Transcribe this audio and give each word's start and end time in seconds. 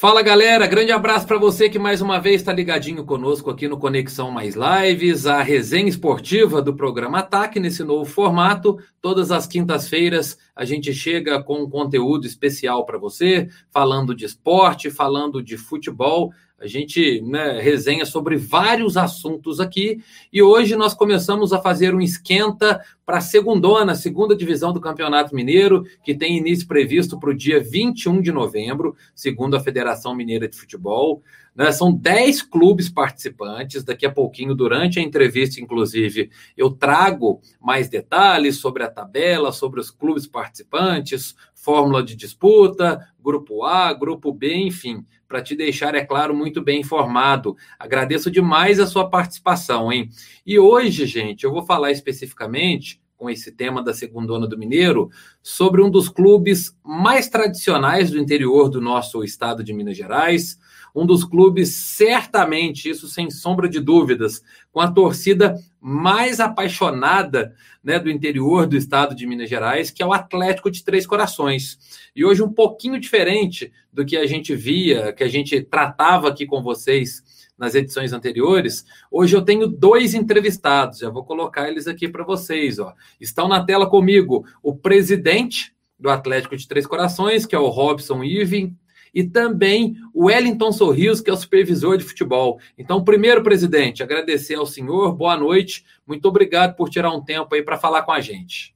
Fala 0.00 0.22
galera, 0.22 0.66
grande 0.66 0.90
abraço 0.92 1.26
para 1.26 1.36
você 1.36 1.68
que 1.68 1.78
mais 1.78 2.00
uma 2.00 2.18
vez 2.18 2.36
está 2.36 2.54
ligadinho 2.54 3.04
conosco 3.04 3.50
aqui 3.50 3.68
no 3.68 3.76
Conexão 3.76 4.30
Mais 4.30 4.54
Lives, 4.56 5.26
a 5.26 5.42
resenha 5.42 5.90
esportiva 5.90 6.62
do 6.62 6.74
programa 6.74 7.18
Ataque 7.18 7.60
nesse 7.60 7.84
novo 7.84 8.06
formato. 8.06 8.78
Todas 9.02 9.30
as 9.30 9.46
quintas-feiras 9.46 10.38
a 10.56 10.64
gente 10.64 10.90
chega 10.94 11.42
com 11.42 11.64
um 11.64 11.68
conteúdo 11.68 12.26
especial 12.26 12.86
para 12.86 12.96
você, 12.96 13.50
falando 13.70 14.14
de 14.14 14.24
esporte, 14.24 14.90
falando 14.90 15.42
de 15.42 15.58
futebol. 15.58 16.32
A 16.60 16.66
gente 16.66 17.22
né, 17.22 17.58
resenha 17.58 18.04
sobre 18.04 18.36
vários 18.36 18.98
assuntos 18.98 19.60
aqui 19.60 20.04
e 20.30 20.42
hoje 20.42 20.76
nós 20.76 20.92
começamos 20.92 21.54
a 21.54 21.58
fazer 21.58 21.94
um 21.94 22.02
esquenta 22.02 22.84
para 23.06 23.16
a 23.16 23.22
segundona, 23.22 23.94
segunda 23.94 24.36
divisão 24.36 24.70
do 24.70 24.80
Campeonato 24.80 25.34
Mineiro, 25.34 25.86
que 26.04 26.14
tem 26.14 26.36
início 26.36 26.68
previsto 26.68 27.18
para 27.18 27.30
o 27.30 27.34
dia 27.34 27.60
21 27.60 28.20
de 28.20 28.30
novembro, 28.30 28.94
segundo 29.14 29.56
a 29.56 29.60
Federação 29.60 30.14
Mineira 30.14 30.46
de 30.46 30.54
Futebol. 30.54 31.22
Né, 31.56 31.72
são 31.72 31.90
10 31.90 32.42
clubes 32.42 32.90
participantes. 32.90 33.82
Daqui 33.82 34.04
a 34.04 34.12
pouquinho, 34.12 34.54
durante 34.54 34.98
a 34.98 35.02
entrevista, 35.02 35.62
inclusive, 35.62 36.30
eu 36.58 36.70
trago 36.70 37.40
mais 37.58 37.88
detalhes 37.88 38.58
sobre 38.58 38.82
a 38.82 38.90
tabela, 38.90 39.50
sobre 39.50 39.80
os 39.80 39.90
clubes 39.90 40.26
participantes, 40.26 41.34
fórmula 41.54 42.02
de 42.02 42.14
disputa, 42.14 43.08
grupo 43.18 43.64
A, 43.64 43.92
grupo 43.94 44.30
B, 44.30 44.54
enfim 44.54 45.06
para 45.30 45.40
te 45.40 45.54
deixar, 45.54 45.94
é 45.94 46.04
claro, 46.04 46.34
muito 46.34 46.60
bem 46.60 46.80
informado. 46.80 47.56
Agradeço 47.78 48.28
demais 48.28 48.80
a 48.80 48.86
sua 48.86 49.08
participação, 49.08 49.92
hein? 49.92 50.10
E 50.44 50.58
hoje, 50.58 51.06
gente, 51.06 51.44
eu 51.44 51.52
vou 51.52 51.62
falar 51.62 51.92
especificamente 51.92 53.00
com 53.20 53.28
esse 53.28 53.52
tema 53.52 53.82
da 53.82 53.92
segundona 53.92 54.48
do 54.48 54.56
Mineiro 54.56 55.10
sobre 55.42 55.82
um 55.82 55.90
dos 55.90 56.08
clubes 56.08 56.74
mais 56.82 57.28
tradicionais 57.28 58.10
do 58.10 58.18
interior 58.18 58.70
do 58.70 58.80
nosso 58.80 59.22
estado 59.22 59.62
de 59.62 59.74
Minas 59.74 59.94
Gerais, 59.94 60.58
um 60.94 61.04
dos 61.04 61.22
clubes 61.22 61.68
certamente, 61.68 62.88
isso 62.88 63.08
sem 63.08 63.30
sombra 63.30 63.68
de 63.68 63.78
dúvidas, 63.78 64.42
com 64.72 64.80
a 64.80 64.90
torcida 64.90 65.54
mais 65.78 66.40
apaixonada 66.40 67.54
né, 67.84 67.98
do 67.98 68.10
interior 68.10 68.66
do 68.66 68.74
estado 68.74 69.14
de 69.14 69.26
Minas 69.26 69.50
Gerais, 69.50 69.90
que 69.90 70.02
é 70.02 70.06
o 70.06 70.14
Atlético 70.14 70.70
de 70.70 70.82
Três 70.82 71.06
Corações. 71.06 71.78
E 72.16 72.24
hoje 72.24 72.42
um 72.42 72.50
pouquinho 72.50 72.98
diferente 72.98 73.70
do 73.92 74.02
que 74.02 74.16
a 74.16 74.26
gente 74.26 74.56
via, 74.56 75.12
que 75.12 75.22
a 75.22 75.28
gente 75.28 75.60
tratava 75.60 76.28
aqui 76.28 76.46
com 76.46 76.62
vocês 76.62 77.22
nas 77.60 77.74
edições 77.74 78.14
anteriores, 78.14 78.86
hoje 79.10 79.36
eu 79.36 79.42
tenho 79.42 79.66
dois 79.66 80.14
entrevistados, 80.14 81.00
já 81.00 81.10
vou 81.10 81.22
colocar 81.22 81.68
eles 81.68 81.86
aqui 81.86 82.08
para 82.08 82.24
vocês. 82.24 82.78
Ó. 82.78 82.94
Estão 83.20 83.46
na 83.46 83.62
tela 83.62 83.86
comigo 83.86 84.46
o 84.62 84.74
presidente 84.74 85.74
do 85.98 86.08
Atlético 86.08 86.56
de 86.56 86.66
Três 86.66 86.86
Corações, 86.86 87.44
que 87.44 87.54
é 87.54 87.58
o 87.58 87.68
Robson 87.68 88.24
Irving, 88.24 88.74
e 89.12 89.22
também 89.22 89.96
o 90.14 90.26
Wellington 90.26 90.72
Sorriso, 90.72 91.22
que 91.22 91.28
é 91.28 91.32
o 91.32 91.36
supervisor 91.36 91.98
de 91.98 92.04
futebol. 92.04 92.58
Então, 92.78 93.04
primeiro, 93.04 93.42
presidente, 93.42 94.02
agradecer 94.02 94.54
ao 94.54 94.64
senhor, 94.64 95.12
boa 95.12 95.36
noite, 95.36 95.84
muito 96.06 96.26
obrigado 96.26 96.74
por 96.76 96.88
tirar 96.88 97.12
um 97.12 97.22
tempo 97.22 97.54
aí 97.54 97.62
para 97.62 97.76
falar 97.76 98.02
com 98.02 98.12
a 98.12 98.20
gente. 98.20 98.74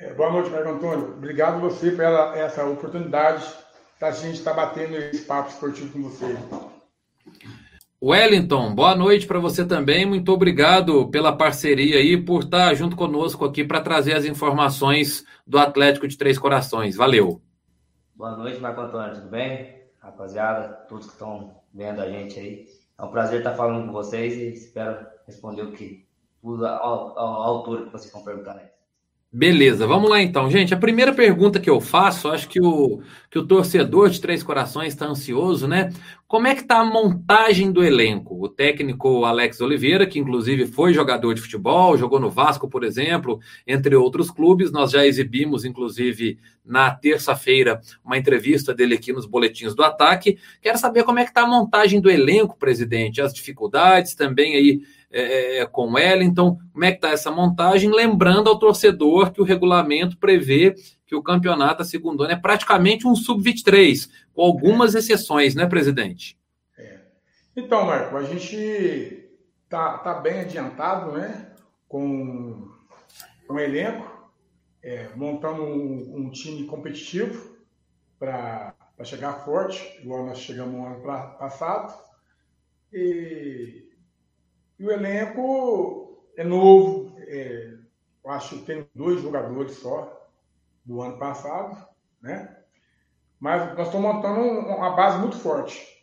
É, 0.00 0.14
boa 0.14 0.32
noite, 0.32 0.48
Marco 0.48 0.70
Antônio. 0.70 1.14
Obrigado 1.16 1.60
você 1.60 1.90
pela 1.90 2.38
essa 2.38 2.64
oportunidade 2.64 3.44
da 4.00 4.12
gente 4.12 4.38
estar 4.38 4.54
tá 4.54 4.64
batendo 4.64 4.96
esse 4.96 5.22
papo 5.22 5.50
esportivo 5.50 5.92
com 5.92 6.02
você. 6.08 6.36
Wellington, 8.00 8.76
boa 8.76 8.94
noite 8.94 9.26
para 9.26 9.40
você 9.40 9.66
também. 9.66 10.06
Muito 10.06 10.32
obrigado 10.32 11.08
pela 11.08 11.36
parceria 11.36 11.96
aí, 11.96 12.16
por 12.16 12.44
estar 12.44 12.72
junto 12.74 12.94
conosco 12.94 13.44
aqui 13.44 13.64
para 13.64 13.80
trazer 13.80 14.14
as 14.14 14.24
informações 14.24 15.26
do 15.44 15.58
Atlético 15.58 16.06
de 16.06 16.16
Três 16.16 16.38
Corações. 16.38 16.94
Valeu. 16.94 17.42
Boa 18.14 18.36
noite, 18.36 18.60
Marco 18.60 18.82
Antônio, 18.82 19.16
tudo 19.16 19.28
bem? 19.28 19.82
Rapaziada, 19.98 20.68
todos 20.88 21.06
que 21.06 21.12
estão 21.14 21.56
vendo 21.74 22.00
a 22.00 22.08
gente 22.08 22.38
aí. 22.38 22.66
É 22.96 23.02
um 23.02 23.10
prazer 23.10 23.38
estar 23.38 23.54
falando 23.54 23.86
com 23.86 23.92
vocês 23.92 24.32
e 24.34 24.52
espero 24.52 25.04
responder 25.26 25.62
o 25.62 25.72
que 25.72 26.06
a, 26.64 26.78
altura 26.78 27.86
que 27.86 27.90
vocês 27.90 28.06
estão 28.06 28.22
perguntando 28.22 28.60
aí. 28.60 28.66
Beleza, 29.30 29.86
vamos 29.86 30.08
lá 30.08 30.22
então. 30.22 30.50
Gente, 30.50 30.72
a 30.72 30.76
primeira 30.78 31.12
pergunta 31.12 31.60
que 31.60 31.68
eu 31.68 31.82
faço, 31.82 32.28
acho 32.28 32.48
que 32.48 32.62
o, 32.62 33.02
que 33.30 33.38
o 33.38 33.46
torcedor 33.46 34.08
de 34.08 34.22
Três 34.22 34.42
Corações 34.42 34.88
está 34.88 35.04
ansioso, 35.04 35.68
né? 35.68 35.92
Como 36.26 36.46
é 36.46 36.54
que 36.54 36.62
está 36.62 36.80
a 36.80 36.84
montagem 36.84 37.70
do 37.70 37.84
elenco? 37.84 38.42
O 38.42 38.48
técnico 38.48 39.26
Alex 39.26 39.60
Oliveira, 39.60 40.06
que 40.06 40.18
inclusive 40.18 40.66
foi 40.66 40.94
jogador 40.94 41.34
de 41.34 41.42
futebol, 41.42 41.98
jogou 41.98 42.18
no 42.18 42.30
Vasco, 42.30 42.70
por 42.70 42.82
exemplo, 42.82 43.38
entre 43.66 43.94
outros 43.94 44.30
clubes. 44.30 44.72
Nós 44.72 44.92
já 44.92 45.06
exibimos, 45.06 45.66
inclusive, 45.66 46.38
na 46.64 46.90
terça-feira, 46.90 47.82
uma 48.02 48.16
entrevista 48.16 48.74
dele 48.74 48.94
aqui 48.94 49.12
nos 49.12 49.26
boletins 49.26 49.74
do 49.74 49.82
ataque. 49.82 50.38
Quero 50.62 50.78
saber 50.78 51.04
como 51.04 51.18
é 51.18 51.24
que 51.24 51.30
está 51.30 51.42
a 51.42 51.46
montagem 51.46 52.00
do 52.00 52.10
elenco, 52.10 52.56
presidente, 52.58 53.20
as 53.20 53.34
dificuldades 53.34 54.14
também 54.14 54.54
aí 54.54 54.80
é, 55.10 55.22
é, 55.22 55.58
é, 55.60 55.66
com 55.66 55.94
Wellington, 55.94 56.58
como 56.70 56.84
é 56.84 56.90
que 56.90 56.98
está 56.98 57.10
essa 57.10 57.30
montagem, 57.30 57.90
lembrando 57.90 58.50
ao 58.50 58.58
torcedor 58.58 59.32
que 59.32 59.40
o 59.40 59.44
regulamento 59.44 60.18
prevê 60.18 60.74
que 61.06 61.14
o 61.14 61.22
campeonato 61.22 61.80
a 61.80 61.84
segundo 61.84 62.22
ano 62.22 62.32
é 62.32 62.36
praticamente 62.36 63.06
um 63.06 63.16
sub-23, 63.16 64.10
com 64.34 64.42
algumas 64.42 64.94
exceções, 64.94 65.54
né, 65.54 65.66
presidente? 65.66 66.38
É. 66.76 66.98
Então, 67.56 67.86
Marco, 67.86 68.18
a 68.18 68.22
gente 68.22 69.30
tá, 69.66 69.96
tá 69.96 70.14
bem 70.14 70.40
adiantado, 70.40 71.12
né, 71.12 71.52
com, 71.88 72.70
o 73.48 73.58
elenco, 73.58 74.30
é, 74.82 75.08
montando 75.16 75.62
um, 75.62 76.16
um, 76.16 76.30
time 76.30 76.64
competitivo 76.66 77.56
para 78.18 78.74
chegar 79.04 79.44
forte, 79.44 79.98
igual 80.02 80.26
nós 80.26 80.38
chegamos 80.38 80.74
no 80.74 80.86
ano 80.86 81.02
passado. 81.38 81.98
E 82.92 83.87
e 84.78 84.84
o 84.84 84.92
elenco 84.92 86.22
é 86.36 86.44
novo, 86.44 87.16
é, 87.18 87.74
eu 88.24 88.30
acho 88.30 88.58
que 88.58 88.64
tem 88.64 88.86
dois 88.94 89.20
jogadores 89.20 89.72
só 89.72 90.28
do 90.84 91.02
ano 91.02 91.18
passado, 91.18 91.86
né? 92.22 92.56
Mas 93.40 93.76
nós 93.76 93.86
estamos 93.86 94.14
montando 94.14 94.40
uma 94.40 94.90
base 94.90 95.18
muito 95.18 95.36
forte. 95.36 95.98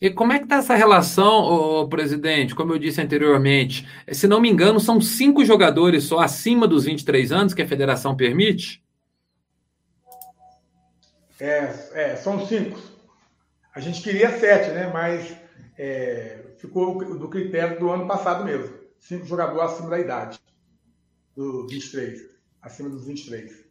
E 0.00 0.10
como 0.10 0.32
é 0.32 0.38
que 0.38 0.44
está 0.44 0.56
essa 0.56 0.76
relação, 0.76 1.88
presidente? 1.88 2.54
Como 2.54 2.72
eu 2.72 2.78
disse 2.78 3.00
anteriormente, 3.00 3.86
se 4.12 4.28
não 4.28 4.40
me 4.40 4.48
engano, 4.48 4.78
são 4.78 5.00
cinco 5.00 5.44
jogadores 5.44 6.04
só 6.04 6.20
acima 6.20 6.68
dos 6.68 6.84
23 6.84 7.32
anos 7.32 7.52
que 7.52 7.62
a 7.62 7.68
federação 7.68 8.16
permite? 8.16 8.82
É, 11.40 11.74
é 11.94 12.16
são 12.16 12.46
cinco. 12.46 12.78
A 13.74 13.80
gente 13.80 14.00
queria 14.02 14.38
sete, 14.38 14.70
né? 14.70 14.88
Mas 14.92 15.36
é, 15.78 16.54
ficou 16.58 16.98
do 17.16 17.28
critério 17.28 17.78
do 17.78 17.88
ano 17.88 18.06
passado 18.06 18.44
mesmo. 18.44 18.76
Cinco 18.98 19.24
jogadores 19.24 19.72
acima 19.72 19.90
da 19.90 20.00
idade, 20.00 20.40
do 21.36 21.68
23, 21.68 22.20
acima 22.60 22.90
dos 22.90 23.06
23. 23.06 23.64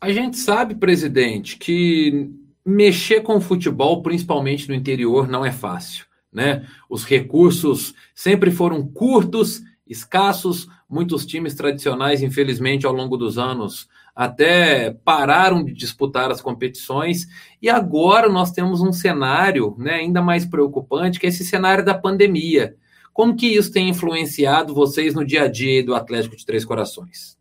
A 0.00 0.10
gente 0.10 0.38
sabe, 0.38 0.74
presidente, 0.74 1.58
que 1.58 2.30
mexer 2.64 3.20
com 3.20 3.36
o 3.36 3.40
futebol, 3.40 4.02
principalmente 4.02 4.68
no 4.68 4.74
interior, 4.74 5.28
não 5.28 5.44
é 5.44 5.52
fácil. 5.52 6.06
Né? 6.32 6.66
Os 6.88 7.04
recursos 7.04 7.94
sempre 8.14 8.50
foram 8.50 8.86
curtos, 8.86 9.62
escassos. 9.86 10.68
Muitos 10.88 11.26
times 11.26 11.54
tradicionais, 11.54 12.22
infelizmente, 12.22 12.86
ao 12.86 12.92
longo 12.94 13.16
dos 13.16 13.36
anos, 13.36 13.88
até 14.18 14.96
pararam 15.04 15.64
de 15.64 15.72
disputar 15.72 16.28
as 16.28 16.40
competições, 16.40 17.28
e 17.62 17.70
agora 17.70 18.28
nós 18.28 18.50
temos 18.50 18.80
um 18.80 18.92
cenário 18.92 19.76
né, 19.78 19.94
ainda 19.94 20.20
mais 20.20 20.44
preocupante, 20.44 21.20
que 21.20 21.26
é 21.26 21.28
esse 21.28 21.44
cenário 21.44 21.84
da 21.84 21.94
pandemia. 21.94 22.74
Como 23.12 23.36
que 23.36 23.46
isso 23.46 23.70
tem 23.72 23.88
influenciado 23.88 24.74
vocês 24.74 25.14
no 25.14 25.24
dia 25.24 25.44
a 25.44 25.48
dia 25.48 25.84
do 25.84 25.94
Atlético 25.94 26.34
de 26.34 26.44
Três 26.44 26.64
Corações? 26.64 27.38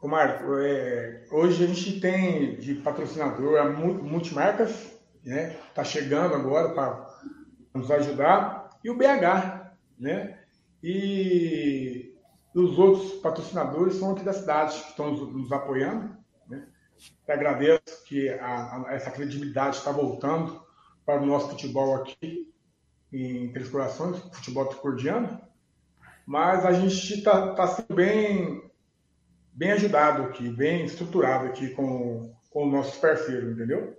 Ô 0.00 0.06
Marco, 0.06 0.54
é, 0.60 1.24
hoje 1.32 1.64
a 1.64 1.66
gente 1.66 1.98
tem 1.98 2.54
de 2.60 2.76
patrocinador 2.76 3.58
a 3.58 3.68
multimarcas, 3.68 4.96
né? 5.24 5.56
Está 5.68 5.82
chegando 5.82 6.36
agora 6.36 6.68
para 6.68 7.06
nos 7.74 7.90
ajudar, 7.90 8.70
e 8.84 8.88
o 8.88 8.96
BH, 8.96 9.72
né? 9.98 10.38
E 10.80 12.14
os 12.54 12.78
outros 12.78 13.14
patrocinadores 13.14 13.96
são 13.96 14.12
aqui 14.12 14.24
da 14.24 14.32
cidade 14.32 14.80
que 14.80 14.90
estão 14.90 15.10
nos, 15.10 15.34
nos 15.34 15.50
apoiando. 15.50 16.19
Agradeço 17.28 18.04
que 18.06 18.28
a, 18.28 18.86
a, 18.86 18.94
essa 18.94 19.10
credibilidade 19.10 19.76
está 19.76 19.92
voltando 19.92 20.62
para 21.04 21.22
o 21.22 21.26
nosso 21.26 21.50
futebol 21.50 21.94
aqui 21.96 22.52
em 23.12 23.52
Três 23.52 23.68
Corações, 23.68 24.18
futebol 24.32 24.66
tricordiano. 24.66 25.40
Mas 26.26 26.64
a 26.64 26.72
gente 26.72 27.14
está 27.14 27.54
tá 27.54 27.66
sendo 27.66 27.94
bem, 27.94 28.62
bem 29.52 29.72
ajudado 29.72 30.22
aqui, 30.24 30.48
bem 30.48 30.84
estruturado 30.84 31.46
aqui 31.46 31.70
com, 31.70 32.32
com 32.50 32.66
os 32.66 32.72
nossos 32.72 32.96
parceiros, 32.96 33.52
entendeu? 33.52 33.96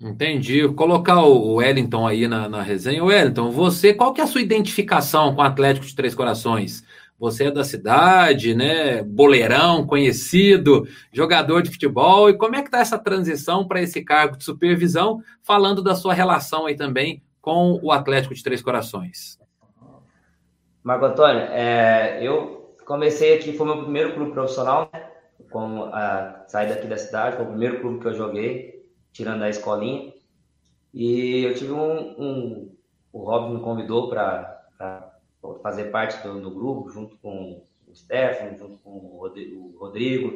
Entendi. 0.00 0.62
Vou 0.62 0.74
colocar 0.74 1.22
o 1.22 1.54
Wellington 1.54 2.06
aí 2.06 2.28
na, 2.28 2.48
na 2.48 2.62
resenha. 2.62 3.02
Wellington, 3.02 3.50
você, 3.50 3.94
qual 3.94 4.12
que 4.12 4.20
é 4.20 4.24
a 4.24 4.26
sua 4.26 4.42
identificação 4.42 5.34
com 5.34 5.40
o 5.40 5.44
Atlético 5.44 5.86
de 5.86 5.94
Três 5.94 6.14
Corações? 6.14 6.84
Você 7.18 7.44
é 7.44 7.50
da 7.50 7.64
cidade, 7.64 8.54
né? 8.54 9.02
Boleirão, 9.02 9.86
conhecido, 9.86 10.86
jogador 11.12 11.62
de 11.62 11.70
futebol. 11.70 12.28
E 12.28 12.36
como 12.36 12.56
é 12.56 12.60
que 12.60 12.68
está 12.68 12.78
essa 12.78 12.98
transição 12.98 13.66
para 13.66 13.80
esse 13.80 14.04
cargo 14.04 14.36
de 14.36 14.44
supervisão, 14.44 15.22
falando 15.42 15.82
da 15.82 15.94
sua 15.94 16.12
relação 16.12 16.66
aí 16.66 16.76
também 16.76 17.22
com 17.40 17.80
o 17.82 17.90
Atlético 17.90 18.34
de 18.34 18.42
Três 18.42 18.60
Corações? 18.60 19.38
Marco 20.82 21.06
Antônio, 21.06 21.40
é, 21.50 22.18
eu 22.22 22.76
comecei 22.84 23.34
aqui, 23.34 23.52
foi 23.52 23.66
meu 23.66 23.82
primeiro 23.82 24.14
clube 24.14 24.32
profissional, 24.32 24.90
né? 24.92 25.02
A 25.92 26.44
sair 26.48 26.68
daqui 26.68 26.86
da 26.86 26.98
cidade, 26.98 27.36
foi 27.36 27.46
o 27.46 27.48
primeiro 27.48 27.80
clube 27.80 28.00
que 28.00 28.06
eu 28.06 28.14
joguei, 28.14 28.84
tirando 29.10 29.42
a 29.42 29.48
escolinha. 29.48 30.12
E 30.92 31.44
eu 31.44 31.54
tive 31.54 31.72
um, 31.72 32.14
um 32.18 32.76
o 33.16 33.24
Rob 33.24 33.54
me 33.54 33.60
convidou 33.62 34.10
para 34.10 35.15
fazer 35.62 35.84
parte 35.86 36.22
do, 36.26 36.40
do, 36.40 36.50
grupo, 36.50 36.90
junto 36.90 37.16
com 37.18 37.62
o 37.86 37.94
Stefano, 37.94 38.58
junto 38.58 38.78
com 38.78 38.90
o 38.90 39.76
Rodrigo. 39.78 40.32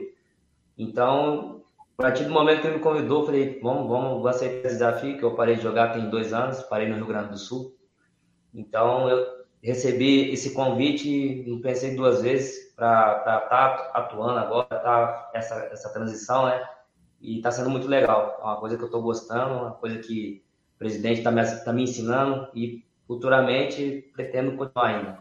Então, 0.76 1.62
a 1.98 2.02
partir 2.02 2.24
do 2.24 2.30
momento 2.30 2.60
que 2.60 2.66
ele 2.66 2.76
me 2.76 2.82
convidou, 2.82 3.26
falei, 3.26 3.58
vamos, 3.60 3.88
vamos 3.88 4.26
aceitar 4.26 4.66
esse 4.66 4.76
desafio, 4.76 5.18
que 5.18 5.22
eu 5.22 5.34
parei 5.34 5.56
de 5.56 5.62
jogar 5.62 5.92
tem 5.92 6.08
dois 6.08 6.32
anos, 6.32 6.62
parei 6.62 6.88
no 6.88 6.96
Rio 6.96 7.06
Grande 7.06 7.30
do 7.30 7.38
Sul. 7.38 7.76
Então, 8.54 9.08
eu 9.08 9.40
recebi 9.62 10.30
esse 10.30 10.54
convite, 10.54 11.44
não 11.46 11.60
pensei 11.60 11.94
duas 11.94 12.22
vezes 12.22 12.74
para 12.74 13.18
estar 13.18 13.40
tá 13.40 13.90
atuando 13.94 14.38
agora, 14.38 14.66
tá 14.66 15.30
essa, 15.34 15.54
essa 15.70 15.92
transição, 15.92 16.46
né? 16.46 16.66
E 17.20 17.36
está 17.36 17.50
sendo 17.50 17.68
muito 17.68 17.86
legal. 17.86 18.38
É 18.40 18.44
uma 18.44 18.56
coisa 18.56 18.76
que 18.76 18.82
eu 18.82 18.86
estou 18.86 19.02
gostando, 19.02 19.54
uma 19.54 19.72
coisa 19.72 19.98
que 19.98 20.42
o 20.76 20.78
presidente 20.78 21.18
está 21.18 21.30
me, 21.30 21.44
tá 21.44 21.72
me 21.72 21.82
ensinando 21.82 22.48
e 22.54 22.82
futuramente 23.10 24.08
pretendo 24.14 24.56
continuar 24.56 24.86
ainda. 24.86 25.18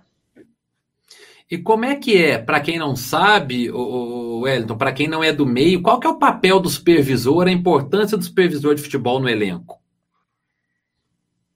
E 1.50 1.58
como 1.58 1.86
é 1.86 1.96
que 1.96 2.24
é, 2.24 2.38
para 2.38 2.60
quem 2.60 2.78
não 2.78 2.96
sabe, 2.96 3.72
o 3.72 4.42
Wellington, 4.42 4.78
para 4.78 4.94
quem 4.94 5.08
não 5.08 5.24
é 5.24 5.34
do 5.34 5.44
meio, 5.44 5.82
qual 5.82 6.00
que 6.00 6.06
é 6.06 6.10
o 6.12 6.20
papel 6.20 6.60
do 6.60 6.70
supervisor, 6.70 7.48
a 7.48 7.52
importância 7.52 8.16
do 8.16 8.24
supervisor 8.24 8.76
de 8.76 8.84
futebol 8.84 9.20
no 9.20 9.28
elenco? 9.28 9.82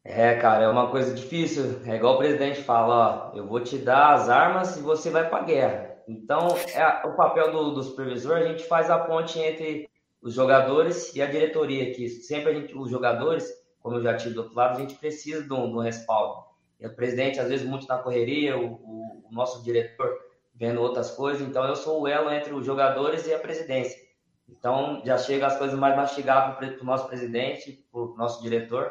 É, 0.03 0.33
cara, 0.33 0.63
é 0.63 0.67
uma 0.67 0.89
coisa 0.89 1.13
difícil. 1.13 1.79
É 1.85 1.97
igual 1.97 2.15
o 2.15 2.17
presidente 2.17 2.63
fala, 2.63 3.31
ó, 3.31 3.37
eu 3.37 3.45
vou 3.45 3.59
te 3.59 3.77
dar 3.77 4.15
as 4.15 4.27
armas 4.27 4.75
e 4.75 4.81
você 4.81 5.11
vai 5.11 5.29
para 5.29 5.37
a 5.37 5.45
guerra. 5.45 5.97
Então, 6.07 6.47
é 6.73 7.07
o 7.07 7.13
papel 7.15 7.51
do, 7.51 7.75
do, 7.75 7.83
supervisor, 7.83 8.37
a 8.37 8.47
gente 8.47 8.63
faz 8.63 8.89
a 8.89 8.97
ponte 8.97 9.37
entre 9.37 9.87
os 10.19 10.33
jogadores 10.33 11.15
e 11.15 11.21
a 11.21 11.27
diretoria, 11.27 11.93
que 11.93 12.09
sempre 12.09 12.49
a 12.49 12.53
gente, 12.55 12.75
os 12.75 12.89
jogadores, 12.89 13.47
como 13.83 13.97
eu 13.97 14.01
já 14.01 14.15
tive 14.15 14.33
do 14.33 14.43
outro 14.43 14.55
lado, 14.55 14.77
a 14.77 14.79
gente 14.79 14.95
precisa 14.95 15.43
de 15.43 15.53
um, 15.53 15.69
de 15.69 15.75
um 15.75 15.81
respaldo. 15.81 16.45
E 16.79 16.87
o 16.87 16.95
presidente, 16.95 17.39
às 17.39 17.49
vezes, 17.49 17.67
muito 17.67 17.85
na 17.85 17.97
correria, 17.97 18.57
o, 18.57 18.75
o, 18.75 19.27
o, 19.29 19.31
nosso 19.31 19.61
diretor 19.61 20.17
vendo 20.55 20.81
outras 20.81 21.11
coisas. 21.11 21.45
Então, 21.45 21.65
eu 21.65 21.75
sou 21.75 22.01
o 22.01 22.07
elo 22.07 22.31
entre 22.31 22.53
os 22.53 22.65
jogadores 22.65 23.27
e 23.27 23.33
a 23.33 23.39
presidência. 23.39 24.01
Então, 24.47 25.01
já 25.05 25.17
chega 25.17 25.47
as 25.47 25.57
coisas 25.57 25.77
mais 25.77 25.95
mastigadas 25.97 26.55
para 26.55 26.81
o 26.81 26.85
nosso 26.85 27.07
presidente, 27.07 27.85
para 27.91 28.01
o 28.01 28.15
nosso 28.15 28.41
diretor, 28.41 28.89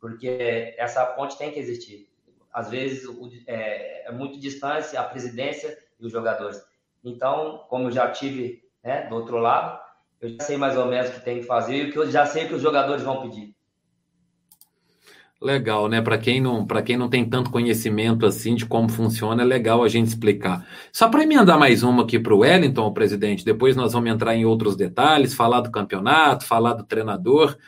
porque 0.00 0.74
essa 0.78 1.04
ponte 1.04 1.36
tem 1.36 1.50
que 1.52 1.58
existir. 1.58 2.08
Às 2.50 2.70
vezes, 2.70 3.04
o, 3.04 3.30
é, 3.46 4.08
é 4.08 4.12
muito 4.12 4.40
distância 4.40 4.98
a 4.98 5.04
presidência 5.04 5.76
e 6.00 6.06
os 6.06 6.12
jogadores. 6.12 6.62
Então, 7.04 7.66
como 7.68 7.88
eu 7.88 7.90
já 7.90 8.10
tive 8.10 8.64
né, 8.82 9.06
do 9.06 9.16
outro 9.16 9.36
lado, 9.36 9.78
eu 10.18 10.30
já 10.30 10.40
sei 10.40 10.56
mais 10.56 10.76
ou 10.78 10.86
menos 10.86 11.10
o 11.10 11.12
que 11.12 11.20
tem 11.20 11.40
que 11.40 11.46
fazer 11.46 11.74
e 11.74 11.90
o 11.90 11.94
eu 11.94 12.10
já 12.10 12.24
sei 12.24 12.48
que 12.48 12.54
os 12.54 12.62
jogadores 12.62 13.02
vão 13.02 13.20
pedir. 13.20 13.53
Legal, 15.44 15.90
né? 15.90 16.00
Para 16.00 16.16
quem 16.16 16.40
não, 16.40 16.66
para 16.66 16.80
quem 16.80 16.96
não 16.96 17.06
tem 17.06 17.22
tanto 17.28 17.50
conhecimento 17.50 18.24
assim 18.24 18.54
de 18.54 18.64
como 18.64 18.88
funciona, 18.88 19.42
é 19.42 19.44
legal 19.44 19.84
a 19.84 19.88
gente 19.88 20.06
explicar. 20.06 20.66
Só 20.90 21.06
para 21.06 21.22
emendar 21.22 21.58
mais 21.58 21.82
uma 21.82 22.02
aqui 22.02 22.18
para 22.18 22.32
o 22.32 22.38
Wellington, 22.38 22.90
presidente. 22.94 23.44
Depois 23.44 23.76
nós 23.76 23.92
vamos 23.92 24.10
entrar 24.10 24.34
em 24.34 24.46
outros 24.46 24.74
detalhes, 24.74 25.34
falar 25.34 25.60
do 25.60 25.70
campeonato, 25.70 26.46
falar 26.46 26.72
do 26.72 26.82
treinador. 26.82 27.58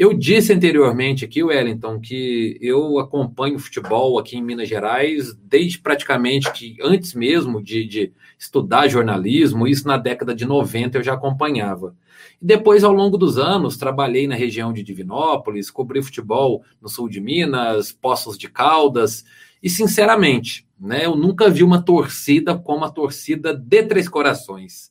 Eu 0.00 0.14
disse 0.14 0.50
anteriormente 0.50 1.26
aqui, 1.26 1.42
Wellington, 1.42 2.00
que 2.00 2.56
eu 2.58 2.98
acompanho 2.98 3.58
futebol 3.58 4.18
aqui 4.18 4.34
em 4.34 4.42
Minas 4.42 4.66
Gerais 4.66 5.34
desde 5.34 5.78
praticamente 5.78 6.50
que 6.52 6.78
antes 6.80 7.12
mesmo 7.12 7.62
de, 7.62 7.84
de 7.84 8.12
estudar 8.38 8.88
jornalismo, 8.88 9.68
isso 9.68 9.86
na 9.86 9.98
década 9.98 10.34
de 10.34 10.46
90 10.46 10.96
eu 10.96 11.02
já 11.02 11.12
acompanhava. 11.12 11.94
E 12.40 12.46
depois, 12.46 12.82
ao 12.82 12.94
longo 12.94 13.18
dos 13.18 13.36
anos, 13.36 13.76
trabalhei 13.76 14.26
na 14.26 14.34
região 14.34 14.72
de 14.72 14.82
Divinópolis, 14.82 15.70
cobri 15.70 16.02
futebol 16.02 16.64
no 16.80 16.88
sul 16.88 17.06
de 17.06 17.20
Minas, 17.20 17.92
Poços 17.92 18.38
de 18.38 18.48
Caldas, 18.48 19.22
e 19.62 19.68
sinceramente, 19.68 20.66
né, 20.80 21.04
eu 21.04 21.14
nunca 21.14 21.50
vi 21.50 21.62
uma 21.62 21.82
torcida 21.82 22.56
como 22.56 22.86
a 22.86 22.90
torcida 22.90 23.54
de 23.54 23.82
Três 23.82 24.08
Corações. 24.08 24.90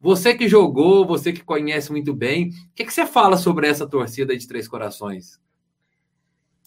Você 0.00 0.34
que 0.34 0.48
jogou, 0.48 1.04
você 1.04 1.32
que 1.32 1.42
conhece 1.42 1.90
muito 1.90 2.14
bem, 2.14 2.48
o 2.48 2.74
que, 2.74 2.84
que 2.84 2.92
você 2.92 3.04
fala 3.04 3.36
sobre 3.36 3.66
essa 3.66 3.86
torcida 3.86 4.36
de 4.36 4.46
Três 4.46 4.68
Corações? 4.68 5.40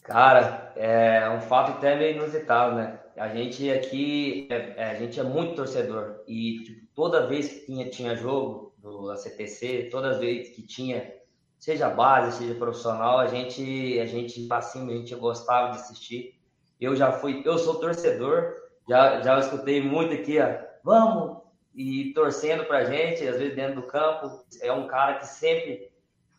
Cara, 0.03 0.73
é 0.75 1.29
um 1.29 1.39
fato 1.39 1.71
até 1.71 1.95
meio 1.97 2.17
inusitado, 2.17 2.75
né? 2.75 2.99
A 3.15 3.29
gente 3.29 3.69
aqui, 3.71 4.47
é, 4.49 4.73
é 4.77 4.91
a 4.91 4.95
gente 4.95 5.19
é 5.19 5.23
muito 5.23 5.55
torcedor 5.55 6.23
e 6.27 6.63
tipo, 6.63 6.87
toda 6.93 7.27
vez 7.27 7.47
que 7.47 7.65
tinha, 7.65 7.89
tinha 7.89 8.15
jogo, 8.15 8.71
do 8.81 9.15
CTC, 9.15 9.89
todas 9.91 10.15
as 10.15 10.19
vezes 10.19 10.55
que 10.55 10.63
tinha, 10.63 11.13
seja 11.57 11.89
base, 11.89 12.37
seja 12.37 12.55
profissional, 12.55 13.19
a 13.19 13.27
gente, 13.27 13.99
a 13.99 14.05
gente 14.05 14.47
pra 14.47 14.61
cima, 14.61 14.91
a 14.91 14.95
gente 14.95 15.13
gostava 15.15 15.71
de 15.71 15.77
assistir. 15.77 16.39
Eu 16.79 16.95
já 16.95 17.11
fui, 17.11 17.43
eu 17.45 17.57
sou 17.59 17.75
torcedor, 17.75 18.55
já, 18.89 19.21
já 19.21 19.39
escutei 19.39 19.81
muito 19.81 20.13
aqui, 20.15 20.39
ó, 20.39 20.57
vamos, 20.83 21.37
e 21.73 22.13
torcendo 22.13 22.65
pra 22.65 22.83
gente, 22.83 23.27
às 23.27 23.37
vezes 23.37 23.55
dentro 23.55 23.81
do 23.81 23.87
campo, 23.87 24.43
é 24.61 24.71
um 24.71 24.87
cara 24.87 25.15
que 25.15 25.27
sempre 25.27 25.89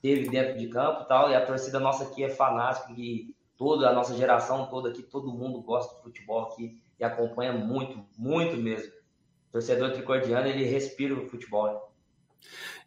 teve 0.00 0.28
dentro 0.28 0.58
de 0.58 0.68
campo 0.68 1.02
e 1.02 1.08
tal, 1.08 1.30
e 1.30 1.34
a 1.34 1.44
torcida 1.44 1.78
nossa 1.78 2.04
aqui 2.04 2.24
é 2.24 2.28
fanática, 2.28 2.92
e 2.96 3.34
toda 3.56 3.88
a 3.88 3.92
nossa 3.92 4.16
geração 4.16 4.66
toda 4.66 4.90
aqui, 4.90 5.02
todo 5.02 5.32
mundo 5.32 5.60
gosta 5.62 5.96
de 5.96 6.02
futebol 6.02 6.42
aqui, 6.42 6.80
e 6.98 7.04
acompanha 7.04 7.52
muito, 7.52 8.04
muito 8.18 8.56
mesmo. 8.56 8.92
O 9.48 9.52
torcedor 9.52 9.92
tricordiano, 9.92 10.46
ele 10.46 10.64
respira 10.64 11.14
o 11.14 11.26
futebol, 11.26 11.66
né? 11.66 11.78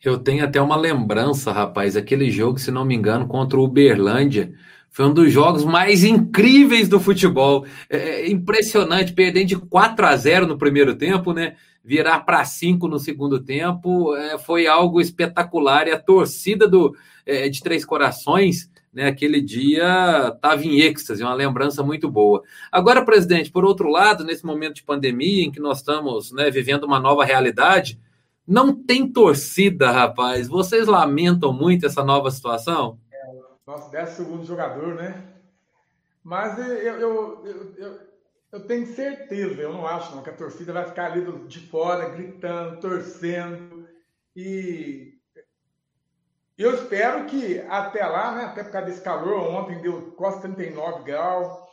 Eu 0.04 0.20
tenho 0.20 0.44
até 0.44 0.62
uma 0.62 0.76
lembrança, 0.76 1.52
rapaz, 1.52 1.96
aquele 1.96 2.30
jogo, 2.30 2.60
se 2.60 2.70
não 2.70 2.84
me 2.84 2.96
engano, 2.96 3.28
contra 3.28 3.58
o 3.58 3.64
Uberlândia. 3.64 4.54
Foi 4.96 5.08
um 5.08 5.14
dos 5.14 5.30
jogos 5.30 5.66
mais 5.66 6.06
incríveis 6.06 6.88
do 6.88 7.02
futebol. 7.02 7.66
É, 7.90 8.22
é 8.22 8.32
impressionante, 8.32 9.12
perdendo 9.12 9.48
de 9.48 9.58
4 9.58 10.06
a 10.06 10.16
0 10.16 10.48
no 10.48 10.58
primeiro 10.58 10.96
tempo, 10.96 11.34
né? 11.34 11.58
Virar 11.84 12.22
para 12.22 12.46
5 12.46 12.88
no 12.88 12.98
segundo 12.98 13.44
tempo 13.44 14.16
é, 14.16 14.38
foi 14.38 14.68
algo 14.68 15.02
espetacular. 15.02 15.90
E 15.90 15.92
a 15.92 16.00
torcida 16.00 16.66
do, 16.66 16.96
é, 17.26 17.50
de 17.50 17.62
Três 17.62 17.84
Corações, 17.84 18.72
né, 18.94 19.08
aquele 19.08 19.42
dia 19.42 20.32
estava 20.34 20.64
em 20.64 20.80
êxtase, 20.80 21.22
uma 21.22 21.34
lembrança 21.34 21.84
muito 21.84 22.10
boa. 22.10 22.42
Agora, 22.72 23.04
presidente, 23.04 23.52
por 23.52 23.66
outro 23.66 23.90
lado, 23.90 24.24
nesse 24.24 24.46
momento 24.46 24.76
de 24.76 24.84
pandemia 24.84 25.44
em 25.44 25.52
que 25.52 25.60
nós 25.60 25.80
estamos 25.80 26.32
né, 26.32 26.50
vivendo 26.50 26.86
uma 26.86 27.02
nova 27.02 27.26
realidade, 27.26 28.00
não 28.48 28.74
tem 28.74 29.12
torcida, 29.12 29.92
rapaz. 29.92 30.48
Vocês 30.48 30.88
lamentam 30.88 31.52
muito 31.52 31.86
essa 31.86 32.02
nova 32.02 32.32
situação? 32.32 32.98
Nosso 33.66 33.90
décimo 33.90 34.26
segundo 34.26 34.46
jogador, 34.46 34.96
né? 34.96 35.34
Mas 36.24 36.58
eu, 36.58 36.66
eu, 36.66 37.46
eu, 37.46 37.76
eu, 37.78 38.00
eu 38.52 38.68
tenho 38.68 38.86
certeza, 38.88 39.62
eu 39.62 39.74
não 39.74 39.86
acho 39.86 40.16
não, 40.16 40.24
que 40.24 40.30
a 40.30 40.36
torcida 40.36 40.74
vai 40.74 40.86
ficar 40.86 41.12
ali 41.12 41.48
de 41.48 41.60
fora, 41.68 42.10
gritando, 42.10 42.80
torcendo. 42.80 43.88
E 44.36 45.20
eu 46.58 46.74
espero 46.74 47.26
que 47.26 47.60
até 47.62 48.06
lá, 48.06 48.36
né? 48.36 48.46
Até 48.46 48.64
por 48.64 48.72
causa 48.72 48.88
desse 48.88 49.02
calor, 49.02 49.42
ontem 49.50 49.82
deu 49.82 50.12
quase 50.14 50.42
39 50.42 51.04
graus. 51.04 51.66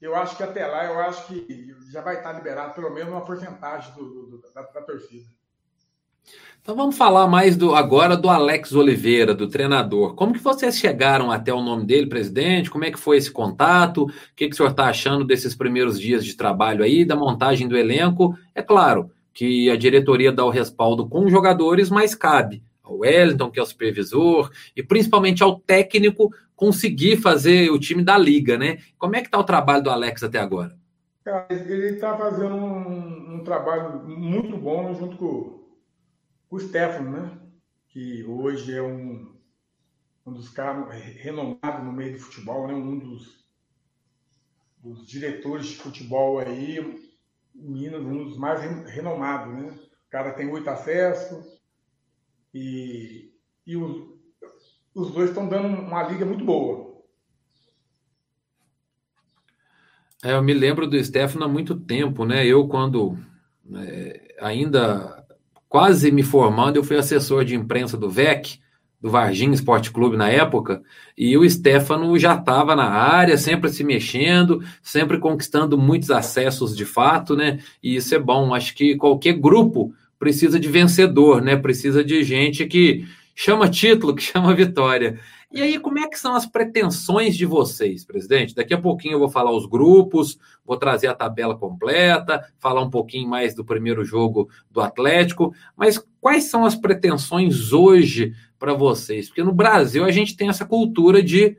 Eu 0.00 0.16
acho 0.16 0.36
que 0.36 0.42
até 0.42 0.66
lá, 0.66 0.86
eu 0.86 0.98
acho 1.00 1.26
que 1.26 1.76
já 1.90 2.00
vai 2.00 2.16
estar 2.16 2.32
liberado 2.32 2.74
pelo 2.74 2.90
menos 2.90 3.12
uma 3.12 3.24
porcentagem 3.24 3.94
do, 3.94 4.26
do, 4.26 4.52
da, 4.52 4.62
da 4.62 4.82
torcida. 4.82 5.28
Então 6.62 6.76
vamos 6.76 6.96
falar 6.96 7.26
mais 7.26 7.56
do 7.56 7.74
agora 7.74 8.16
do 8.16 8.30
Alex 8.30 8.72
Oliveira, 8.72 9.34
do 9.34 9.48
treinador. 9.48 10.14
Como 10.14 10.32
que 10.32 10.38
vocês 10.38 10.78
chegaram 10.78 11.28
até 11.28 11.52
o 11.52 11.60
nome 11.60 11.84
dele, 11.84 12.06
presidente? 12.06 12.70
Como 12.70 12.84
é 12.84 12.90
que 12.92 13.00
foi 13.00 13.16
esse 13.16 13.32
contato? 13.32 14.04
O 14.04 14.10
que, 14.36 14.46
que 14.46 14.54
o 14.54 14.56
senhor 14.56 14.70
está 14.70 14.84
achando 14.84 15.24
desses 15.24 15.56
primeiros 15.56 15.98
dias 15.98 16.24
de 16.24 16.36
trabalho 16.36 16.84
aí, 16.84 17.04
da 17.04 17.16
montagem 17.16 17.66
do 17.66 17.76
elenco? 17.76 18.38
É 18.54 18.62
claro 18.62 19.10
que 19.34 19.68
a 19.70 19.76
diretoria 19.76 20.30
dá 20.30 20.44
o 20.44 20.50
respaldo 20.50 21.08
com 21.08 21.24
os 21.24 21.32
jogadores, 21.32 21.90
mas 21.90 22.14
cabe 22.14 22.62
ao 22.80 22.98
Wellington, 22.98 23.50
que 23.50 23.58
é 23.58 23.62
o 23.62 23.66
supervisor, 23.66 24.48
e 24.76 24.84
principalmente 24.84 25.42
ao 25.42 25.58
técnico 25.58 26.32
conseguir 26.54 27.16
fazer 27.16 27.72
o 27.72 27.78
time 27.78 28.04
da 28.04 28.16
liga, 28.16 28.56
né? 28.56 28.78
Como 28.96 29.16
é 29.16 29.20
que 29.20 29.26
está 29.26 29.38
o 29.38 29.44
trabalho 29.44 29.82
do 29.82 29.90
Alex 29.90 30.22
até 30.22 30.38
agora? 30.38 30.80
ele 31.50 31.90
está 31.90 32.16
fazendo 32.16 32.54
um, 32.54 33.36
um 33.36 33.44
trabalho 33.44 34.04
muito 34.08 34.56
bom 34.56 34.92
junto 34.94 35.16
com 35.16 35.61
o 36.52 36.60
Stefano, 36.60 37.10
né? 37.10 37.38
que 37.88 38.22
hoje 38.24 38.76
é 38.76 38.82
um, 38.82 39.34
um 40.26 40.32
dos 40.34 40.50
caras 40.50 40.92
renomados 40.92 41.82
no 41.82 41.92
meio 41.92 42.12
do 42.12 42.18
futebol, 42.18 42.68
né? 42.68 42.74
um 42.74 42.98
dos, 42.98 43.48
dos 44.76 45.06
diretores 45.06 45.66
de 45.66 45.76
futebol 45.76 46.38
aí, 46.38 47.10
Minas, 47.54 48.02
um 48.02 48.24
dos 48.24 48.36
mais 48.36 48.60
renomados, 48.86 49.54
né? 49.54 49.70
O 50.06 50.10
cara 50.10 50.32
tem 50.34 50.46
muito 50.46 50.68
acesso 50.68 51.42
e, 52.52 53.32
e 53.66 53.74
os, 53.74 54.10
os 54.94 55.10
dois 55.10 55.30
estão 55.30 55.48
dando 55.48 55.68
uma 55.68 56.02
liga 56.02 56.26
muito 56.26 56.44
boa. 56.44 57.02
É, 60.22 60.34
eu 60.34 60.42
me 60.42 60.52
lembro 60.52 60.86
do 60.86 61.02
Stefano 61.02 61.46
há 61.46 61.48
muito 61.48 61.78
tempo, 61.80 62.26
né? 62.26 62.46
Eu, 62.46 62.68
quando 62.68 63.18
é, 63.74 64.36
ainda 64.40 65.21
quase 65.72 66.12
me 66.12 66.22
formando, 66.22 66.76
eu 66.76 66.84
fui 66.84 66.98
assessor 66.98 67.46
de 67.46 67.56
imprensa 67.56 67.96
do 67.96 68.10
VEC, 68.10 68.58
do 69.00 69.08
Varginha 69.08 69.54
Esporte 69.54 69.90
Clube 69.90 70.18
na 70.18 70.28
época, 70.28 70.82
e 71.16 71.34
o 71.34 71.48
Stefano 71.48 72.18
já 72.18 72.34
estava 72.34 72.76
na 72.76 72.90
área, 72.90 73.38
sempre 73.38 73.70
se 73.70 73.82
mexendo, 73.82 74.62
sempre 74.82 75.16
conquistando 75.18 75.78
muitos 75.78 76.10
acessos 76.10 76.76
de 76.76 76.84
fato, 76.84 77.34
né? 77.34 77.58
E 77.82 77.96
isso 77.96 78.14
é 78.14 78.18
bom. 78.18 78.52
Acho 78.52 78.74
que 78.74 78.96
qualquer 78.96 79.32
grupo 79.32 79.94
precisa 80.18 80.60
de 80.60 80.68
vencedor, 80.68 81.40
né? 81.40 81.56
Precisa 81.56 82.04
de 82.04 82.22
gente 82.22 82.66
que 82.66 83.06
chama 83.34 83.66
título, 83.66 84.12
que 84.14 84.22
chama 84.22 84.54
vitória. 84.54 85.18
E 85.52 85.60
aí, 85.60 85.78
como 85.78 85.98
é 85.98 86.08
que 86.08 86.18
são 86.18 86.34
as 86.34 86.46
pretensões 86.46 87.36
de 87.36 87.44
vocês, 87.44 88.06
presidente? 88.06 88.54
Daqui 88.54 88.72
a 88.72 88.80
pouquinho 88.80 89.16
eu 89.16 89.18
vou 89.18 89.28
falar 89.28 89.50
os 89.50 89.66
grupos, 89.66 90.38
vou 90.64 90.78
trazer 90.78 91.08
a 91.08 91.14
tabela 91.14 91.54
completa, 91.54 92.50
falar 92.58 92.80
um 92.80 92.88
pouquinho 92.88 93.28
mais 93.28 93.54
do 93.54 93.62
primeiro 93.62 94.02
jogo 94.02 94.48
do 94.70 94.80
Atlético, 94.80 95.54
mas 95.76 96.02
quais 96.22 96.44
são 96.44 96.64
as 96.64 96.74
pretensões 96.74 97.70
hoje 97.70 98.34
para 98.58 98.72
vocês? 98.72 99.28
Porque 99.28 99.42
no 99.42 99.52
Brasil 99.52 100.06
a 100.06 100.10
gente 100.10 100.34
tem 100.34 100.48
essa 100.48 100.64
cultura 100.64 101.22
de 101.22 101.58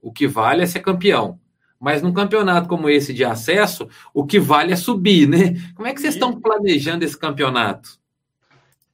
o 0.00 0.12
que 0.12 0.28
vale 0.28 0.62
é 0.62 0.66
ser 0.66 0.80
campeão. 0.80 1.40
Mas 1.80 2.00
num 2.00 2.12
campeonato 2.12 2.68
como 2.68 2.88
esse 2.88 3.12
de 3.12 3.24
acesso, 3.24 3.88
o 4.14 4.24
que 4.24 4.38
vale 4.38 4.72
é 4.72 4.76
subir, 4.76 5.28
né? 5.28 5.54
Como 5.74 5.88
é 5.88 5.92
que 5.92 6.00
vocês 6.00 6.14
estão 6.14 6.40
planejando 6.40 7.04
esse 7.04 7.18
campeonato? 7.18 7.98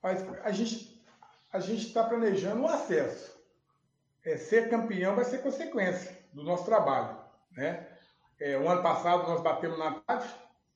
A 0.02 0.50
gente 0.52 0.88
a 1.52 1.58
está 1.58 2.04
planejando 2.04 2.62
o 2.62 2.66
acesso 2.66 3.37
é, 4.28 4.36
ser 4.36 4.68
campeão 4.68 5.16
vai 5.16 5.24
ser 5.24 5.38
consequência 5.38 6.18
do 6.32 6.42
nosso 6.42 6.64
trabalho. 6.64 7.16
Né? 7.52 7.86
É, 8.38 8.58
o 8.58 8.68
ano 8.68 8.82
passado 8.82 9.28
nós 9.28 9.40
batemos 9.40 9.78
na 9.78 9.92
tarde, 10.00 10.28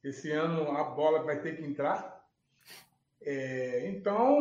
esse 0.02 0.30
ano 0.30 0.76
a 0.76 0.84
bola 0.84 1.22
vai 1.22 1.40
ter 1.40 1.56
que 1.56 1.64
entrar. 1.64 2.26
É, 3.20 3.88
então, 3.88 4.40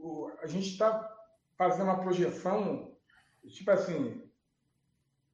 o, 0.00 0.30
a 0.42 0.46
gente 0.46 0.68
está 0.68 1.16
fazendo 1.56 1.84
uma 1.84 2.00
projeção, 2.00 2.92
tipo 3.46 3.70
assim, 3.70 4.22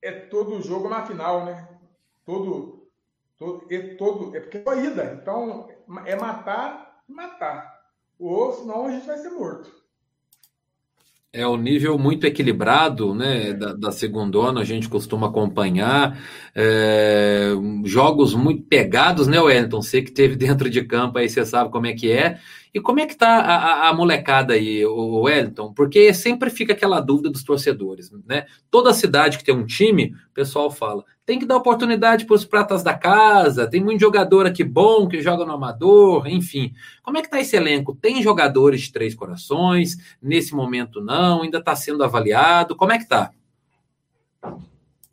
é 0.01 0.13
todo 0.13 0.63
jogo 0.63 0.89
na 0.89 1.07
final, 1.07 1.45
né? 1.45 1.69
Todo, 2.25 2.89
todo, 3.39 3.67
é 3.71 3.95
todo, 3.97 4.37
é 4.37 4.41
porque 4.41 4.59
é 4.59 4.85
ida. 4.85 5.19
Então, 5.21 5.69
é 6.07 6.15
matar 6.15 7.03
matar. 7.07 7.85
Ou 8.19 8.53
senão 8.53 8.87
a 8.87 8.91
gente 8.91 9.07
vai 9.07 9.19
ser 9.19 9.31
morto. 9.31 9.84
É 11.37 11.45
o 11.45 11.57
nível 11.57 11.99
muito 11.99 12.25
equilibrado, 12.29 13.13
né? 13.13 13.53
Da, 13.55 13.73
da 13.73 13.91
segunda 13.91 14.39
a 14.53 14.63
gente 14.63 14.89
costuma 14.89 15.27
acompanhar. 15.27 16.17
É, 16.55 17.51
jogos 17.85 18.35
muito 18.35 18.63
pegados, 18.63 19.27
né, 19.27 19.41
Wellington? 19.41 19.83
Você 19.83 20.01
que 20.01 20.13
teve 20.13 20.37
dentro 20.39 20.71
de 20.71 20.85
campo 20.85 21.19
aí, 21.19 21.29
você 21.29 21.45
sabe 21.45 21.73
como 21.73 21.87
é 21.87 21.93
que 21.93 22.13
é. 22.13 22.39
E 22.73 22.81
como 22.81 23.01
é 23.01 23.07
que 23.07 23.17
tá 23.17 23.41
a, 23.41 23.89
a, 23.89 23.93
molecada 23.93 24.55
aí, 24.55 24.87
o 24.87 25.23
Wellington? 25.23 25.73
Porque 25.75 26.15
sempre 26.15 26.51
fica 26.51 26.73
aquela 26.73 27.01
dúvida 27.01 27.31
dos 27.31 27.43
torcedores, 27.43 28.13
né? 28.25 28.47
Toda 28.71 28.95
cidade 28.95 29.37
que 29.37 29.45
tem 29.45 29.57
um 29.57 29.67
time, 29.67 30.15
o 30.31 30.35
pessoal 30.35 30.71
fala, 30.71 31.05
tem 31.27 31.39
que 31.39 31.47
dar 31.47 31.57
oportunidade 31.57 32.27
para 32.27 32.35
os 32.35 32.45
pratas 32.45 32.83
da 32.83 32.93
casa, 32.93 33.69
tem 33.69 33.83
muito 33.83 34.01
jogador 34.01 34.47
aqui 34.47 34.63
bom 34.63 35.09
que 35.09 35.23
joga 35.23 35.45
no 35.45 35.53
amador, 35.53 36.27
enfim. 36.27 36.75
Como 37.03 37.17
é 37.17 37.23
que 37.23 37.31
tá 37.31 37.41
esse 37.41 37.57
elenco? 37.57 37.95
Tem 37.95 38.23
jogadores 38.23 38.83
de 38.83 38.93
Três 38.93 39.15
Corações? 39.15 39.97
Nesse 40.21 40.55
momento 40.55 41.01
não, 41.01 41.43
ainda 41.43 41.59
está 41.59 41.75
sendo 41.75 42.05
avaliado. 42.05 42.77
Como 42.77 42.93
é 42.93 42.99
que 42.99 43.09
tá? 43.09 43.31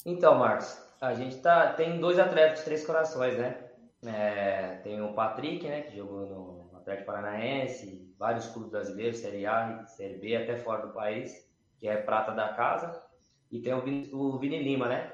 Então, 0.05 0.37
Marcos, 0.37 0.77
a 0.99 1.13
gente 1.13 1.37
tá, 1.37 1.67
tem 1.67 1.99
dois 1.99 2.19
atletas 2.19 2.59
de 2.59 2.65
Três 2.65 2.85
Corações, 2.85 3.37
né? 3.37 3.57
É, 4.05 4.79
tem 4.83 5.01
o 5.01 5.13
Patrick, 5.13 5.65
né, 5.67 5.81
que 5.81 5.95
jogou 5.95 6.25
no 6.71 6.77
Atlético 6.77 7.05
Paranaense, 7.05 8.11
vários 8.17 8.47
clubes 8.47 8.71
brasileiros, 8.71 9.19
Série 9.19 9.45
A, 9.45 9.85
Série 9.85 10.17
B, 10.17 10.35
até 10.35 10.57
fora 10.57 10.87
do 10.87 10.93
país, 10.93 11.47
que 11.79 11.87
é 11.87 11.95
prata 11.97 12.31
da 12.31 12.49
casa. 12.49 12.99
E 13.51 13.59
tem 13.59 13.73
o, 13.73 13.81
Vin, 13.81 14.09
o 14.11 14.39
Vini 14.39 14.61
Lima, 14.61 14.87
né? 14.87 15.11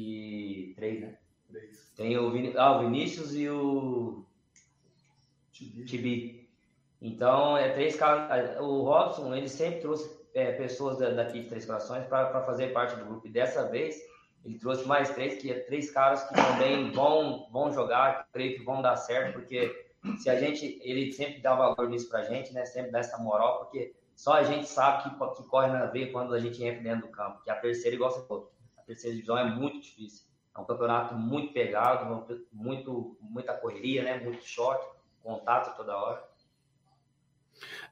E 0.00 0.74
três, 0.76 1.00
né? 1.00 1.18
Três. 1.50 1.92
Tem 1.96 2.16
o, 2.16 2.30
Vini, 2.30 2.54
ah, 2.56 2.76
o 2.76 2.84
Vinícius 2.84 3.34
e 3.34 3.48
o 3.48 4.24
Tibi. 5.50 5.84
Tibi. 5.84 6.48
Então, 7.02 7.58
é 7.58 7.70
três 7.70 7.96
caras. 7.96 8.60
O 8.60 8.82
Robson, 8.82 9.34
ele 9.34 9.48
sempre 9.48 9.80
trouxe 9.80 10.08
é, 10.34 10.52
pessoas 10.52 10.98
daqui 10.98 11.40
de 11.40 11.48
Três 11.48 11.66
Corações 11.66 12.04
para 12.06 12.44
fazer 12.44 12.72
parte 12.72 12.94
do 12.94 13.06
grupo. 13.06 13.26
E 13.26 13.30
dessa 13.30 13.68
vez, 13.68 14.00
ele 14.44 14.56
trouxe 14.56 14.86
mais 14.86 15.10
três, 15.10 15.42
que 15.42 15.50
é 15.50 15.58
três 15.58 15.90
caras 15.90 16.22
que 16.28 16.34
também 16.34 16.92
vão, 16.92 17.48
vão 17.50 17.72
jogar, 17.72 18.28
creio 18.32 18.56
que 18.56 18.64
vão 18.64 18.80
dar 18.80 18.94
certo, 18.94 19.32
porque 19.32 19.88
se 20.18 20.30
a 20.30 20.38
gente, 20.38 20.80
ele 20.84 21.12
sempre 21.12 21.40
dá 21.40 21.56
valor 21.56 21.88
nisso 21.88 22.08
pra 22.08 22.22
gente, 22.22 22.52
né? 22.54 22.64
Sempre 22.64 22.92
dá 22.92 23.00
essa 23.00 23.18
moral, 23.18 23.64
porque 23.64 23.96
só 24.14 24.34
a 24.34 24.44
gente 24.44 24.68
sabe 24.68 25.02
que, 25.02 25.10
que 25.10 25.48
corre 25.48 25.72
na 25.72 25.86
veia 25.86 26.12
quando 26.12 26.34
a 26.34 26.38
gente 26.38 26.62
entra 26.62 26.82
dentro 26.84 27.08
do 27.08 27.12
campo. 27.12 27.42
Que 27.42 27.50
a 27.50 27.56
terceira, 27.56 27.96
igual 27.96 28.12
você 28.12 28.24
falou, 28.28 28.52
terceira 28.88 29.14
divisão 29.14 29.38
é 29.38 29.44
muito 29.44 29.80
difícil. 29.80 30.26
É 30.56 30.60
um 30.60 30.64
campeonato 30.64 31.14
muito 31.14 31.52
pegado, 31.52 32.06
muito, 32.52 33.16
muita 33.20 33.54
correria, 33.54 34.02
né? 34.02 34.18
Muito 34.18 34.42
choque, 34.42 34.84
contato 35.22 35.76
toda 35.76 35.96
hora. 35.96 36.27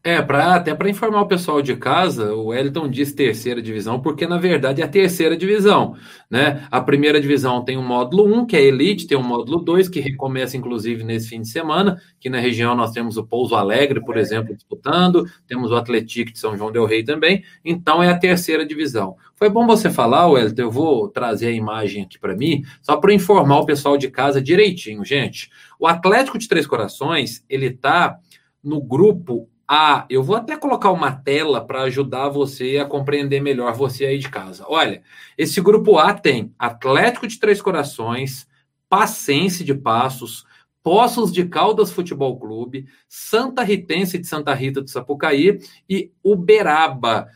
É, 0.07 0.23
pra, 0.23 0.55
até 0.55 0.73
para 0.73 0.89
informar 0.89 1.23
o 1.23 1.27
pessoal 1.27 1.61
de 1.61 1.75
casa, 1.75 2.33
o 2.33 2.47
Wellington 2.47 2.89
diz 2.89 3.13
terceira 3.13 3.61
divisão, 3.61 4.01
porque 4.01 4.25
na 4.25 4.39
verdade 4.39 4.81
é 4.81 4.85
a 4.85 4.89
terceira 4.89 5.37
divisão. 5.37 5.97
Né? 6.31 6.65
A 6.71 6.81
primeira 6.81 7.21
divisão 7.21 7.65
tem 7.65 7.77
um 7.77 7.85
módulo 7.85 8.25
1, 8.25 8.47
que 8.47 8.57
é 8.57 8.63
Elite, 8.63 9.09
tem 9.09 9.19
um 9.19 9.23
módulo 9.25 9.59
2, 9.59 9.89
que 9.89 9.99
recomeça 9.99 10.57
inclusive 10.57 11.03
nesse 11.03 11.31
fim 11.31 11.41
de 11.41 11.49
semana. 11.49 12.01
Aqui 12.17 12.31
na 12.31 12.39
região 12.39 12.77
nós 12.77 12.93
temos 12.93 13.17
o 13.17 13.27
Pouso 13.27 13.57
Alegre, 13.57 14.01
por 14.01 14.17
exemplo, 14.17 14.55
disputando, 14.55 15.25
temos 15.45 15.73
o 15.73 15.75
Atlético 15.75 16.33
de 16.33 16.39
São 16.39 16.57
João 16.57 16.71
Del 16.71 16.87
Rei 16.87 17.03
também. 17.03 17.43
Então 17.65 18.01
é 18.01 18.09
a 18.09 18.17
terceira 18.17 18.65
divisão. 18.65 19.17
Foi 19.35 19.51
bom 19.51 19.67
você 19.67 19.91
falar, 19.91 20.29
Wellington, 20.29 20.63
eu 20.63 20.71
vou 20.71 21.09
trazer 21.09 21.49
a 21.49 21.53
imagem 21.53 22.05
aqui 22.05 22.17
para 22.17 22.37
mim, 22.37 22.63
só 22.81 22.97
para 22.97 23.13
informar 23.13 23.59
o 23.59 23.67
pessoal 23.67 23.99
de 23.99 24.09
casa 24.09 24.41
direitinho, 24.41 25.05
gente. 25.05 25.51
O 25.81 25.87
Atlético 25.89 26.39
de 26.39 26.47
Três 26.47 26.65
Corações, 26.65 27.45
ele 27.49 27.71
tá 27.71 28.21
no 28.63 28.81
grupo 28.81 29.49
ah, 29.69 30.07
eu 30.09 30.23
vou 30.23 30.37
até 30.37 30.57
colocar 30.57 30.93
uma 30.93 31.11
tela 31.11 31.65
para 31.65 31.83
ajudar 31.83 32.29
você 32.29 32.79
a 32.79 32.85
compreender 32.85 33.41
melhor 33.41 33.75
você 33.75 34.07
aí 34.07 34.19
de 34.19 34.29
casa. 34.29 34.65
Olha, 34.69 35.03
esse 35.37 35.61
grupo 35.61 35.99
A 35.99 36.15
tem 36.15 36.55
Atlético 36.59 37.27
de 37.27 37.39
Três 37.39 37.61
Corações, 37.61 38.47
Passense 38.89 39.65
de 39.65 39.75
Passos, 39.75 40.47
Poços 40.85 41.33
de 41.33 41.45
Caldas 41.47 41.91
Futebol 41.91 42.39
Clube, 42.39 42.87
Santa 43.09 43.65
Ritense 43.65 44.19
de 44.19 44.27
Santa 44.29 44.55
Rita 44.55 44.81
do 44.81 44.89
Sapucaí 44.89 45.59
e 45.89 46.13
Uberaba. 46.23 47.27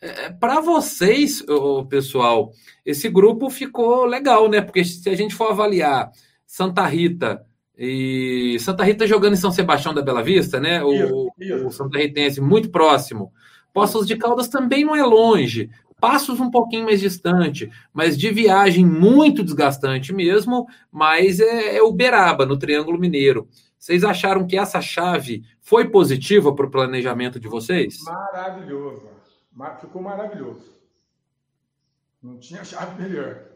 É, 0.00 0.30
para 0.30 0.60
vocês, 0.60 1.44
pessoal, 1.88 2.50
esse 2.84 3.08
grupo 3.08 3.48
ficou 3.48 4.04
legal, 4.06 4.48
né? 4.48 4.60
Porque 4.60 4.84
se 4.84 5.08
a 5.08 5.14
gente 5.14 5.36
for 5.36 5.52
avaliar 5.52 6.10
Santa 6.44 6.84
Rita, 6.84 7.46
e 7.78 8.56
Santa 8.60 8.84
Rita 8.84 9.06
jogando 9.06 9.34
em 9.34 9.36
São 9.36 9.52
Sebastião 9.52 9.92
da 9.92 10.00
Bela 10.00 10.22
Vista, 10.22 10.58
né? 10.58 10.82
O, 10.82 11.30
o 11.66 11.70
Santa 11.70 11.98
Ritense 11.98 12.40
muito 12.40 12.70
próximo. 12.70 13.32
Poços 13.72 14.06
de 14.06 14.16
Caldas 14.16 14.48
também 14.48 14.84
não 14.84 14.96
é 14.96 15.02
longe. 15.02 15.70
Passos 16.00 16.40
um 16.40 16.50
pouquinho 16.50 16.84
mais 16.84 17.00
distante, 17.00 17.70
mas 17.92 18.16
de 18.16 18.30
viagem 18.30 18.84
muito 18.84 19.42
desgastante 19.42 20.12
mesmo, 20.12 20.66
mas 20.90 21.40
é, 21.40 21.76
é 21.76 21.82
Uberaba, 21.82 22.46
no 22.46 22.58
Triângulo 22.58 22.98
Mineiro. 22.98 23.48
Vocês 23.78 24.04
acharam 24.04 24.46
que 24.46 24.56
essa 24.56 24.80
chave 24.80 25.42
foi 25.60 25.88
positiva 25.88 26.54
para 26.54 26.66
o 26.66 26.70
planejamento 26.70 27.38
de 27.38 27.48
vocês? 27.48 28.02
Maravilhoso. 28.04 29.08
Ficou 29.80 30.02
maravilhoso. 30.02 30.74
Não 32.22 32.38
tinha 32.38 32.64
chave 32.64 33.00
melhor. 33.02 33.55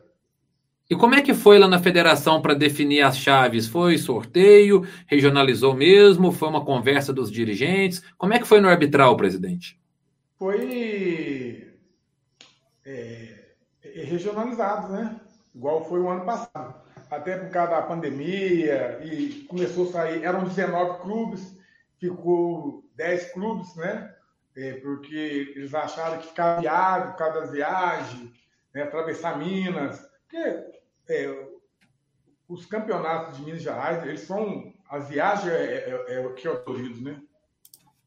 E 0.90 0.96
como 0.96 1.14
é 1.14 1.22
que 1.22 1.32
foi 1.32 1.56
lá 1.56 1.68
na 1.68 1.78
federação 1.78 2.42
para 2.42 2.52
definir 2.52 3.02
as 3.02 3.16
chaves? 3.16 3.68
Foi 3.68 3.96
sorteio? 3.96 4.84
Regionalizou 5.06 5.72
mesmo? 5.72 6.32
Foi 6.32 6.48
uma 6.48 6.64
conversa 6.64 7.12
dos 7.12 7.30
dirigentes? 7.30 8.02
Como 8.18 8.34
é 8.34 8.40
que 8.40 8.46
foi 8.46 8.60
no 8.60 8.68
arbitral, 8.68 9.16
presidente? 9.16 9.80
Foi 10.36 11.72
é, 12.84 13.52
é 13.84 14.02
regionalizado, 14.02 14.92
né? 14.92 15.20
Igual 15.54 15.88
foi 15.88 16.00
o 16.00 16.10
ano 16.10 16.24
passado. 16.24 16.74
Até 17.08 17.36
por 17.36 17.50
causa 17.50 17.70
da 17.70 17.82
pandemia 17.82 18.98
e 19.04 19.44
começou 19.48 19.88
a 19.90 19.92
sair, 19.92 20.24
eram 20.24 20.42
19 20.42 21.02
clubes, 21.02 21.56
ficou 22.00 22.84
10 22.96 23.32
clubes, 23.32 23.76
né? 23.76 24.12
É, 24.56 24.72
porque 24.72 25.52
eles 25.54 25.72
acharam 25.72 26.18
que 26.18 26.26
ficava 26.26 26.60
viável 26.60 27.12
por 27.12 27.18
causa 27.18 27.40
das 27.42 27.52
viagens, 27.52 28.32
né? 28.74 28.82
atravessar 28.82 29.38
Minas. 29.38 30.04
Porque 30.28 30.79
é, 31.10 31.48
os 32.48 32.64
campeonatos 32.66 33.36
de 33.36 33.44
Minas 33.44 33.62
Gerais, 33.62 34.04
eles 34.04 34.20
são. 34.20 34.72
As 34.90 35.08
viagens 35.08 35.52
é, 35.52 36.04
é, 36.08 36.14
é 36.14 36.26
o 36.26 36.34
que 36.34 36.48
é 36.48 36.50
ocorrido, 36.50 37.00
né? 37.00 37.16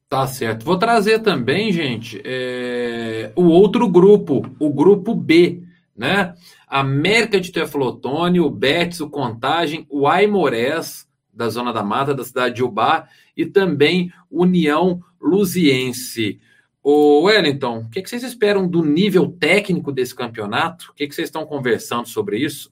Tá 0.10 0.28
certo. 0.28 0.66
Vou 0.66 0.78
trazer 0.78 1.20
também, 1.20 1.72
gente, 1.72 2.22
é, 2.26 3.32
o 3.36 3.46
outro 3.46 3.88
grupo, 3.88 4.46
o 4.60 4.70
grupo 4.72 5.16
B, 5.16 5.64
né? 5.96 6.36
América 6.68 7.40
de 7.40 7.52
Teflotone, 7.52 8.40
o 8.40 8.50
Betis, 8.50 9.00
o 9.00 9.10
Contagem, 9.10 9.88
o 9.90 10.08
Aimorés, 10.08 11.08
da 11.34 11.50
Zona 11.50 11.72
da 11.72 11.84
Mata, 11.84 12.14
da 12.14 12.24
cidade 12.24 12.56
de 12.56 12.64
Ubá, 12.64 13.08
e 13.36 13.46
também 13.46 14.12
União 14.30 15.02
Luziense. 15.22 16.40
O 16.84 17.22
Wellington, 17.22 17.80
o 17.80 17.90
que, 17.90 18.02
que 18.02 18.10
vocês 18.10 18.24
esperam 18.24 18.68
do 18.68 18.84
nível 18.84 19.30
técnico 19.40 19.92
desse 19.92 20.14
campeonato? 20.14 20.92
O 20.92 20.94
que, 20.94 21.08
que 21.08 21.16
vocês 21.16 21.30
estão 21.30 21.46
conversando 21.46 22.08
sobre 22.08 22.38
isso? 22.38 22.70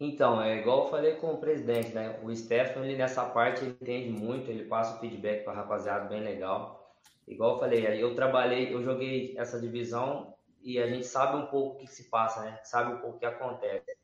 Então, 0.00 0.40
é 0.40 0.56
igual 0.56 0.84
eu 0.84 0.90
falei 0.90 1.16
com 1.16 1.34
o 1.34 1.38
presidente, 1.38 1.92
né? 1.92 2.18
O 2.22 2.34
Stefano, 2.34 2.86
ele 2.86 2.96
nessa 2.96 3.22
parte, 3.26 3.62
ele 3.62 3.76
entende 3.78 4.08
muito, 4.08 4.50
ele 4.50 4.64
passa 4.64 4.96
o 4.96 4.98
feedback 4.98 5.44
para 5.44 5.52
rapaziada 5.52 6.08
bem 6.08 6.22
legal. 6.22 6.90
Igual 7.28 7.52
eu 7.54 7.58
falei, 7.60 8.02
eu 8.02 8.14
trabalhei, 8.14 8.74
eu 8.74 8.82
joguei 8.82 9.34
essa 9.36 9.60
divisão 9.60 10.34
e 10.62 10.78
a 10.80 10.86
gente 10.86 11.06
sabe 11.06 11.36
um 11.36 11.46
pouco 11.46 11.76
o 11.76 11.78
que 11.78 11.86
se 11.86 12.08
passa, 12.08 12.40
né? 12.40 12.58
Sabe 12.64 12.94
um 12.94 12.98
pouco 12.98 13.16
o 13.16 13.18
que 13.20 13.26
acontece. 13.26 13.94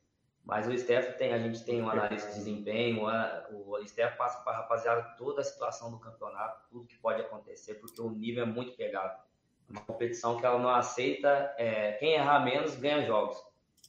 Mas 0.45 0.69
o 0.69 0.79
Steph 0.79 1.17
tem, 1.17 1.33
a 1.33 1.39
gente 1.39 1.65
tem 1.65 1.83
um 1.83 1.89
analista 1.89 2.29
de 2.29 2.37
desempenho, 2.37 3.07
o 3.51 3.85
Steph 3.87 4.17
passa 4.17 4.45
para 4.45 4.59
rapaziada 4.59 5.03
toda 5.17 5.41
a 5.41 5.45
situação 5.45 5.91
do 5.91 5.99
campeonato, 5.99 6.61
tudo 6.71 6.87
que 6.87 6.97
pode 6.99 7.23
acontecer, 7.23 7.75
porque 7.77 8.01
o 8.01 8.11
nível 8.11 8.45
é 8.45 8.47
muito 8.47 8.77
pegado. 8.77 9.19
Uma 9.69 9.81
competição 9.81 10.39
que 10.39 10.47
ela 10.47 10.59
não 10.59 10.71
aceita, 10.71 11.55
é, 11.57 11.93
quem 11.93 12.13
errar 12.13 12.45
menos 12.45 12.77
ganha 12.77 13.05
jogos. 13.05 13.37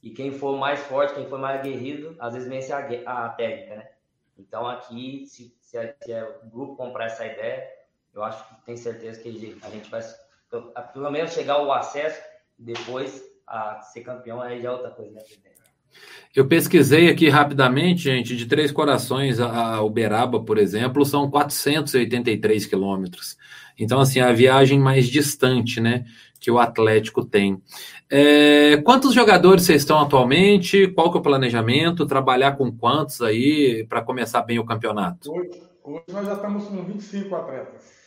E 0.01 0.11
quem 0.11 0.31
for 0.31 0.57
mais 0.57 0.79
forte, 0.81 1.15
quem 1.15 1.27
for 1.27 1.39
mais 1.39 1.59
aguerrido, 1.59 2.15
às 2.19 2.33
vezes 2.33 2.47
vence 2.47 2.71
a, 2.71 3.25
a 3.25 3.29
técnica, 3.29 3.75
né? 3.75 3.89
Então 4.37 4.67
aqui, 4.67 5.25
se, 5.25 5.55
se, 5.59 5.77
a, 5.77 5.93
se 6.01 6.13
o 6.13 6.49
grupo 6.49 6.75
comprar 6.75 7.05
essa 7.05 7.25
ideia, 7.25 7.67
eu 8.13 8.23
acho 8.23 8.47
que 8.47 8.65
tem 8.65 8.77
certeza 8.77 9.21
que 9.21 9.59
a 9.61 9.69
gente 9.69 9.89
vai, 9.89 10.01
pelo 10.93 11.11
menos 11.11 11.33
chegar 11.33 11.55
ao 11.55 11.71
acesso, 11.71 12.21
depois 12.57 13.23
a 13.45 13.81
ser 13.81 14.01
campeão, 14.01 14.41
aí 14.41 14.61
já 14.61 14.69
é 14.69 14.71
outra 14.71 14.91
coisa, 14.91 15.13
né? 15.13 15.23
Eu 16.35 16.47
pesquisei 16.47 17.09
aqui 17.09 17.29
rapidamente, 17.29 18.03
gente, 18.03 18.35
de 18.35 18.45
Três 18.45 18.71
Corações 18.71 19.39
a 19.39 19.81
Uberaba, 19.81 20.43
por 20.43 20.57
exemplo, 20.57 21.03
são 21.03 21.29
483 21.29 22.65
quilômetros. 22.65 23.37
Então, 23.79 23.99
assim, 23.99 24.19
a 24.19 24.31
viagem 24.31 24.79
mais 24.79 25.07
distante, 25.07 25.79
né, 25.79 26.05
que 26.39 26.51
o 26.51 26.59
Atlético 26.59 27.25
tem. 27.25 27.61
É, 28.09 28.77
quantos 28.77 29.13
jogadores 29.13 29.63
vocês 29.63 29.81
estão 29.81 29.99
atualmente? 29.99 30.87
Qual 30.89 31.11
que 31.11 31.17
é 31.17 31.19
o 31.19 31.23
planejamento? 31.23 32.05
Trabalhar 32.05 32.53
com 32.53 32.71
quantos 32.71 33.21
aí 33.21 33.85
para 33.87 34.01
começar 34.01 34.41
bem 34.43 34.59
o 34.59 34.65
campeonato? 34.65 35.31
Hoje, 35.31 35.61
hoje 35.83 36.05
nós 36.11 36.25
já 36.25 36.33
estamos 36.33 36.65
com 36.65 36.83
25 36.83 37.35
atletas. 37.35 37.97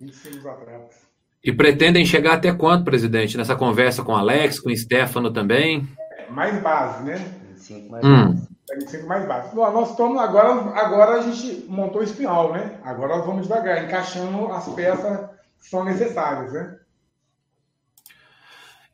25 0.00 0.48
atletas. 0.48 1.07
E 1.48 1.52
pretendem 1.52 2.04
chegar 2.04 2.34
até 2.34 2.52
quanto, 2.52 2.84
presidente, 2.84 3.38
nessa 3.38 3.56
conversa 3.56 4.02
com 4.04 4.12
o 4.12 4.16
Alex, 4.16 4.60
com 4.60 4.68
o 4.68 4.76
Stefano 4.76 5.32
também? 5.32 5.88
Mais 6.28 6.62
base, 6.62 7.02
né? 7.04 7.24
25 7.54 7.90
mais 7.90 8.04
hum. 8.04 8.26
base. 8.26 8.48
25 8.80 9.08
mais 9.08 9.26
base. 9.26 9.56
Nós 9.56 9.90
estamos 9.90 10.20
agora, 10.20 10.50
agora 10.78 11.12
a 11.12 11.22
gente 11.22 11.64
montou 11.66 12.02
o 12.02 12.04
espinhal, 12.04 12.52
né? 12.52 12.72
Agora 12.84 13.16
nós 13.16 13.24
vamos 13.24 13.44
devagar, 13.44 13.82
encaixando 13.82 14.48
as 14.48 14.68
peças 14.74 15.20
que 15.58 15.70
são 15.70 15.86
necessárias, 15.86 16.52
né? 16.52 16.76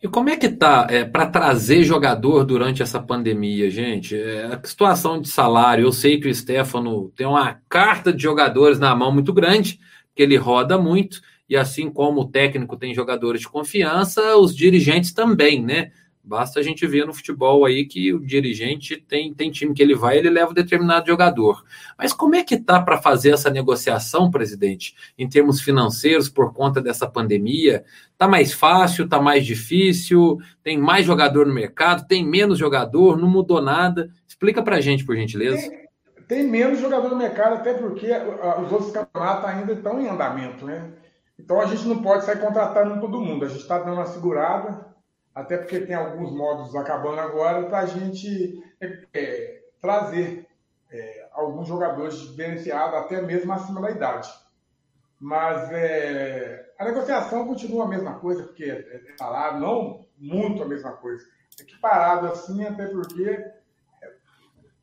E 0.00 0.06
como 0.06 0.30
é 0.30 0.36
que 0.36 0.48
tá 0.48 0.86
é, 0.88 1.02
para 1.04 1.26
trazer 1.26 1.82
jogador 1.82 2.44
durante 2.44 2.84
essa 2.84 3.00
pandemia, 3.00 3.68
gente? 3.68 4.16
É, 4.16 4.44
a 4.44 4.60
situação 4.64 5.20
de 5.20 5.28
salário, 5.28 5.86
eu 5.86 5.92
sei 5.92 6.20
que 6.20 6.28
o 6.28 6.34
Stefano 6.34 7.10
tem 7.16 7.26
uma 7.26 7.58
carta 7.68 8.12
de 8.12 8.22
jogadores 8.22 8.78
na 8.78 8.94
mão 8.94 9.10
muito 9.10 9.32
grande, 9.32 9.80
que 10.14 10.22
ele 10.22 10.36
roda 10.36 10.78
muito 10.78 11.20
e 11.48 11.56
assim 11.56 11.90
como 11.90 12.22
o 12.22 12.28
técnico 12.28 12.76
tem 12.76 12.94
jogadores 12.94 13.42
de 13.42 13.48
confiança, 13.48 14.36
os 14.36 14.56
dirigentes 14.56 15.12
também, 15.12 15.62
né? 15.62 15.90
Basta 16.26 16.58
a 16.58 16.62
gente 16.62 16.86
ver 16.86 17.06
no 17.06 17.12
futebol 17.12 17.66
aí 17.66 17.84
que 17.84 18.10
o 18.14 18.18
dirigente 18.18 18.96
tem, 18.96 19.34
tem 19.34 19.50
time 19.50 19.74
que 19.74 19.82
ele 19.82 19.94
vai, 19.94 20.16
ele 20.16 20.30
leva 20.30 20.52
um 20.52 20.54
determinado 20.54 21.06
jogador. 21.06 21.62
Mas 21.98 22.14
como 22.14 22.34
é 22.34 22.42
que 22.42 22.56
tá 22.56 22.80
para 22.80 22.96
fazer 22.96 23.32
essa 23.32 23.50
negociação, 23.50 24.30
presidente, 24.30 24.94
em 25.18 25.28
termos 25.28 25.60
financeiros 25.60 26.30
por 26.30 26.54
conta 26.54 26.80
dessa 26.80 27.06
pandemia? 27.06 27.84
Tá 28.16 28.26
mais 28.26 28.54
fácil, 28.54 29.06
tá 29.06 29.20
mais 29.20 29.44
difícil? 29.44 30.38
Tem 30.62 30.78
mais 30.78 31.04
jogador 31.04 31.46
no 31.46 31.52
mercado, 31.52 32.08
tem 32.08 32.26
menos 32.26 32.58
jogador, 32.58 33.18
não 33.18 33.28
mudou 33.28 33.60
nada? 33.60 34.10
Explica 34.26 34.62
para 34.62 34.76
a 34.76 34.80
gente, 34.80 35.04
por 35.04 35.14
gentileza. 35.14 35.68
Tem, 35.68 35.88
tem 36.26 36.48
menos 36.48 36.80
jogador 36.80 37.10
no 37.10 37.16
mercado, 37.16 37.56
até 37.56 37.74
porque 37.74 38.06
os 38.64 38.72
outros 38.72 38.92
campeonatos 38.92 39.44
ainda 39.44 39.74
estão 39.74 40.00
em 40.00 40.08
andamento, 40.08 40.64
né? 40.64 40.90
Então 41.38 41.60
a 41.60 41.66
gente 41.66 41.86
não 41.86 42.02
pode 42.02 42.24
sair 42.24 42.40
contratando 42.40 43.00
todo 43.00 43.20
mundo. 43.20 43.44
A 43.44 43.48
gente 43.48 43.62
está 43.62 43.78
dando 43.78 43.94
uma 43.94 44.06
segurada, 44.06 44.94
até 45.34 45.56
porque 45.56 45.80
tem 45.80 45.94
alguns 45.94 46.32
módulos 46.32 46.74
acabando 46.76 47.20
agora, 47.20 47.66
para 47.66 47.80
a 47.80 47.86
gente 47.86 48.62
é, 48.80 49.04
é, 49.12 49.62
trazer 49.80 50.46
é, 50.90 51.28
alguns 51.32 51.66
jogadores 51.66 52.18
diferenciados, 52.20 52.98
até 52.98 53.20
mesmo 53.20 53.52
acima 53.52 53.80
da 53.80 53.90
idade. 53.90 54.32
Mas 55.20 55.70
é, 55.72 56.72
a 56.78 56.84
negociação 56.84 57.46
continua 57.46 57.84
a 57.84 57.88
mesma 57.88 58.18
coisa, 58.18 58.44
porque 58.44 58.64
é, 58.64 59.02
é 59.12 59.16
salário, 59.16 59.60
não 59.60 60.06
muito 60.16 60.62
a 60.62 60.66
mesma 60.66 60.92
coisa. 60.92 61.24
É 61.60 61.64
que 61.64 61.76
parado 61.78 62.26
assim, 62.26 62.64
até 62.64 62.86
porque 62.86 63.24
é, 63.24 64.12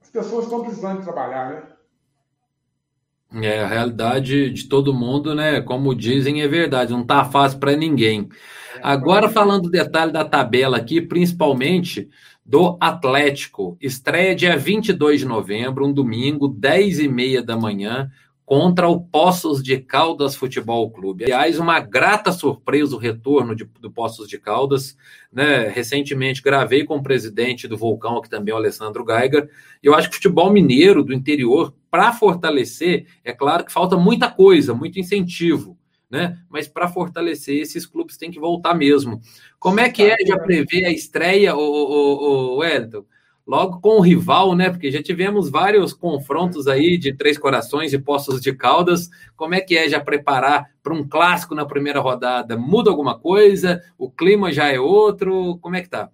as 0.01 0.09
pessoas 0.09 0.45
estão 0.45 0.61
precisando 0.61 0.99
de 0.99 1.05
trabalhar, 1.05 1.49
né? 1.49 1.70
É, 3.33 3.61
a 3.61 3.67
realidade 3.67 4.49
de 4.49 4.65
todo 4.67 4.93
mundo, 4.93 5.33
né? 5.33 5.61
Como 5.61 5.95
dizem, 5.95 6.41
é 6.41 6.47
verdade, 6.47 6.91
não 6.91 7.05
tá 7.05 7.23
fácil 7.23 7.59
para 7.59 7.75
ninguém. 7.77 8.27
Agora, 8.83 9.29
falando 9.29 9.63
do 9.63 9.69
detalhe 9.69 10.11
da 10.11 10.25
tabela 10.25 10.77
aqui, 10.77 10.99
principalmente 10.99 12.09
do 12.45 12.77
Atlético. 12.81 13.77
Estreia 13.79 14.35
dia 14.35 14.57
22 14.57 15.21
de 15.21 15.25
novembro, 15.25 15.87
um 15.87 15.93
domingo, 15.93 16.47
10 16.49 16.99
e 16.99 17.07
meia 17.07 17.41
da 17.41 17.55
manhã, 17.55 18.11
contra 18.51 18.89
o 18.89 18.99
Poços 18.99 19.63
de 19.63 19.77
Caldas 19.77 20.35
Futebol 20.35 20.91
Clube. 20.91 21.23
Aliás, 21.23 21.57
uma 21.57 21.79
grata 21.79 22.33
surpresa 22.33 22.93
o 22.93 22.99
retorno 22.99 23.55
de, 23.55 23.63
do 23.79 23.89
Poços 23.89 24.27
de 24.27 24.37
Caldas. 24.37 24.97
Né? 25.31 25.69
Recentemente 25.69 26.41
gravei 26.41 26.83
com 26.83 26.97
o 26.97 27.01
presidente 27.01 27.65
do 27.65 27.77
Vulcão, 27.77 28.19
que 28.19 28.29
também 28.29 28.51
é 28.51 28.53
o 28.53 28.57
Alessandro 28.57 29.05
Geiger. 29.07 29.49
Eu 29.81 29.95
acho 29.95 30.09
que 30.09 30.15
o 30.15 30.17
futebol 30.17 30.51
mineiro 30.51 31.01
do 31.01 31.13
interior, 31.13 31.73
para 31.89 32.11
fortalecer, 32.11 33.05
é 33.23 33.31
claro 33.31 33.63
que 33.63 33.71
falta 33.71 33.95
muita 33.95 34.29
coisa, 34.29 34.73
muito 34.73 34.99
incentivo. 34.99 35.77
Né? 36.09 36.37
Mas 36.49 36.67
para 36.67 36.89
fortalecer, 36.89 37.61
esses 37.61 37.85
clubes 37.85 38.17
têm 38.17 38.31
que 38.31 38.37
voltar 38.37 38.73
mesmo. 38.73 39.21
Como 39.57 39.79
é 39.79 39.89
que 39.89 40.03
é 40.03 40.17
já 40.27 40.37
prever 40.37 40.83
a 40.83 40.91
estreia, 40.91 41.55
o, 41.55 41.61
o, 41.61 42.55
o 42.55 42.55
Wellington? 42.57 43.05
Logo 43.45 43.79
com 43.81 43.97
o 43.97 44.01
rival, 44.01 44.55
né? 44.55 44.69
Porque 44.69 44.91
já 44.91 45.01
tivemos 45.01 45.49
vários 45.49 45.93
confrontos 45.93 46.67
aí 46.67 46.97
de 46.97 47.13
Três 47.13 47.37
Corações 47.37 47.93
e 47.93 47.99
Poços 47.99 48.41
de 48.41 48.53
Caldas. 48.55 49.09
Como 49.35 49.55
é 49.55 49.61
que 49.61 49.77
é 49.77 49.89
já 49.89 49.99
preparar 49.99 50.69
para 50.81 50.93
um 50.93 51.07
clássico 51.07 51.55
na 51.55 51.65
primeira 51.65 51.99
rodada? 51.99 52.57
Muda 52.57 52.89
alguma 52.89 53.17
coisa? 53.19 53.81
O 53.97 54.09
clima 54.09 54.51
já 54.51 54.67
é 54.67 54.79
outro? 54.79 55.57
Como 55.59 55.75
é 55.75 55.81
que 55.81 55.89
tá? 55.89 56.09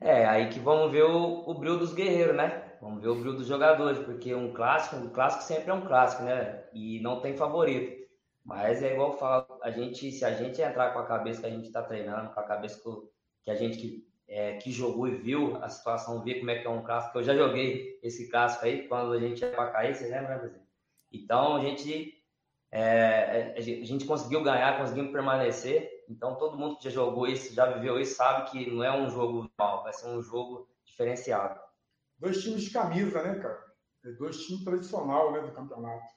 É, 0.00 0.26
aí 0.26 0.48
que 0.48 0.58
vamos 0.58 0.92
ver 0.92 1.04
o, 1.04 1.44
o 1.46 1.54
brilho 1.54 1.78
dos 1.78 1.94
guerreiros, 1.94 2.36
né? 2.36 2.62
Vamos 2.80 3.02
ver 3.02 3.08
o 3.08 3.14
brilho 3.14 3.36
dos 3.36 3.46
jogadores, 3.46 3.98
porque 3.98 4.34
um 4.34 4.52
clássico, 4.52 4.96
um 4.96 5.08
clássico 5.08 5.42
sempre 5.44 5.70
é 5.70 5.74
um 5.74 5.86
clássico, 5.86 6.22
né? 6.22 6.64
E 6.74 7.00
não 7.00 7.20
tem 7.20 7.34
favorito. 7.36 8.06
Mas 8.44 8.82
é 8.82 8.92
igual 8.92 9.12
eu 9.12 9.18
falo, 9.18 9.58
a 9.62 9.70
gente, 9.70 10.12
se 10.12 10.24
a 10.24 10.32
gente 10.32 10.60
entrar 10.62 10.92
com 10.92 11.00
a 11.00 11.06
cabeça 11.06 11.40
que 11.40 11.46
a 11.46 11.50
gente 11.50 11.66
está 11.66 11.82
treinando, 11.82 12.30
com 12.30 12.38
a 12.38 12.44
cabeça 12.44 12.80
que 13.42 13.50
a 13.50 13.54
gente 13.56 13.78
que 13.78 14.05
é, 14.28 14.56
que 14.56 14.70
jogou 14.72 15.06
e 15.08 15.16
viu 15.16 15.56
a 15.62 15.68
situação, 15.68 16.22
viu 16.22 16.38
como 16.38 16.50
é 16.50 16.58
que 16.58 16.66
é 16.66 16.70
um 16.70 16.82
clássico. 16.82 17.18
Eu 17.18 17.24
já 17.24 17.34
joguei 17.34 17.98
esse 18.02 18.28
clássico 18.28 18.64
aí 18.64 18.88
quando 18.88 19.12
a 19.12 19.20
gente 19.20 19.40
ia 19.40 19.50
para 19.50 19.70
cair, 19.70 19.94
vocês 19.94 20.10
lembram, 20.10 20.30
né, 20.30 20.38
Brasil? 20.38 20.60
Então 21.12 21.56
a 21.56 21.62
gente, 21.62 22.14
é, 22.70 23.54
a 23.56 23.60
gente 23.60 24.04
conseguiu 24.04 24.42
ganhar, 24.42 24.78
conseguimos 24.78 25.12
permanecer. 25.12 26.04
Então 26.08 26.36
todo 26.36 26.58
mundo 26.58 26.76
que 26.76 26.84
já 26.84 26.90
jogou 26.90 27.26
isso, 27.26 27.54
já 27.54 27.66
viveu 27.66 28.00
isso, 28.00 28.16
sabe 28.16 28.50
que 28.50 28.70
não 28.70 28.82
é 28.82 28.92
um 28.92 29.08
jogo 29.08 29.48
normal, 29.58 29.84
vai 29.84 29.92
ser 29.92 30.08
um 30.08 30.22
jogo 30.22 30.68
diferenciado. 30.84 31.60
Dois 32.18 32.42
times 32.42 32.62
de 32.62 32.70
camisa, 32.70 33.22
né, 33.22 33.38
cara? 33.38 33.64
É 34.04 34.10
dois 34.12 34.44
times 34.44 34.64
tradicional 34.64 35.32
né, 35.32 35.40
do 35.40 35.52
campeonato. 35.52 36.16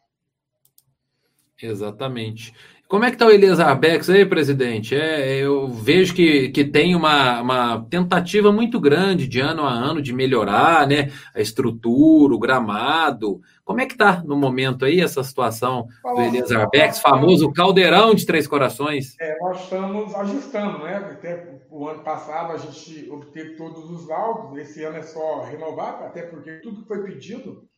Exatamente. 1.62 2.54
Como 2.90 3.06
é 3.06 3.10
que 3.10 3.18
está 3.18 3.28
o 3.28 3.30
Elias 3.30 3.60
Arbex 3.60 4.10
aí, 4.10 4.26
presidente? 4.26 4.96
É, 4.96 5.36
eu 5.36 5.68
vejo 5.68 6.12
que, 6.12 6.50
que 6.50 6.66
tem 6.66 6.96
uma, 6.96 7.40
uma 7.40 7.86
tentativa 7.88 8.52
muito 8.52 8.80
grande 8.80 9.28
de 9.28 9.40
ano 9.40 9.62
a 9.62 9.72
ano 9.72 10.02
de 10.02 10.12
melhorar 10.12 10.88
né, 10.88 11.12
a 11.36 11.40
estrutura, 11.40 12.34
o 12.34 12.40
gramado. 12.40 13.42
Como 13.64 13.80
é 13.80 13.86
que 13.86 13.92
está 13.94 14.24
no 14.24 14.36
momento 14.36 14.86
aí 14.86 15.02
essa 15.02 15.24
situação 15.24 15.88
do 16.04 16.20
Elias 16.20 16.52
Arbex, 16.52 17.00
famoso 17.00 17.54
caldeirão 17.54 18.16
de 18.16 18.26
Três 18.26 18.48
Corações? 18.48 19.16
É, 19.22 19.38
nós 19.40 19.62
estamos 19.62 20.16
ajustando, 20.16 20.80
né? 20.80 20.96
Até 20.98 21.62
o 21.70 21.88
ano 21.88 22.04
passado 22.04 22.54
a 22.54 22.58
gente 22.58 23.08
obteve 23.12 23.52
todos 23.52 23.88
os 23.92 24.08
laudos, 24.08 24.58
esse 24.58 24.84
ano 24.84 24.98
é 24.98 25.04
só 25.04 25.44
renovar, 25.44 26.02
até 26.06 26.24
porque 26.24 26.54
tudo 26.54 26.82
que 26.82 26.88
foi 26.88 27.04
pedido, 27.04 27.70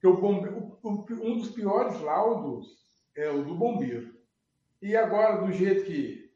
que 0.00 0.08
o 0.08 0.18
um 0.18 1.38
dos 1.38 1.50
piores 1.50 2.00
laudos 2.00 2.81
é 3.16 3.28
o 3.30 3.44
do 3.44 3.54
bombeiro. 3.54 4.14
E 4.80 4.96
agora, 4.96 5.44
do 5.44 5.52
jeito 5.52 5.84
que 5.84 6.32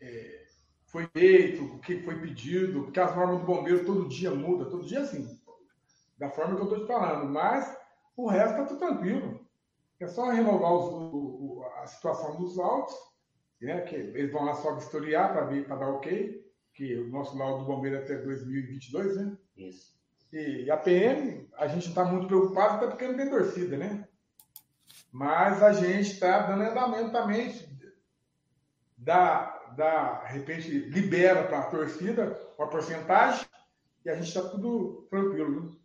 é, 0.00 0.44
foi 0.86 1.06
feito, 1.08 1.64
o 1.64 1.80
que 1.80 2.00
foi 2.02 2.20
pedido, 2.20 2.84
porque 2.84 3.00
as 3.00 3.14
normas 3.14 3.40
do 3.40 3.46
bombeiro 3.46 3.84
todo 3.84 4.08
dia 4.08 4.30
muda, 4.30 4.70
todo 4.70 4.86
dia 4.86 5.00
assim, 5.00 5.38
da 6.18 6.30
forma 6.30 6.54
que 6.54 6.60
eu 6.62 6.64
estou 6.64 6.80
te 6.80 6.86
falando, 6.86 7.30
mas 7.30 7.76
o 8.16 8.28
resto 8.28 8.50
está 8.50 8.64
tudo 8.66 8.78
tranquilo. 8.78 9.44
É 9.98 10.06
só 10.06 10.30
renovar 10.30 10.72
os, 10.72 10.84
o, 10.92 11.64
a 11.82 11.86
situação 11.86 12.36
dos 12.36 12.56
laudos 12.56 12.94
né? 13.64 13.80
Que 13.82 13.96
eles 13.96 14.32
vão 14.32 14.44
lá 14.44 14.54
só 14.54 14.74
vistoriar 14.74 15.32
para 15.32 15.76
dar 15.76 15.88
ok, 15.88 16.44
que 16.74 16.94
o 16.96 17.08
nosso 17.08 17.36
laudo 17.36 17.64
do 17.64 17.66
bombeiro 17.66 17.96
é 17.96 18.00
até 18.00 18.16
2022, 18.16 19.16
né? 19.16 19.36
Isso. 19.56 19.94
E 20.32 20.70
a 20.70 20.76
PM, 20.76 21.48
a 21.56 21.68
gente 21.68 21.88
está 21.88 22.04
muito 22.04 22.26
preocupado, 22.26 22.76
até 22.76 22.86
porque 22.88 23.06
não 23.06 23.16
tem 23.16 23.30
torcida, 23.30 23.76
né? 23.76 24.08
Mas 25.14 25.62
a 25.62 25.72
gente 25.72 26.10
está 26.10 26.40
dando 26.40 26.64
andamento 26.64 27.12
também, 27.12 27.54
dá, 28.98 29.72
dá, 29.76 30.24
de 30.24 30.32
repente, 30.32 30.68
libera 30.68 31.44
para 31.44 31.60
a 31.60 31.66
torcida 31.66 32.36
uma 32.58 32.66
porcentagem 32.66 33.46
e 34.04 34.10
a 34.10 34.16
gente 34.16 34.26
está 34.26 34.42
tudo 34.42 35.06
tranquilo. 35.08 35.78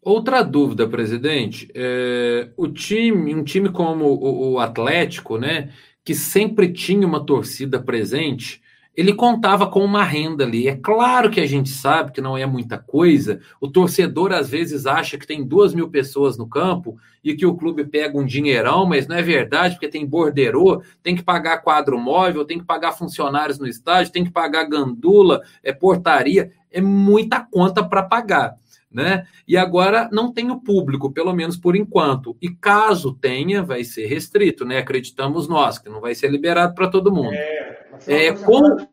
Outra 0.00 0.40
dúvida, 0.40 0.88
presidente, 0.88 1.70
é, 1.74 2.50
o 2.56 2.66
time, 2.66 3.34
um 3.34 3.44
time 3.44 3.70
como 3.70 4.06
o, 4.06 4.52
o 4.52 4.58
Atlético, 4.58 5.36
né, 5.36 5.70
que 6.02 6.14
sempre 6.14 6.72
tinha 6.72 7.06
uma 7.06 7.26
torcida 7.26 7.78
presente, 7.78 8.62
ele 8.94 9.14
contava 9.14 9.66
com 9.66 9.84
uma 9.84 10.04
renda 10.04 10.44
ali. 10.44 10.68
É 10.68 10.76
claro 10.76 11.30
que 11.30 11.40
a 11.40 11.46
gente 11.46 11.70
sabe 11.70 12.12
que 12.12 12.20
não 12.20 12.36
é 12.36 12.44
muita 12.44 12.78
coisa. 12.78 13.40
O 13.60 13.68
torcedor 13.68 14.32
às 14.32 14.50
vezes 14.50 14.86
acha 14.86 15.16
que 15.16 15.26
tem 15.26 15.44
duas 15.44 15.74
mil 15.74 15.88
pessoas 15.88 16.36
no 16.36 16.46
campo 16.46 16.98
e 17.24 17.34
que 17.34 17.46
o 17.46 17.54
clube 17.54 17.84
pega 17.84 18.18
um 18.18 18.26
dinheirão, 18.26 18.84
mas 18.84 19.06
não 19.06 19.16
é 19.16 19.22
verdade, 19.22 19.74
porque 19.74 19.88
tem 19.88 20.04
borderô, 20.04 20.82
tem 21.02 21.16
que 21.16 21.22
pagar 21.22 21.62
quadro 21.62 21.98
móvel, 21.98 22.44
tem 22.44 22.58
que 22.58 22.64
pagar 22.64 22.92
funcionários 22.92 23.58
no 23.58 23.66
estádio, 23.66 24.12
tem 24.12 24.24
que 24.24 24.30
pagar 24.30 24.64
gandula, 24.64 25.40
é 25.62 25.72
portaria, 25.72 26.50
é 26.70 26.80
muita 26.80 27.40
conta 27.40 27.82
para 27.82 28.02
pagar 28.02 28.56
né? 28.92 29.26
E 29.48 29.56
agora 29.56 30.08
não 30.12 30.32
tem 30.32 30.50
o 30.50 30.60
público, 30.60 31.10
pelo 31.10 31.32
menos 31.32 31.56
por 31.56 31.74
enquanto. 31.74 32.36
E 32.40 32.50
caso 32.50 33.14
tenha, 33.14 33.62
vai 33.62 33.84
ser 33.84 34.06
restrito, 34.06 34.64
né? 34.64 34.78
Acreditamos 34.78 35.48
nós, 35.48 35.78
que 35.78 35.88
não 35.88 36.00
vai 36.00 36.14
ser 36.14 36.30
liberado 36.30 36.74
para 36.74 36.88
todo 36.88 37.12
mundo. 37.12 37.32
É, 37.32 37.61
é 38.06 38.32
como, 38.32 38.88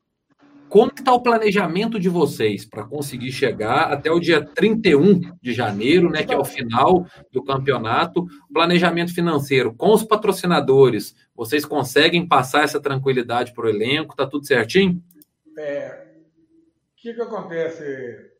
como 0.67 0.91
está 0.91 1.13
o 1.13 1.21
planejamento 1.21 1.99
de 1.99 2.09
vocês 2.09 2.65
para 2.65 2.83
conseguir 2.83 3.31
chegar 3.31 3.91
até 3.91 4.11
o 4.11 4.19
dia 4.19 4.45
31 4.45 5.19
de 5.41 5.53
janeiro, 5.53 6.09
né? 6.09 6.23
Que 6.23 6.33
é 6.33 6.37
o 6.37 6.45
final 6.45 7.05
do 7.31 7.43
campeonato. 7.43 8.27
Planejamento 8.53 9.13
financeiro 9.13 9.73
com 9.73 9.93
os 9.93 10.03
patrocinadores. 10.03 11.15
Vocês 11.35 11.65
conseguem 11.65 12.27
passar 12.27 12.63
essa 12.63 12.79
tranquilidade 12.79 13.53
para 13.53 13.65
o 13.65 13.69
elenco? 13.69 14.15
Tá 14.15 14.27
tudo 14.27 14.45
certinho? 14.45 15.01
É, 15.57 16.07
o 16.91 17.01
que, 17.01 17.13
que 17.13 17.21
acontece, 17.21 18.31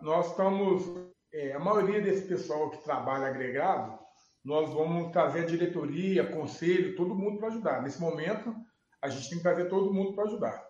nós 0.00 0.30
estamos, 0.30 0.84
é, 1.32 1.52
a 1.52 1.58
maioria 1.58 2.00
desse 2.00 2.26
pessoal 2.28 2.70
que 2.70 2.82
trabalha 2.84 3.26
agregado, 3.26 3.98
nós 4.44 4.72
vamos 4.72 5.10
trazer 5.10 5.40
a 5.40 5.46
diretoria, 5.46 6.24
conselho, 6.24 6.94
todo 6.94 7.16
mundo 7.16 7.38
para 7.38 7.48
ajudar. 7.48 7.82
Nesse 7.82 8.00
momento, 8.00 8.54
a 9.00 9.08
gente 9.08 9.28
tem 9.28 9.38
que 9.38 9.42
trazer 9.42 9.68
todo 9.68 9.92
mundo 9.92 10.14
para 10.14 10.24
ajudar. 10.24 10.68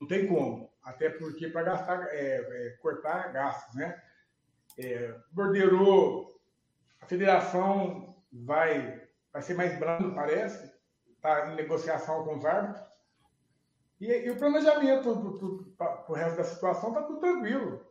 Não 0.00 0.06
tem 0.06 0.26
como, 0.26 0.70
até 0.82 1.08
porque 1.10 1.48
para 1.48 1.62
gastar, 1.62 2.08
é, 2.10 2.36
é, 2.36 2.70
cortar 2.80 3.32
gastos, 3.32 3.74
né? 3.74 4.02
É, 4.78 5.14
bordeirou, 5.32 6.38
a 7.00 7.06
federação 7.06 8.14
vai, 8.32 9.08
vai 9.32 9.42
ser 9.42 9.54
mais 9.54 9.78
brando, 9.78 10.14
parece, 10.14 10.70
está 11.14 11.50
em 11.50 11.56
negociação 11.56 12.24
com 12.24 12.36
os 12.36 12.44
árbitros. 12.44 12.84
E, 14.00 14.06
e 14.06 14.30
o 14.30 14.36
planejamento 14.36 15.74
para 15.78 16.04
o 16.08 16.12
resto 16.12 16.36
da 16.36 16.44
situação 16.44 16.90
está 16.90 17.02
tudo 17.02 17.20
tranquilo. 17.20 17.85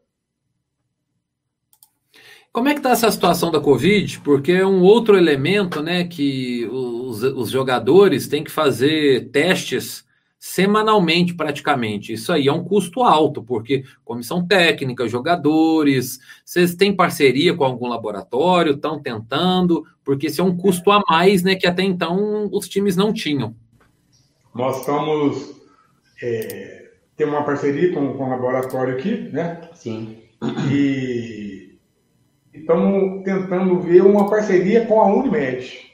Como 2.55 2.69
é 2.69 2.73
que 2.73 2.79
está 2.79 2.91
essa 2.91 3.11
situação 3.11 3.51
da 3.51 3.59
Covid? 3.59 4.21
Porque 4.21 4.53
é 4.53 4.65
um 4.65 4.81
outro 4.81 5.17
elemento, 5.17 5.83
né, 5.83 6.05
que 6.05 6.65
os, 6.71 7.21
os 7.21 7.49
jogadores 7.49 8.29
têm 8.29 8.45
que 8.45 8.49
fazer 8.49 9.29
testes 9.29 10.05
semanalmente, 10.39 11.33
praticamente. 11.33 12.13
Isso 12.13 12.31
aí 12.31 12.47
é 12.47 12.53
um 12.53 12.63
custo 12.63 13.03
alto, 13.03 13.43
porque 13.43 13.83
comissão 14.05 14.47
técnica, 14.47 15.05
jogadores, 15.05 16.17
vocês 16.45 16.73
têm 16.75 16.95
parceria 16.95 17.53
com 17.53 17.65
algum 17.65 17.89
laboratório, 17.89 18.75
estão 18.75 19.01
tentando, 19.01 19.83
porque 20.01 20.27
isso 20.27 20.39
é 20.39 20.43
um 20.45 20.55
custo 20.55 20.91
a 20.91 21.01
mais, 21.09 21.43
né, 21.43 21.55
que 21.55 21.67
até 21.67 21.83
então 21.83 22.47
os 22.53 22.69
times 22.69 22.95
não 22.95 23.11
tinham. 23.11 23.53
Nós 24.53 24.79
estamos 24.79 25.59
é, 26.23 26.91
tem 27.17 27.27
uma 27.27 27.43
parceria 27.43 27.93
com, 27.93 28.13
com 28.13 28.23
o 28.23 28.29
laboratório 28.29 28.93
aqui, 28.93 29.29
né? 29.33 29.59
Sim. 29.73 30.19
E 30.71 31.44
estamos 32.57 33.23
tentando 33.23 33.79
ver 33.79 34.01
uma 34.01 34.29
parceria 34.29 34.85
com 34.85 35.01
a 35.01 35.07
Unimed. 35.07 35.85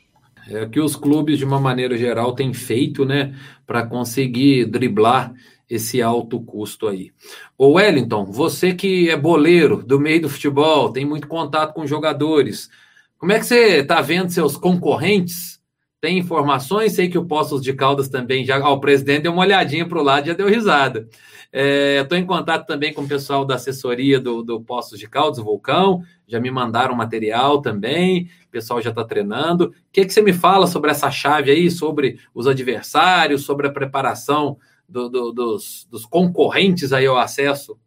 É 0.49 0.63
o 0.63 0.69
que 0.69 0.79
os 0.79 0.95
clubes, 0.95 1.37
de 1.37 1.45
uma 1.45 1.59
maneira 1.59 1.97
geral, 1.97 2.33
têm 2.33 2.53
feito, 2.53 3.05
né, 3.05 3.33
para 3.65 3.85
conseguir 3.85 4.65
driblar 4.65 5.33
esse 5.69 6.01
alto 6.01 6.41
custo 6.41 6.87
aí. 6.87 7.11
Ô 7.57 7.73
Wellington, 7.73 8.25
você 8.25 8.73
que 8.73 9.09
é 9.09 9.15
boleiro 9.15 9.81
do 9.83 9.99
meio 9.99 10.23
do 10.23 10.29
futebol, 10.29 10.91
tem 10.91 11.05
muito 11.05 11.27
contato 11.27 11.73
com 11.73 11.87
jogadores, 11.87 12.69
como 13.17 13.31
é 13.31 13.39
que 13.39 13.45
você 13.45 13.77
está 13.77 14.01
vendo 14.01 14.31
seus 14.31 14.57
concorrentes? 14.57 15.60
Tem 16.01 16.17
informações? 16.17 16.93
Sei 16.93 17.07
que 17.07 17.17
o 17.17 17.25
Poços 17.25 17.61
de 17.61 17.73
Caldas 17.73 18.09
também 18.09 18.43
já. 18.43 18.59
Ó, 18.59 18.73
o 18.73 18.79
presidente 18.79 19.21
deu 19.21 19.31
uma 19.31 19.43
olhadinha 19.43 19.87
para 19.87 19.99
o 19.99 20.03
lado 20.03 20.25
e 20.25 20.27
já 20.29 20.33
deu 20.33 20.49
risada. 20.49 21.07
Estou 21.53 22.17
é, 22.17 22.21
em 22.21 22.25
contato 22.25 22.65
também 22.65 22.93
com 22.93 23.01
o 23.01 23.07
pessoal 23.07 23.45
da 23.45 23.55
assessoria 23.55 24.19
do, 24.19 24.41
do 24.41 24.61
Poços 24.61 24.97
de 24.97 25.07
Caldas, 25.07 25.37
Vulcão, 25.37 26.01
já 26.25 26.39
me 26.39 26.49
mandaram 26.49 26.95
material 26.95 27.61
também, 27.61 28.29
o 28.47 28.49
pessoal 28.49 28.81
já 28.81 28.89
está 28.89 29.03
treinando. 29.03 29.65
O 29.65 29.73
que, 29.91 30.05
que 30.05 30.13
você 30.13 30.21
me 30.21 30.31
fala 30.31 30.65
sobre 30.65 30.89
essa 30.89 31.11
chave 31.11 31.51
aí, 31.51 31.69
sobre 31.69 32.19
os 32.33 32.47
adversários, 32.47 33.43
sobre 33.43 33.67
a 33.67 33.71
preparação 33.71 34.57
do, 34.87 35.09
do, 35.09 35.31
dos, 35.33 35.85
dos, 35.91 36.05
concorrentes 36.05 36.93
aí 36.93 37.05
ao 37.05 37.17
acesso? 37.17 37.77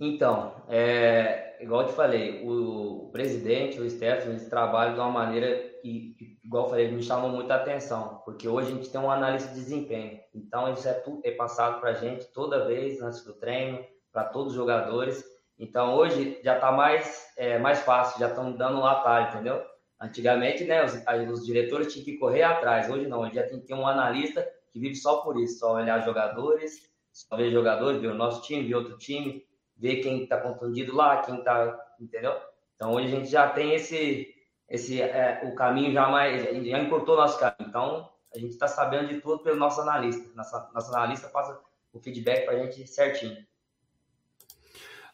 Então, 0.00 0.54
é, 0.68 1.53
igual 1.64 1.82
eu 1.82 1.88
te 1.88 1.94
falei, 1.94 2.46
o 2.46 3.10
presidente, 3.10 3.80
o 3.80 3.90
Stefano, 3.90 4.32
eles 4.32 4.48
trabalham 4.48 4.94
de 4.94 5.00
uma 5.00 5.10
maneira 5.10 5.70
que, 5.82 6.38
igual 6.44 6.64
eu 6.64 6.70
falei, 6.70 6.90
me 6.90 7.02
chamou 7.02 7.30
muita 7.30 7.54
atenção, 7.54 8.22
porque 8.24 8.46
hoje 8.46 8.68
a 8.68 8.74
gente 8.74 8.90
tem 8.90 9.00
um 9.00 9.10
analista 9.10 9.48
de 9.48 9.56
desempenho. 9.56 10.20
Então, 10.34 10.72
isso 10.72 10.86
é, 10.88 10.92
tudo, 10.92 11.20
é 11.24 11.30
passado 11.32 11.80
para 11.80 11.90
a 11.90 11.94
gente 11.94 12.26
toda 12.32 12.66
vez 12.66 13.02
antes 13.02 13.24
do 13.24 13.34
treino, 13.34 13.84
para 14.12 14.24
todos 14.24 14.52
os 14.52 14.56
jogadores. 14.56 15.24
Então 15.58 15.94
hoje 15.94 16.40
já 16.42 16.54
está 16.54 16.70
mais, 16.70 17.26
é, 17.36 17.58
mais 17.58 17.80
fácil, 17.80 18.20
já 18.20 18.28
estão 18.28 18.52
dando 18.52 18.78
um 18.78 18.86
atalho, 18.86 19.28
entendeu? 19.28 19.62
Antigamente, 20.00 20.64
né, 20.64 20.84
os, 20.84 20.94
os, 21.32 21.44
diretores 21.44 21.92
tinham 21.92 22.04
que 22.04 22.16
correr 22.16 22.42
atrás. 22.42 22.88
Hoje 22.88 23.06
não, 23.06 23.20
hoje 23.20 23.34
já 23.34 23.46
tem 23.46 23.60
que 23.60 23.66
ter 23.66 23.74
um 23.74 23.86
analista 23.86 24.46
que 24.72 24.78
vive 24.78 24.94
só 24.94 25.18
por 25.18 25.38
isso, 25.38 25.58
só 25.58 25.74
olhar 25.74 26.04
jogadores, 26.04 26.88
só 27.12 27.36
ver 27.36 27.50
jogadores, 27.50 28.00
ver 28.00 28.08
o 28.08 28.14
nosso 28.14 28.42
time, 28.42 28.66
ver 28.66 28.74
outro 28.74 28.98
time, 28.98 29.44
ver 29.76 29.96
quem 29.96 30.22
está 30.22 30.36
contundido 30.36 30.94
lá, 30.94 31.22
quem 31.22 31.38
está, 31.38 31.78
entendeu? 32.00 32.34
Então 32.74 32.92
hoje 32.92 33.06
a 33.06 33.10
gente 33.10 33.30
já 33.30 33.48
tem 33.48 33.74
esse, 33.74 34.34
esse 34.68 35.00
é, 35.00 35.42
o 35.44 35.54
caminho 35.54 35.92
já 35.92 36.08
mais, 36.08 36.42
já 36.44 36.78
encurtou 36.78 37.16
nosso 37.16 37.38
caminho. 37.38 37.68
Então 37.68 38.08
a 38.34 38.38
gente 38.38 38.52
está 38.52 38.66
sabendo 38.66 39.08
de 39.08 39.20
tudo 39.20 39.42
pelo 39.42 39.56
nosso 39.56 39.80
analista. 39.80 40.28
Nossa, 40.34 40.70
nosso 40.74 40.94
analista 40.94 41.28
passa 41.28 41.58
o 41.92 42.00
feedback 42.00 42.44
para 42.44 42.54
a 42.54 42.58
gente 42.58 42.86
certinho. 42.86 43.36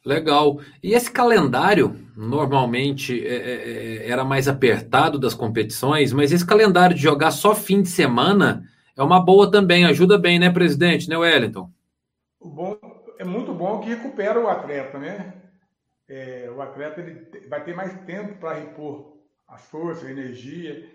Legal. 0.05 0.59
E 0.83 0.95
esse 0.95 1.11
calendário 1.11 1.95
normalmente 2.17 3.27
é, 3.27 3.35
é, 3.35 3.71
é, 4.07 4.11
era 4.11 4.25
mais 4.25 4.49
apertado 4.49 5.19
das 5.19 5.35
competições, 5.35 6.13
mas 6.13 6.33
esse 6.33 6.47
calendário 6.47 6.97
de 6.97 7.03
jogar 7.03 7.31
só 7.31 7.55
fim 7.55 7.83
de 7.83 7.89
semana 7.91 8.65
é 8.97 9.03
uma 9.03 9.21
boa 9.21 9.51
também, 9.51 9.85
ajuda 9.85 10.17
bem, 10.17 10.39
né, 10.39 10.51
presidente, 10.51 11.09
né, 11.09 11.19
Wellington? 11.19 11.71
O 12.39 12.49
bom, 12.49 12.79
é 13.21 13.25
muito 13.25 13.53
bom 13.53 13.81
que 13.81 13.91
recupera 13.91 14.41
o 14.41 14.49
atleta, 14.49 14.99
né? 14.99 15.35
É, 16.09 16.51
o 16.51 16.63
atleta 16.63 17.01
ele 17.01 17.47
vai 17.49 17.63
ter 17.63 17.75
mais 17.75 17.93
tempo 18.07 18.39
para 18.39 18.55
repor 18.55 19.19
a 19.47 19.59
força, 19.59 20.07
a 20.07 20.11
energia 20.11 20.91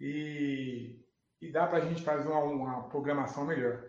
e, 0.00 0.98
e 1.40 1.52
dá 1.52 1.68
para 1.68 1.78
a 1.78 1.80
gente 1.80 2.02
fazer 2.02 2.28
uma, 2.28 2.40
uma 2.40 2.88
programação 2.88 3.46
melhor. 3.46 3.84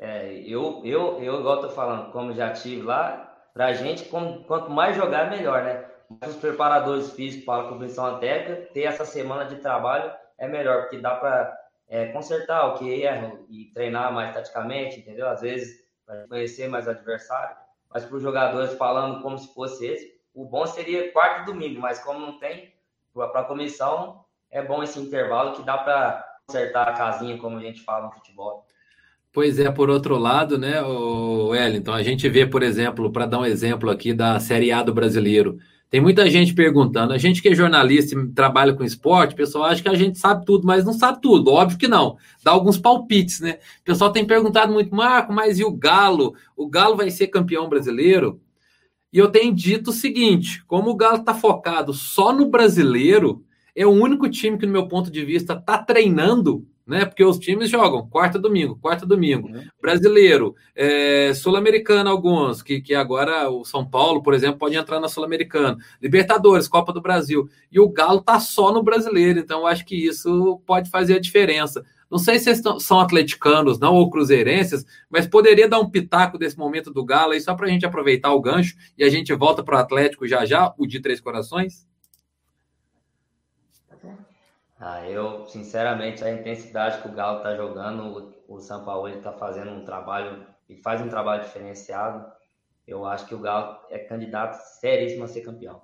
É, 0.00 0.32
eu, 0.40 0.82
eu, 0.84 1.22
eu, 1.22 1.38
igual 1.38 1.60
tô 1.60 1.70
falando, 1.70 2.10
como 2.10 2.34
já 2.34 2.52
tive 2.52 2.82
lá, 2.82 3.48
pra 3.54 3.72
gente, 3.72 4.06
como, 4.06 4.42
quanto 4.44 4.70
mais 4.70 4.96
jogar, 4.96 5.30
melhor, 5.30 5.62
né? 5.62 5.88
Os 6.26 6.34
preparadores 6.34 7.12
físicos 7.12 7.44
para 7.44 7.62
a 7.62 7.68
competição 7.68 8.18
técnica, 8.18 8.72
ter 8.72 8.82
essa 8.82 9.04
semana 9.04 9.44
de 9.44 9.60
trabalho 9.60 10.12
é 10.36 10.48
melhor, 10.48 10.82
porque 10.82 10.98
dá 10.98 11.14
para 11.14 11.56
é, 11.86 12.06
consertar 12.06 12.66
o 12.66 12.74
que 12.74 13.04
erra 13.04 13.38
e 13.48 13.66
treinar 13.72 14.12
mais 14.12 14.34
taticamente, 14.34 14.98
entendeu? 14.98 15.28
Às 15.28 15.42
vezes, 15.42 15.88
para 16.10 16.26
conhecer 16.26 16.68
mais 16.68 16.88
adversário. 16.88 17.56
Mas 17.92 18.04
para 18.04 18.16
os 18.16 18.22
jogadores 18.22 18.74
falando 18.74 19.22
como 19.22 19.38
se 19.38 19.52
fosse 19.54 19.86
esse, 19.86 20.12
o 20.34 20.44
bom 20.44 20.66
seria 20.66 21.12
quarto 21.12 21.42
e 21.42 21.44
domingo, 21.52 21.80
mas 21.80 22.00
como 22.00 22.18
não 22.18 22.38
tem, 22.38 22.72
para 23.14 23.40
a 23.40 23.44
comissão, 23.44 24.24
é 24.50 24.60
bom 24.62 24.82
esse 24.82 24.98
intervalo 24.98 25.52
que 25.54 25.62
dá 25.62 25.78
para 25.78 26.24
consertar 26.46 26.88
a 26.88 26.92
casinha, 26.92 27.38
como 27.38 27.58
a 27.58 27.60
gente 27.60 27.82
fala 27.82 28.06
no 28.06 28.12
futebol. 28.12 28.66
Pois 29.32 29.60
é, 29.60 29.70
por 29.70 29.88
outro 29.88 30.18
lado, 30.18 30.58
né, 30.58 30.82
o 30.82 31.48
Wellington, 31.48 31.92
a 31.92 32.02
gente 32.02 32.28
vê, 32.28 32.44
por 32.44 32.64
exemplo, 32.64 33.12
para 33.12 33.26
dar 33.26 33.38
um 33.38 33.46
exemplo 33.46 33.88
aqui 33.88 34.12
da 34.12 34.40
Série 34.40 34.72
A 34.72 34.82
do 34.82 34.92
brasileiro, 34.92 35.58
tem 35.90 36.00
muita 36.00 36.30
gente 36.30 36.54
perguntando. 36.54 37.12
A 37.12 37.18
gente 37.18 37.42
que 37.42 37.48
é 37.48 37.54
jornalista 37.54 38.16
e 38.16 38.28
trabalha 38.28 38.72
com 38.72 38.84
esporte, 38.84 39.32
o 39.32 39.36
pessoal 39.36 39.64
acha 39.64 39.82
que 39.82 39.88
a 39.88 39.94
gente 39.94 40.18
sabe 40.18 40.46
tudo, 40.46 40.64
mas 40.64 40.84
não 40.84 40.92
sabe 40.92 41.20
tudo. 41.20 41.50
Óbvio 41.50 41.76
que 41.76 41.88
não. 41.88 42.16
Dá 42.44 42.52
alguns 42.52 42.78
palpites, 42.78 43.40
né? 43.40 43.58
O 43.80 43.84
pessoal 43.84 44.12
tem 44.12 44.24
perguntado 44.24 44.72
muito, 44.72 44.94
Marco, 44.94 45.32
mas 45.32 45.58
e 45.58 45.64
o 45.64 45.72
Galo? 45.72 46.34
O 46.56 46.68
Galo 46.68 46.96
vai 46.96 47.10
ser 47.10 47.26
campeão 47.26 47.68
brasileiro? 47.68 48.40
E 49.12 49.18
eu 49.18 49.28
tenho 49.28 49.52
dito 49.52 49.90
o 49.90 49.92
seguinte: 49.92 50.64
como 50.64 50.90
o 50.90 50.96
Galo 50.96 51.18
está 51.18 51.34
focado 51.34 51.92
só 51.92 52.32
no 52.32 52.46
brasileiro, 52.46 53.44
é 53.74 53.84
o 53.84 53.90
único 53.90 54.28
time 54.28 54.56
que, 54.56 54.66
no 54.66 54.72
meu 54.72 54.86
ponto 54.86 55.10
de 55.10 55.24
vista, 55.24 55.54
está 55.54 55.76
treinando 55.76 56.64
né? 56.90 57.04
Porque 57.04 57.24
os 57.24 57.38
times 57.38 57.70
jogam 57.70 58.06
quarta 58.08 58.38
domingo, 58.38 58.76
quarta 58.82 59.06
domingo. 59.06 59.48
Uhum. 59.48 59.62
Brasileiro, 59.80 60.56
é, 60.74 61.32
sul-americano 61.32 62.10
alguns, 62.10 62.62
que, 62.62 62.80
que 62.80 62.94
agora 62.94 63.48
o 63.48 63.64
São 63.64 63.88
Paulo, 63.88 64.22
por 64.22 64.34
exemplo, 64.34 64.58
pode 64.58 64.76
entrar 64.76 64.98
na 64.98 65.08
sul-americana. 65.08 65.78
Libertadores, 66.02 66.66
Copa 66.66 66.92
do 66.92 67.00
Brasil. 67.00 67.48
E 67.70 67.78
o 67.78 67.88
Galo 67.88 68.20
tá 68.20 68.40
só 68.40 68.72
no 68.72 68.82
brasileiro, 68.82 69.38
então 69.38 69.60
eu 69.60 69.66
acho 69.68 69.86
que 69.86 69.94
isso 69.94 70.60
pode 70.66 70.90
fazer 70.90 71.14
a 71.14 71.20
diferença. 71.20 71.84
Não 72.10 72.18
sei 72.18 72.40
se 72.40 72.50
estão, 72.50 72.80
são 72.80 72.98
atleticanos, 72.98 73.78
não, 73.78 73.94
ou 73.94 74.10
cruzeirenses, 74.10 74.84
mas 75.08 75.28
poderia 75.28 75.68
dar 75.68 75.78
um 75.78 75.88
pitaco 75.88 76.36
desse 76.36 76.58
momento 76.58 76.92
do 76.92 77.04
Galo 77.04 77.32
aí, 77.32 77.40
só 77.40 77.54
para 77.54 77.66
a 77.66 77.70
gente 77.70 77.86
aproveitar 77.86 78.32
o 78.32 78.40
gancho 78.40 78.74
e 78.98 79.04
a 79.04 79.08
gente 79.08 79.32
volta 79.32 79.62
para 79.62 79.76
o 79.76 79.78
Atlético 79.78 80.26
já 80.26 80.44
já, 80.44 80.74
o 80.76 80.86
de 80.86 80.98
Três 80.98 81.20
Corações? 81.20 81.88
Ah, 84.82 85.06
eu, 85.06 85.46
sinceramente, 85.46 86.24
a 86.24 86.32
intensidade 86.32 87.02
que 87.02 87.08
o 87.08 87.12
Galo 87.12 87.38
está 87.38 87.54
jogando, 87.54 88.34
o, 88.48 88.56
o 88.56 88.60
São 88.60 88.82
Paulo 88.82 89.08
está 89.08 89.30
fazendo 89.30 89.70
um 89.70 89.84
trabalho, 89.84 90.46
e 90.70 90.76
faz 90.76 91.02
um 91.02 91.08
trabalho 91.08 91.42
diferenciado. 91.42 92.24
Eu 92.86 93.04
acho 93.04 93.26
que 93.26 93.34
o 93.34 93.40
Galo 93.40 93.78
é 93.90 93.98
candidato 93.98 94.54
seríssimo 94.80 95.24
a 95.24 95.28
ser 95.28 95.42
campeão. 95.42 95.82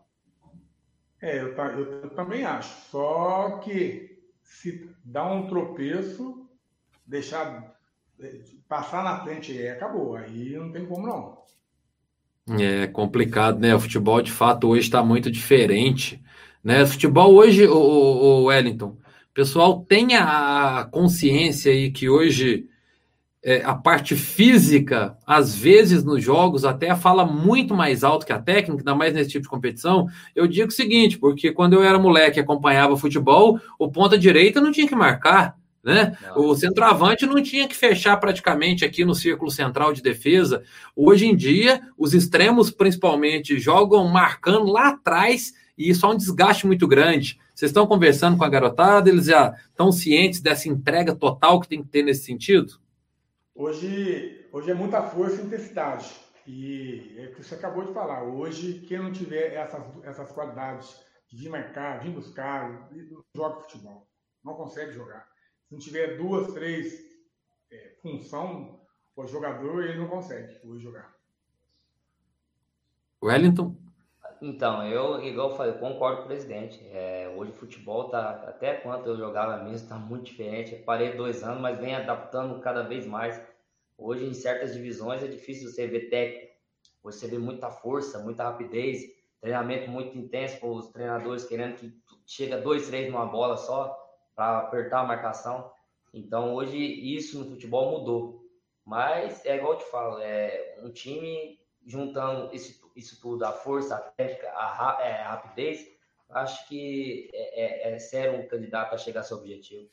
É, 1.20 1.38
eu, 1.38 1.54
eu, 1.54 2.02
eu 2.04 2.10
também 2.10 2.46
acho. 2.46 2.74
Só 2.90 3.58
que 3.58 4.18
se 4.42 4.90
dá 5.04 5.26
um 5.30 5.46
tropeço, 5.46 6.48
deixar 7.06 7.76
é, 8.18 8.40
passar 8.66 9.04
na 9.04 9.22
frente 9.22 9.52
e 9.52 9.68
acabou. 9.68 10.16
Aí 10.16 10.56
não 10.56 10.72
tem 10.72 10.86
como 10.86 11.06
não. 11.06 11.44
É 12.58 12.86
complicado, 12.86 13.58
né? 13.58 13.74
O 13.74 13.80
futebol 13.80 14.22
de 14.22 14.30
fato 14.30 14.68
hoje 14.68 14.82
está 14.82 15.02
muito 15.02 15.30
diferente. 15.30 16.22
Né? 16.66 16.84
Futebol 16.84 17.32
hoje, 17.32 17.64
o, 17.64 17.76
o 17.76 18.44
Wellington, 18.46 18.88
o 18.88 19.32
pessoal 19.32 19.84
tem 19.88 20.16
a 20.16 20.88
consciência 20.90 21.70
aí 21.70 21.92
que 21.92 22.08
hoje 22.08 22.66
é, 23.40 23.62
a 23.62 23.72
parte 23.72 24.16
física, 24.16 25.16
às 25.24 25.54
vezes 25.54 26.02
nos 26.02 26.24
jogos, 26.24 26.64
até 26.64 26.92
fala 26.96 27.24
muito 27.24 27.72
mais 27.72 28.02
alto 28.02 28.26
que 28.26 28.32
a 28.32 28.42
técnica, 28.42 28.80
ainda 28.80 28.96
mais 28.96 29.14
nesse 29.14 29.30
tipo 29.30 29.44
de 29.44 29.48
competição. 29.48 30.08
Eu 30.34 30.48
digo 30.48 30.66
o 30.66 30.74
seguinte, 30.74 31.16
porque 31.20 31.52
quando 31.52 31.74
eu 31.74 31.84
era 31.84 32.00
moleque 32.00 32.40
e 32.40 32.42
acompanhava 32.42 32.96
futebol, 32.96 33.60
o 33.78 33.88
ponta 33.88 34.18
direita 34.18 34.60
não 34.60 34.72
tinha 34.72 34.88
que 34.88 34.96
marcar. 34.96 35.56
Né? 35.84 36.18
O 36.34 36.52
centroavante 36.56 37.26
não 37.26 37.40
tinha 37.40 37.68
que 37.68 37.76
fechar 37.76 38.16
praticamente 38.16 38.84
aqui 38.84 39.04
no 39.04 39.14
círculo 39.14 39.52
central 39.52 39.92
de 39.92 40.02
defesa. 40.02 40.64
Hoje 40.96 41.28
em 41.28 41.36
dia, 41.36 41.80
os 41.96 42.12
extremos, 42.12 42.72
principalmente, 42.72 43.56
jogam 43.56 44.08
marcando 44.08 44.72
lá 44.72 44.88
atrás 44.88 45.52
e 45.76 45.90
isso 45.90 46.06
é 46.06 46.08
um 46.08 46.16
desgaste 46.16 46.66
muito 46.66 46.86
grande. 46.88 47.38
Vocês 47.54 47.70
estão 47.70 47.86
conversando 47.86 48.38
com 48.38 48.44
a 48.44 48.48
garotada, 48.48 49.10
eles 49.10 49.26
já 49.26 49.54
estão 49.68 49.92
cientes 49.92 50.40
dessa 50.40 50.68
entrega 50.68 51.14
total 51.14 51.60
que 51.60 51.68
tem 51.68 51.82
que 51.82 51.88
ter 51.88 52.02
nesse 52.02 52.24
sentido? 52.24 52.80
Hoje, 53.54 54.48
hoje 54.52 54.70
é 54.70 54.74
muita 54.74 55.02
força 55.02 55.40
e 55.40 55.44
intensidade. 55.46 56.10
E 56.46 57.16
é 57.18 57.26
o 57.26 57.34
que 57.34 57.42
você 57.42 57.54
acabou 57.56 57.84
de 57.84 57.92
falar. 57.92 58.22
Hoje, 58.22 58.84
quem 58.86 58.98
não 58.98 59.12
tiver 59.12 59.54
essas, 59.54 59.82
essas 60.04 60.32
qualidades 60.32 60.96
de 61.28 61.36
vir 61.36 61.48
marcar, 61.50 62.00
vir 62.02 62.12
buscar, 62.12 62.88
joga 63.34 63.60
futebol. 63.60 64.08
Não 64.44 64.54
consegue 64.54 64.92
jogar. 64.92 65.26
Se 65.66 65.72
não 65.72 65.80
tiver 65.80 66.16
duas, 66.16 66.52
três 66.54 66.94
é, 67.70 67.96
função, 68.00 68.80
o 69.16 69.26
jogador 69.26 69.82
ele 69.82 69.98
não 69.98 70.08
consegue 70.08 70.56
hoje 70.64 70.84
jogar. 70.84 71.14
Wellington? 73.22 73.85
Então, 74.40 74.86
eu, 74.86 75.22
igual 75.24 75.50
eu 75.50 75.56
falei, 75.56 75.72
concordo 75.74 76.18
com 76.18 76.24
o 76.24 76.26
presidente. 76.26 76.84
É, 76.92 77.32
hoje 77.34 77.52
o 77.52 77.54
futebol 77.54 78.10
tá, 78.10 78.30
até 78.46 78.74
quando 78.74 79.06
eu 79.06 79.16
jogava 79.16 79.62
mesmo, 79.62 79.76
está 79.76 79.96
muito 79.96 80.24
diferente. 80.24 80.74
Eu 80.74 80.82
parei 80.82 81.16
dois 81.16 81.42
anos, 81.42 81.60
mas 81.60 81.78
vem 81.78 81.94
adaptando 81.94 82.60
cada 82.60 82.82
vez 82.82 83.06
mais. 83.06 83.40
Hoje, 83.96 84.26
em 84.26 84.34
certas 84.34 84.74
divisões, 84.74 85.22
é 85.22 85.26
difícil 85.26 85.70
você 85.70 85.86
ver 85.86 86.10
técnico. 86.10 86.54
Você 87.02 87.26
vê 87.26 87.38
muita 87.38 87.70
força, 87.70 88.18
muita 88.18 88.44
rapidez, 88.44 89.00
treinamento 89.40 89.90
muito 89.90 90.18
intenso, 90.18 90.66
os 90.66 90.88
treinadores 90.90 91.44
querendo 91.44 91.76
que 91.76 91.92
chega 92.26 92.58
dois, 92.58 92.88
três 92.88 93.10
numa 93.10 93.24
bola 93.24 93.56
só 93.56 93.96
para 94.34 94.58
apertar 94.58 95.00
a 95.00 95.04
marcação. 95.04 95.70
Então, 96.12 96.54
hoje, 96.54 96.76
isso 96.76 97.38
no 97.38 97.50
futebol 97.50 97.98
mudou. 97.98 98.44
Mas 98.84 99.44
é 99.46 99.56
igual 99.56 99.72
eu 99.74 99.78
te 99.78 99.90
falo, 99.90 100.18
é 100.20 100.78
um 100.82 100.90
time 100.90 101.58
juntando 101.84 102.54
esse 102.54 102.78
isso 102.96 103.20
tudo, 103.20 103.44
a 103.44 103.52
força, 103.52 103.94
a 103.94 104.00
técnica, 104.00 104.48
a, 104.48 104.98
é, 105.00 105.22
a 105.22 105.30
rapidez, 105.32 105.86
acho 106.30 106.66
que 106.66 107.30
é, 107.32 107.90
é, 107.90 107.94
é 107.94 107.98
sério 107.98 108.40
um 108.40 108.48
candidato 108.48 108.94
a 108.94 108.98
chegar 108.98 109.20
ao 109.20 109.26
seu 109.26 109.36
objetivo. 109.36 109.88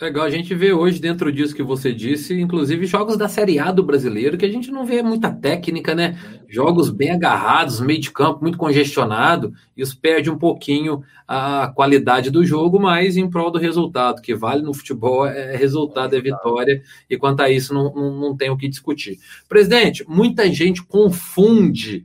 Legal, 0.00 0.24
a 0.24 0.30
gente 0.30 0.52
vê 0.56 0.72
hoje 0.72 1.00
dentro 1.00 1.32
disso 1.32 1.54
que 1.54 1.62
você 1.62 1.92
disse, 1.92 2.40
inclusive 2.40 2.84
jogos 2.84 3.16
da 3.16 3.28
Série 3.28 3.60
A 3.60 3.70
do 3.70 3.84
brasileiro, 3.84 4.36
que 4.36 4.44
a 4.44 4.50
gente 4.50 4.68
não 4.68 4.84
vê 4.84 5.00
muita 5.02 5.30
técnica, 5.30 5.94
né? 5.94 6.18
Jogos 6.48 6.90
bem 6.90 7.12
agarrados, 7.12 7.80
meio 7.80 8.00
de 8.00 8.10
campo 8.10 8.42
muito 8.42 8.58
congestionado, 8.58 9.54
isso 9.76 9.96
perde 9.96 10.28
um 10.28 10.36
pouquinho 10.36 11.04
a 11.28 11.68
qualidade 11.68 12.28
do 12.28 12.44
jogo, 12.44 12.80
mas 12.80 13.16
em 13.16 13.30
prol 13.30 13.52
do 13.52 13.58
resultado, 13.58 14.20
que 14.20 14.34
vale 14.34 14.62
no 14.62 14.74
futebol 14.74 15.26
é 15.26 15.56
resultado, 15.56 16.16
é 16.16 16.20
vitória, 16.20 16.82
e 17.08 17.16
quanto 17.16 17.42
a 17.42 17.48
isso 17.48 17.72
não, 17.72 17.94
não, 17.94 18.20
não 18.20 18.36
tem 18.36 18.50
o 18.50 18.56
que 18.56 18.68
discutir. 18.68 19.20
Presidente, 19.48 20.04
muita 20.08 20.52
gente 20.52 20.82
confunde 20.82 22.04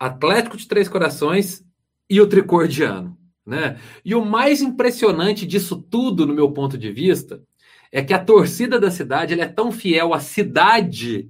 Atlético 0.00 0.56
de 0.56 0.66
Três 0.66 0.88
Corações 0.88 1.62
e 2.08 2.18
o 2.18 2.26
Tricordiano. 2.26 3.21
Né? 3.44 3.78
E 4.04 4.14
o 4.14 4.24
mais 4.24 4.62
impressionante 4.62 5.46
disso 5.46 5.76
tudo, 5.76 6.26
no 6.26 6.34
meu 6.34 6.50
ponto 6.52 6.78
de 6.78 6.92
vista, 6.92 7.42
é 7.90 8.02
que 8.02 8.14
a 8.14 8.24
torcida 8.24 8.78
da 8.78 8.90
cidade 8.90 9.38
é 9.38 9.46
tão 9.46 9.72
fiel 9.72 10.14
à 10.14 10.20
cidade 10.20 11.28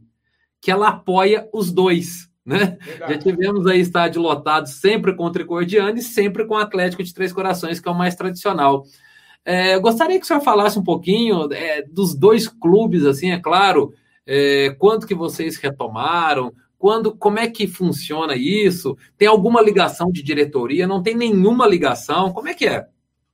que 0.61 0.71
ela 0.71 0.89
apoia 0.89 1.49
os 1.53 1.73
dois. 1.73 2.31
Né? 2.45 2.77
Já 2.99 3.19
tivemos 3.19 3.67
aí 3.67 3.81
estádio 3.81 4.21
lotado 4.21 4.67
sempre 4.67 5.15
com 5.15 5.25
o 5.25 5.31
Tricordiano 5.31 5.99
e 5.99 6.03
sempre 6.03 6.45
com 6.45 6.55
o 6.55 6.59
Atlético 6.59 7.03
de 7.03 7.15
Três 7.15 7.33
Corações, 7.33 7.81
que 7.81 7.89
é 7.89 7.91
o 7.91 7.99
mais 7.99 8.15
tradicional. 8.15 8.85
É, 9.45 9.79
gostaria 9.79 10.19
que 10.19 10.25
o 10.25 10.27
senhor 10.27 10.41
falasse 10.41 10.79
um 10.79 10.85
pouquinho 10.85 11.53
é, 11.53 11.83
dos 11.83 12.15
dois 12.15 12.47
clubes, 12.47 13.05
assim, 13.05 13.33
é 13.33 13.41
claro, 13.41 13.93
é, 14.25 14.71
quanto 14.79 15.07
que 15.07 15.15
vocês 15.15 15.57
retomaram, 15.57 16.53
quando, 16.83 17.17
como 17.17 17.39
é 17.39 17.49
que 17.49 17.69
funciona 17.69 18.35
isso? 18.35 18.99
Tem 19.17 19.29
alguma 19.29 19.63
ligação 19.63 20.11
de 20.11 20.21
diretoria? 20.21 20.85
Não 20.85 21.01
tem 21.01 21.15
nenhuma 21.15 21.65
ligação? 21.65 22.33
Como 22.33 22.49
é 22.49 22.55
que 22.55 22.67
é? 22.67 22.89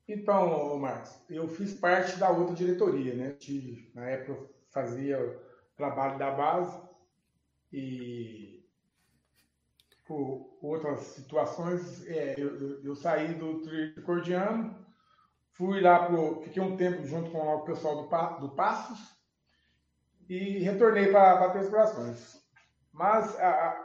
Então, 0.06 0.78
Marcos, 0.78 1.18
eu 1.30 1.48
fiz 1.48 1.72
parte 1.72 2.18
da 2.18 2.28
outra 2.28 2.54
diretoria, 2.54 3.14
né? 3.14 3.36
Na 3.94 4.04
época 4.04 4.32
eu 4.32 4.50
fazia 4.68 5.40
trabalho 5.78 6.18
da 6.18 6.30
base 6.30 6.78
e 7.72 8.62
por 10.06 10.58
outras 10.60 11.00
situações 11.00 12.06
é, 12.06 12.34
eu, 12.36 12.54
eu, 12.54 12.84
eu, 12.84 12.94
saí 12.94 13.32
do 13.32 13.62
Tricordiano, 13.62 14.76
fui 15.52 15.80
lá 15.80 16.00
pro, 16.00 16.42
fiquei 16.42 16.62
um 16.62 16.76
tempo 16.76 17.02
junto 17.06 17.30
com 17.30 17.38
o 17.38 17.64
pessoal 17.64 17.96
do, 17.96 18.40
do 18.46 18.54
Passos 18.54 18.98
e 20.28 20.58
retornei 20.58 21.10
para 21.10 21.48
Três 21.48 21.70
Corações. 21.70 22.37
Mas 22.98 23.36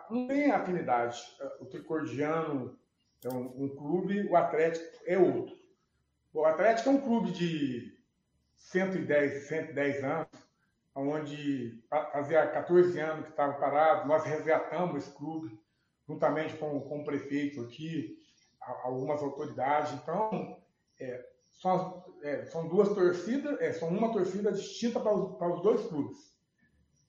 não 0.10 0.26
tem 0.26 0.50
afinidade. 0.50 1.22
O 1.60 1.66
Tricordiano 1.68 2.76
é 3.24 3.30
um, 3.30 3.66
um, 3.66 3.70
clube, 3.70 4.28
o 4.28 4.36
Atlético 4.36 5.04
é 5.06 5.20
outro. 5.20 5.56
O 6.34 6.44
Atlético 6.44 6.90
é 6.90 6.92
um 6.94 7.02
clube 7.02 7.32
de 7.32 7.96
110, 8.56 9.48
110 9.48 10.04
anos, 10.04 10.28
onde 10.96 11.80
fazia 12.12 12.48
14 12.48 13.00
anos 13.00 13.26
que 13.26 13.32
estava 13.32 13.54
parado, 13.54 14.08
nós 14.08 14.24
resgatamos 14.24 15.04
esse 15.04 15.16
clube, 15.16 15.62
juntamente 16.08 16.58
com, 16.58 16.82
com 16.82 17.02
o 17.02 17.06
prefeito 17.06 17.62
aqui, 17.62 18.18
algumas 18.84 19.22
autoridades. 19.22 19.94
Então, 19.94 20.58
é, 21.00 21.24
são, 21.52 22.04
é, 22.24 22.46
são 22.46 22.68
duas 22.68 22.90
torcidas, 22.90 23.62
é, 23.62 23.74
são 23.74 23.90
uma 23.90 24.12
torcida 24.12 24.52
distinta 24.52 25.00
para 25.00 25.14
os, 25.14 25.38
para 25.38 25.54
os 25.54 25.62
dois 25.62 25.86
clubes. 25.86 26.33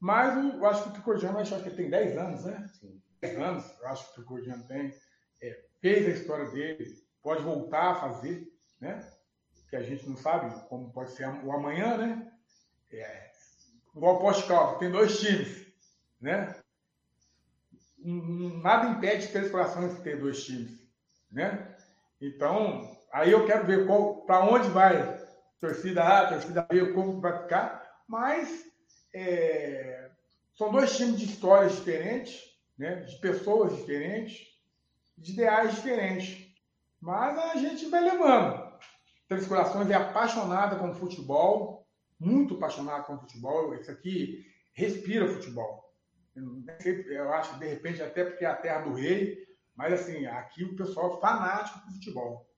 Mas 0.01 0.55
eu 0.55 0.67
acho 0.67 0.83
que 0.83 0.89
o 0.89 0.93
Tricordiano, 0.93 1.39
acho 1.39 1.63
que 1.63 1.69
ele 1.69 1.77
tem 1.77 1.91
10 1.91 2.19
anos, 2.19 2.45
né? 2.45 2.67
Sim. 2.81 3.01
10 3.21 3.39
anos, 3.39 3.79
eu 3.81 3.89
acho 3.89 4.05
que 4.05 4.11
o 4.11 4.15
Tricordiano 4.15 4.65
tem. 4.65 4.95
É, 5.41 5.65
fez 5.81 6.07
a 6.07 6.11
história 6.11 6.51
dele, 6.51 6.87
pode 7.23 7.43
voltar 7.43 7.93
a 7.93 7.95
fazer, 7.95 8.47
né? 8.81 9.01
Que 9.69 9.77
a 9.77 9.83
gente 9.83 10.09
não 10.09 10.17
sabe 10.17 10.55
como 10.69 10.93
pode 10.93 11.13
ser 11.13 11.29
o 11.29 11.53
amanhã, 11.53 11.97
né? 11.97 12.33
É, 12.93 13.31
igual 13.95 14.17
o 14.17 14.21
Poste 14.21 14.47
Calvo, 14.47 14.79
tem 14.79 14.91
dois 14.91 15.19
times, 15.19 15.67
né? 16.21 16.55
Nada 17.99 18.89
impede 18.89 19.29
Três 19.29 19.51
Corações 19.51 19.97
de 19.97 20.03
ter 20.03 20.21
dois 20.21 20.45
times, 20.45 20.79
né? 21.31 21.75
Então, 22.21 22.97
aí 23.13 23.33
eu 23.33 23.47
quero 23.47 23.67
ver 23.67 23.87
para 24.27 24.45
onde 24.45 24.69
vai 24.69 25.25
torcida 25.59 26.03
A, 26.03 26.29
torcida 26.29 26.63
B, 26.63 26.93
como 26.93 27.21
vai 27.21 27.43
ficar, 27.43 28.03
mas 28.07 28.65
é, 29.15 30.11
são 30.55 30.71
dois 30.71 30.97
times 30.97 31.19
de 31.19 31.27
histórias 31.27 31.77
diferentes, 31.77 32.43
né? 32.77 32.97
de 32.97 33.17
pessoas 33.19 33.77
diferentes, 33.77 34.47
de 35.17 35.33
ideais 35.33 35.77
diferentes. 35.77 36.53
Mas 37.01 37.39
a 37.39 37.57
gente 37.57 37.87
vai 37.87 38.03
levando. 38.03 38.65
Três 39.29 39.47
Corações 39.47 39.89
é 39.89 39.95
apaixonada 39.95 40.77
com 40.77 40.95
futebol, 40.95 41.87
muito 42.19 42.55
apaixonada 42.57 43.05
com 43.05 43.19
futebol. 43.19 43.75
Esse 43.75 43.91
aqui 43.91 44.45
respira 44.73 45.29
futebol. 45.29 45.85
Eu 46.35 47.33
acho 47.33 47.59
de 47.59 47.67
repente 47.67 48.03
até 48.03 48.25
porque 48.25 48.45
é 48.45 48.49
a 48.49 48.57
terra 48.57 48.81
do 48.83 48.95
rei, 48.95 49.47
mas 49.77 49.93
assim, 49.93 50.27
aqui 50.27 50.65
o 50.65 50.77
pessoal 50.77 51.17
é 51.17 51.21
fanático 51.21 51.81
por 51.81 51.93
futebol. 51.93 52.51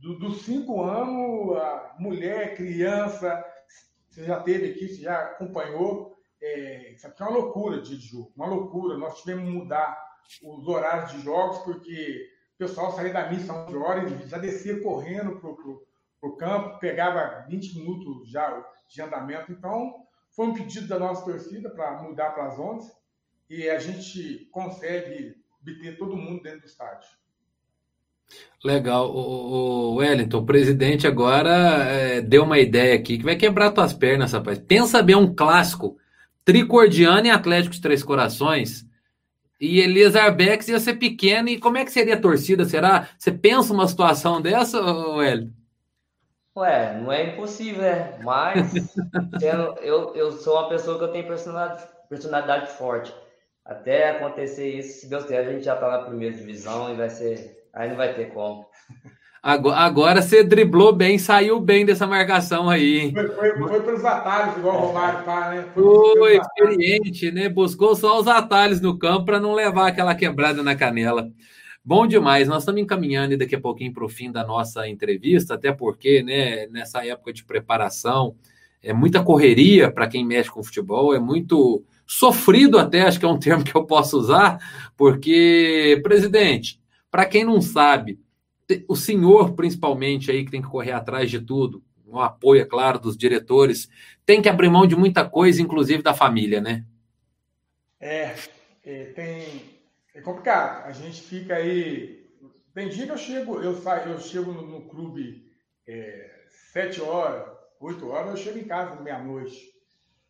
Do, 0.00 0.18
dos 0.18 0.42
cinco 0.42 0.82
anos, 0.82 1.56
a 1.56 1.96
mulher, 1.98 2.56
criança, 2.56 3.44
você 4.10 4.24
já 4.24 4.40
teve 4.40 4.70
aqui, 4.70 4.88
você 4.88 5.02
já 5.02 5.22
acompanhou. 5.22 6.16
É, 6.42 6.92
isso 6.92 7.06
aqui 7.06 7.22
é 7.22 7.26
uma 7.26 7.38
loucura 7.38 7.80
de 7.80 7.96
jogo, 7.96 8.32
uma 8.34 8.46
loucura. 8.46 8.98
Nós 8.98 9.20
tivemos 9.20 9.44
que 9.44 9.50
mudar 9.50 10.10
os 10.42 10.66
horários 10.66 11.12
de 11.12 11.20
jogos, 11.20 11.58
porque 11.58 12.28
o 12.54 12.58
pessoal 12.58 12.92
saía 12.92 13.12
da 13.12 13.30
missa 13.30 13.52
às 13.52 13.68
11 13.68 13.76
horas 13.76 14.28
já 14.28 14.38
descia 14.38 14.82
correndo 14.82 15.38
para 15.40 16.28
o 16.28 16.36
campo, 16.36 16.78
pegava 16.78 17.46
20 17.48 17.78
minutos 17.78 18.28
já 18.28 18.66
de 18.88 19.00
andamento. 19.00 19.52
Então, 19.52 20.06
foi 20.30 20.46
um 20.46 20.54
pedido 20.54 20.88
da 20.88 20.98
nossa 20.98 21.24
torcida 21.24 21.70
para 21.70 22.02
mudar 22.02 22.30
para 22.30 22.46
as 22.46 22.58
11 22.58 22.92
e 23.48 23.68
a 23.68 23.78
gente 23.78 24.46
consegue 24.50 25.36
obter 25.60 25.98
todo 25.98 26.16
mundo 26.16 26.42
dentro 26.42 26.60
do 26.60 26.66
estádio. 26.66 27.08
Legal. 28.62 29.10
O, 29.10 29.94
Wellington, 29.96 30.38
o 30.38 30.46
presidente 30.46 31.06
agora 31.06 31.50
é, 31.84 32.20
deu 32.20 32.44
uma 32.44 32.58
ideia 32.58 32.94
aqui 32.94 33.18
que 33.18 33.24
vai 33.24 33.36
quebrar 33.36 33.70
tuas 33.70 33.92
pernas, 33.92 34.32
rapaz. 34.32 34.58
Pensa 34.58 35.02
bem 35.02 35.16
um 35.16 35.34
clássico. 35.34 35.96
Tricordiano 36.44 37.26
e 37.26 37.30
Atlético 37.30 37.74
de 37.74 37.80
Três 37.80 38.02
Corações. 38.02 38.86
E 39.60 39.80
Elias 39.80 40.16
Arbex 40.16 40.68
ia 40.68 40.80
ser 40.80 40.94
pequeno. 40.94 41.48
E 41.48 41.58
como 41.58 41.78
é 41.78 41.84
que 41.84 41.92
seria 41.92 42.14
a 42.14 42.20
torcida? 42.20 42.64
Será? 42.64 43.08
Você 43.18 43.30
pensa 43.32 43.72
uma 43.72 43.86
situação 43.88 44.40
dessa, 44.40 44.80
Wellington? 44.80 45.60
Ué, 46.56 47.00
não 47.00 47.12
é 47.12 47.32
impossível, 47.32 47.82
né? 47.82 48.18
Mas 48.22 48.72
eu, 49.82 50.14
eu 50.14 50.32
sou 50.32 50.54
uma 50.58 50.68
pessoa 50.68 50.98
que 50.98 51.04
eu 51.04 51.12
tenho 51.12 51.26
personalidade, 51.26 51.84
personalidade 52.08 52.72
forte. 52.72 53.14
Até 53.64 54.10
acontecer 54.10 54.68
isso, 54.68 55.00
se 55.00 55.08
Deus 55.08 55.22
quiser, 55.22 55.46
a 55.46 55.52
gente 55.52 55.64
já 55.64 55.76
tá 55.76 55.88
na 55.88 56.04
primeira 56.04 56.36
divisão 56.36 56.92
e 56.92 56.96
vai 56.96 57.08
ser 57.08 57.59
Aí 57.72 57.88
não 57.88 57.96
vai 57.96 58.14
ter 58.14 58.32
como. 58.32 58.66
Agora, 59.42 59.76
agora 59.78 60.22
você 60.22 60.44
driblou 60.44 60.92
bem, 60.92 61.18
saiu 61.18 61.58
bem 61.58 61.86
dessa 61.86 62.06
marcação 62.06 62.68
aí. 62.68 63.10
Foi, 63.12 63.28
foi, 63.28 63.56
foi 63.56 63.82
pelos 63.82 64.04
atalhos, 64.04 64.58
igual 64.58 64.76
o 64.76 64.86
Romário 64.88 65.24
tá, 65.24 65.50
né? 65.50 65.64
Foi, 65.72 66.18
foi 66.18 66.36
experiente, 66.36 67.30
né? 67.30 67.48
Buscou 67.48 67.96
só 67.96 68.20
os 68.20 68.26
atalhos 68.26 68.82
no 68.82 68.98
campo 68.98 69.24
para 69.24 69.40
não 69.40 69.54
levar 69.54 69.88
aquela 69.88 70.14
quebrada 70.14 70.62
na 70.62 70.76
canela. 70.76 71.30
Bom 71.82 72.06
demais, 72.06 72.46
nós 72.46 72.62
estamos 72.62 72.82
encaminhando 72.82 73.38
daqui 73.38 73.54
a 73.54 73.60
pouquinho 73.60 73.94
para 73.94 74.04
o 74.04 74.08
fim 74.08 74.30
da 74.30 74.44
nossa 74.44 74.86
entrevista, 74.86 75.54
até 75.54 75.72
porque, 75.72 76.22
né, 76.22 76.66
nessa 76.66 77.06
época 77.06 77.32
de 77.32 77.42
preparação, 77.42 78.34
é 78.82 78.92
muita 78.92 79.22
correria 79.22 79.90
para 79.90 80.06
quem 80.06 80.24
mexe 80.24 80.50
com 80.50 80.62
futebol, 80.62 81.14
é 81.14 81.18
muito 81.18 81.82
sofrido 82.06 82.78
até, 82.78 83.02
acho 83.02 83.18
que 83.18 83.24
é 83.24 83.28
um 83.28 83.38
termo 83.38 83.64
que 83.64 83.74
eu 83.74 83.84
posso 83.84 84.18
usar, 84.18 84.58
porque, 84.96 85.98
presidente, 86.02 86.79
para 87.10 87.26
quem 87.26 87.44
não 87.44 87.60
sabe, 87.60 88.20
o 88.88 88.94
senhor, 88.94 89.54
principalmente, 89.54 90.30
aí 90.30 90.44
que 90.44 90.50
tem 90.50 90.62
que 90.62 90.68
correr 90.68 90.92
atrás 90.92 91.30
de 91.30 91.40
tudo, 91.40 91.82
o 92.06 92.20
apoio, 92.20 92.62
é 92.62 92.64
claro, 92.64 92.98
dos 92.98 93.16
diretores, 93.16 93.88
tem 94.26 94.42
que 94.42 94.48
abrir 94.48 94.68
mão 94.68 94.86
de 94.86 94.96
muita 94.96 95.28
coisa, 95.28 95.62
inclusive 95.62 96.02
da 96.02 96.14
família, 96.14 96.60
né? 96.60 96.84
É, 98.00 98.34
é 98.84 99.04
tem. 99.06 99.80
É 100.14 100.20
complicado. 100.20 100.86
A 100.86 100.92
gente 100.92 101.20
fica 101.22 101.54
aí. 101.54 102.28
Tem 102.74 102.88
dia 102.88 103.06
que 103.06 103.12
eu 103.12 103.18
chego, 103.18 103.60
eu 103.60 103.74
saio, 103.80 104.10
eu 104.10 104.20
chego 104.20 104.52
no, 104.52 104.62
no 104.62 104.80
clube 104.88 105.50
é, 105.86 106.30
sete 106.72 107.00
horas, 107.00 107.48
oito 107.80 108.08
horas, 108.08 108.30
eu 108.30 108.36
chego 108.36 108.58
em 108.58 108.64
casa 108.64 109.00
meia-noite. 109.00 109.72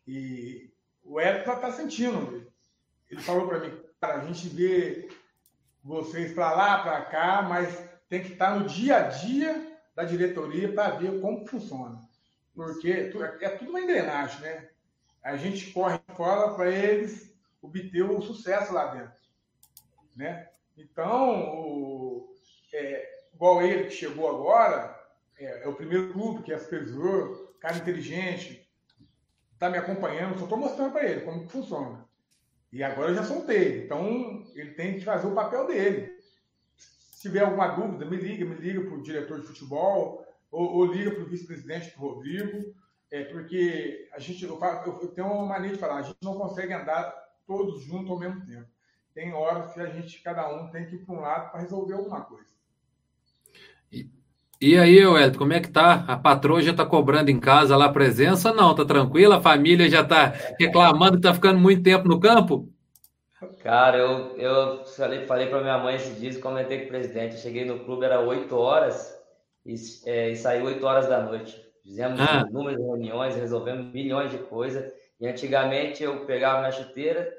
E 0.07 0.71
o 1.03 1.19
Edson 1.19 1.55
tá 1.55 1.71
sentindo. 1.71 2.47
Ele 3.09 3.21
falou 3.21 3.47
para 3.47 3.59
mim, 3.59 3.71
cara, 3.99 4.21
a 4.21 4.25
gente 4.25 4.49
vê 4.49 5.09
vocês 5.83 6.33
para 6.33 6.51
lá, 6.53 6.83
para 6.83 7.05
cá, 7.05 7.41
mas 7.41 7.89
tem 8.07 8.21
que 8.21 8.33
estar 8.33 8.59
no 8.59 8.67
dia 8.67 8.97
a 8.97 9.01
dia 9.07 9.77
da 9.95 10.03
diretoria 10.03 10.71
para 10.73 10.95
ver 10.95 11.19
como 11.21 11.47
funciona. 11.47 11.99
Porque 12.53 13.11
é 13.41 13.49
tudo 13.49 13.69
uma 13.69 13.81
engrenagem, 13.81 14.41
né? 14.41 14.69
A 15.23 15.37
gente 15.37 15.71
corre 15.71 15.99
fora 16.15 16.53
para 16.53 16.69
eles 16.69 17.33
obter 17.61 18.01
o 18.03 18.21
sucesso 18.21 18.73
lá 18.73 18.87
dentro, 18.87 19.21
né? 20.15 20.49
Então, 20.75 21.55
o, 21.55 22.35
é, 22.73 23.25
igual 23.33 23.61
ele 23.61 23.85
que 23.85 23.91
chegou 23.91 24.29
agora, 24.29 24.99
é, 25.37 25.63
é, 25.63 25.67
o 25.67 25.75
primeiro 25.75 26.11
clube 26.11 26.43
que 26.43 26.51
é 26.51 26.57
supervisor, 26.57 27.55
cara 27.59 27.77
inteligente, 27.77 28.67
está 29.53 29.69
me 29.69 29.77
acompanhando, 29.77 30.37
só 30.37 30.43
estou 30.43 30.57
mostrando 30.57 30.91
para 30.91 31.05
ele 31.05 31.21
como 31.21 31.45
que 31.45 31.51
funciona. 31.51 32.03
E 32.71 32.83
agora 32.83 33.09
eu 33.09 33.15
já 33.15 33.23
soltei. 33.23 33.85
Então, 33.85 34.40
ele 34.55 34.71
tem 34.71 34.93
que 34.95 35.05
fazer 35.05 35.27
o 35.27 35.35
papel 35.35 35.67
dele. 35.67 36.11
Se 36.75 37.21
tiver 37.21 37.41
alguma 37.41 37.67
dúvida, 37.67 38.05
me 38.05 38.17
liga, 38.17 38.45
me 38.45 38.55
liga 38.55 38.81
para 38.81 38.93
o 38.93 39.01
diretor 39.01 39.39
de 39.39 39.47
futebol, 39.47 40.25
ou, 40.51 40.77
ou 40.77 40.85
liga 40.85 41.11
para 41.11 41.23
o 41.23 41.27
vice-presidente, 41.27 41.91
para 41.91 42.03
o 42.03 42.13
Rodrigo, 42.13 42.73
é, 43.11 43.23
porque 43.25 44.07
a 44.13 44.19
gente, 44.19 44.43
eu, 44.43 44.59
eu, 44.85 45.07
tenho 45.09 45.27
uma 45.27 45.45
mania 45.45 45.71
de 45.71 45.77
falar, 45.77 45.97
a 45.97 46.01
gente 46.01 46.17
não 46.23 46.35
consegue 46.35 46.73
andar 46.73 47.13
todos 47.45 47.83
juntos 47.83 48.09
ao 48.09 48.19
mesmo 48.19 48.45
tempo. 48.45 48.67
Tem 49.13 49.33
horas 49.33 49.73
que 49.73 49.79
a 49.79 49.87
gente, 49.87 50.21
cada 50.21 50.53
um, 50.55 50.69
tem 50.71 50.85
que 50.85 50.95
ir 50.95 51.05
para 51.05 51.15
um 51.15 51.19
lado 51.19 51.51
para 51.51 51.61
resolver 51.61 51.93
alguma 51.93 52.21
coisa. 52.21 52.49
E 54.61 54.77
aí, 54.77 55.03
Wellington, 55.03 55.39
como 55.39 55.53
é 55.53 55.59
que 55.59 55.69
tá? 55.69 56.05
A 56.07 56.15
patroa 56.15 56.61
já 56.61 56.71
tá 56.71 56.85
cobrando 56.85 57.31
em 57.31 57.39
casa 57.39 57.75
lá 57.75 57.85
a 57.85 57.91
presença? 57.91 58.53
Não, 58.53 58.75
tá 58.75 58.85
tranquila? 58.85 59.37
A 59.37 59.41
família 59.41 59.89
já 59.89 60.03
tá 60.03 60.33
reclamando 60.59 61.17
que 61.17 61.23
tá 61.23 61.33
ficando 61.33 61.59
muito 61.59 61.81
tempo 61.81 62.07
no 62.07 62.19
campo? 62.19 62.71
Cara, 63.61 63.97
eu, 63.97 64.37
eu 64.37 64.85
falei, 64.85 65.25
falei 65.25 65.47
para 65.47 65.61
minha 65.61 65.77
mãe 65.79 65.95
esses 65.95 66.19
dias, 66.19 66.37
comentei 66.37 66.79
com 66.79 66.85
o 66.85 66.89
presidente. 66.89 67.35
Eu 67.35 67.41
cheguei 67.41 67.65
no 67.65 67.83
clube, 67.83 68.05
era 68.05 68.19
8 68.19 68.55
horas 68.55 69.19
e, 69.65 69.75
é, 70.05 70.29
e 70.29 70.35
saí 70.35 70.61
8 70.61 70.85
horas 70.85 71.07
da 71.07 71.21
noite. 71.21 71.59
Fizemos 71.81 72.19
ah. 72.19 72.45
inúmeras 72.47 72.79
reuniões, 72.79 73.35
resolvemos 73.35 73.91
milhões 73.91 74.31
de 74.31 74.37
coisas. 74.37 74.91
E 75.19 75.27
antigamente 75.27 76.03
eu 76.03 76.25
pegava 76.25 76.59
minha 76.59 76.71
chuteira, 76.71 77.33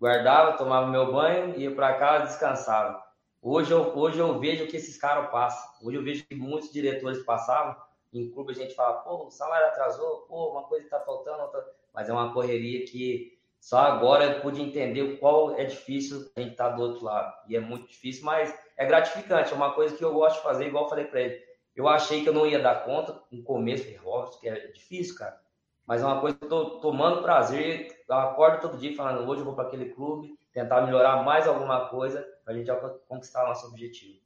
guardava, 0.00 0.56
tomava 0.56 0.88
meu 0.88 1.12
banho, 1.12 1.56
ia 1.56 1.72
para 1.72 1.94
casa, 1.94 2.26
descansava. 2.26 3.02
Hoje 3.40 3.70
eu, 3.70 3.96
hoje 3.96 4.18
eu 4.18 4.38
vejo 4.40 4.66
que 4.66 4.76
esses 4.76 4.96
caras 4.96 5.30
passam. 5.30 5.86
Hoje 5.86 5.98
eu 5.98 6.02
vejo 6.02 6.26
que 6.26 6.34
muitos 6.34 6.72
diretores 6.72 7.22
passavam. 7.24 7.76
Em 8.12 8.30
clube 8.30 8.52
a 8.52 8.54
gente 8.56 8.74
fala, 8.74 8.94
pô, 8.94 9.26
o 9.26 9.30
salário 9.30 9.68
atrasou, 9.68 10.22
pô, 10.28 10.50
uma 10.50 10.64
coisa 10.64 10.84
está 10.84 11.00
faltando, 11.00 11.42
outra... 11.42 11.64
mas 11.92 12.08
é 12.08 12.12
uma 12.12 12.32
correria 12.32 12.84
que 12.84 13.33
só 13.64 13.78
agora 13.78 14.24
eu 14.24 14.40
pude 14.42 14.60
entender 14.60 15.16
qual 15.16 15.56
é 15.56 15.64
difícil 15.64 16.30
a 16.36 16.40
gente 16.40 16.52
estar 16.52 16.68
tá 16.68 16.76
do 16.76 16.82
outro 16.82 17.02
lado. 17.02 17.32
E 17.48 17.56
é 17.56 17.60
muito 17.60 17.88
difícil, 17.88 18.22
mas 18.22 18.54
é 18.76 18.84
gratificante. 18.84 19.54
É 19.54 19.56
uma 19.56 19.72
coisa 19.72 19.96
que 19.96 20.04
eu 20.04 20.12
gosto 20.12 20.36
de 20.36 20.42
fazer, 20.42 20.66
igual 20.66 20.84
eu 20.84 20.90
falei 20.90 21.06
para 21.06 21.22
ele. 21.22 21.42
Eu 21.74 21.88
achei 21.88 22.22
que 22.22 22.28
eu 22.28 22.34
não 22.34 22.46
ia 22.46 22.60
dar 22.60 22.84
conta 22.84 23.18
no 23.32 23.42
começo, 23.42 23.88
óbvio 24.04 24.38
que 24.38 24.50
é 24.50 24.66
difícil, 24.66 25.16
cara. 25.16 25.40
Mas 25.86 26.02
é 26.02 26.04
uma 26.04 26.20
coisa 26.20 26.36
que 26.36 26.44
eu 26.44 26.48
tô 26.50 26.78
tomando 26.80 27.22
prazer. 27.22 28.04
Eu 28.06 28.16
acordo 28.16 28.60
todo 28.60 28.76
dia 28.76 28.94
falando, 28.94 29.26
hoje 29.26 29.40
eu 29.40 29.46
vou 29.46 29.54
para 29.54 29.66
aquele 29.66 29.94
clube, 29.94 30.38
tentar 30.52 30.82
melhorar 30.82 31.24
mais 31.24 31.48
alguma 31.48 31.88
coisa 31.88 32.22
para 32.44 32.52
a 32.52 32.56
gente 32.58 32.70
conquistar 33.08 33.46
nosso 33.46 33.68
objetivo. 33.68 34.20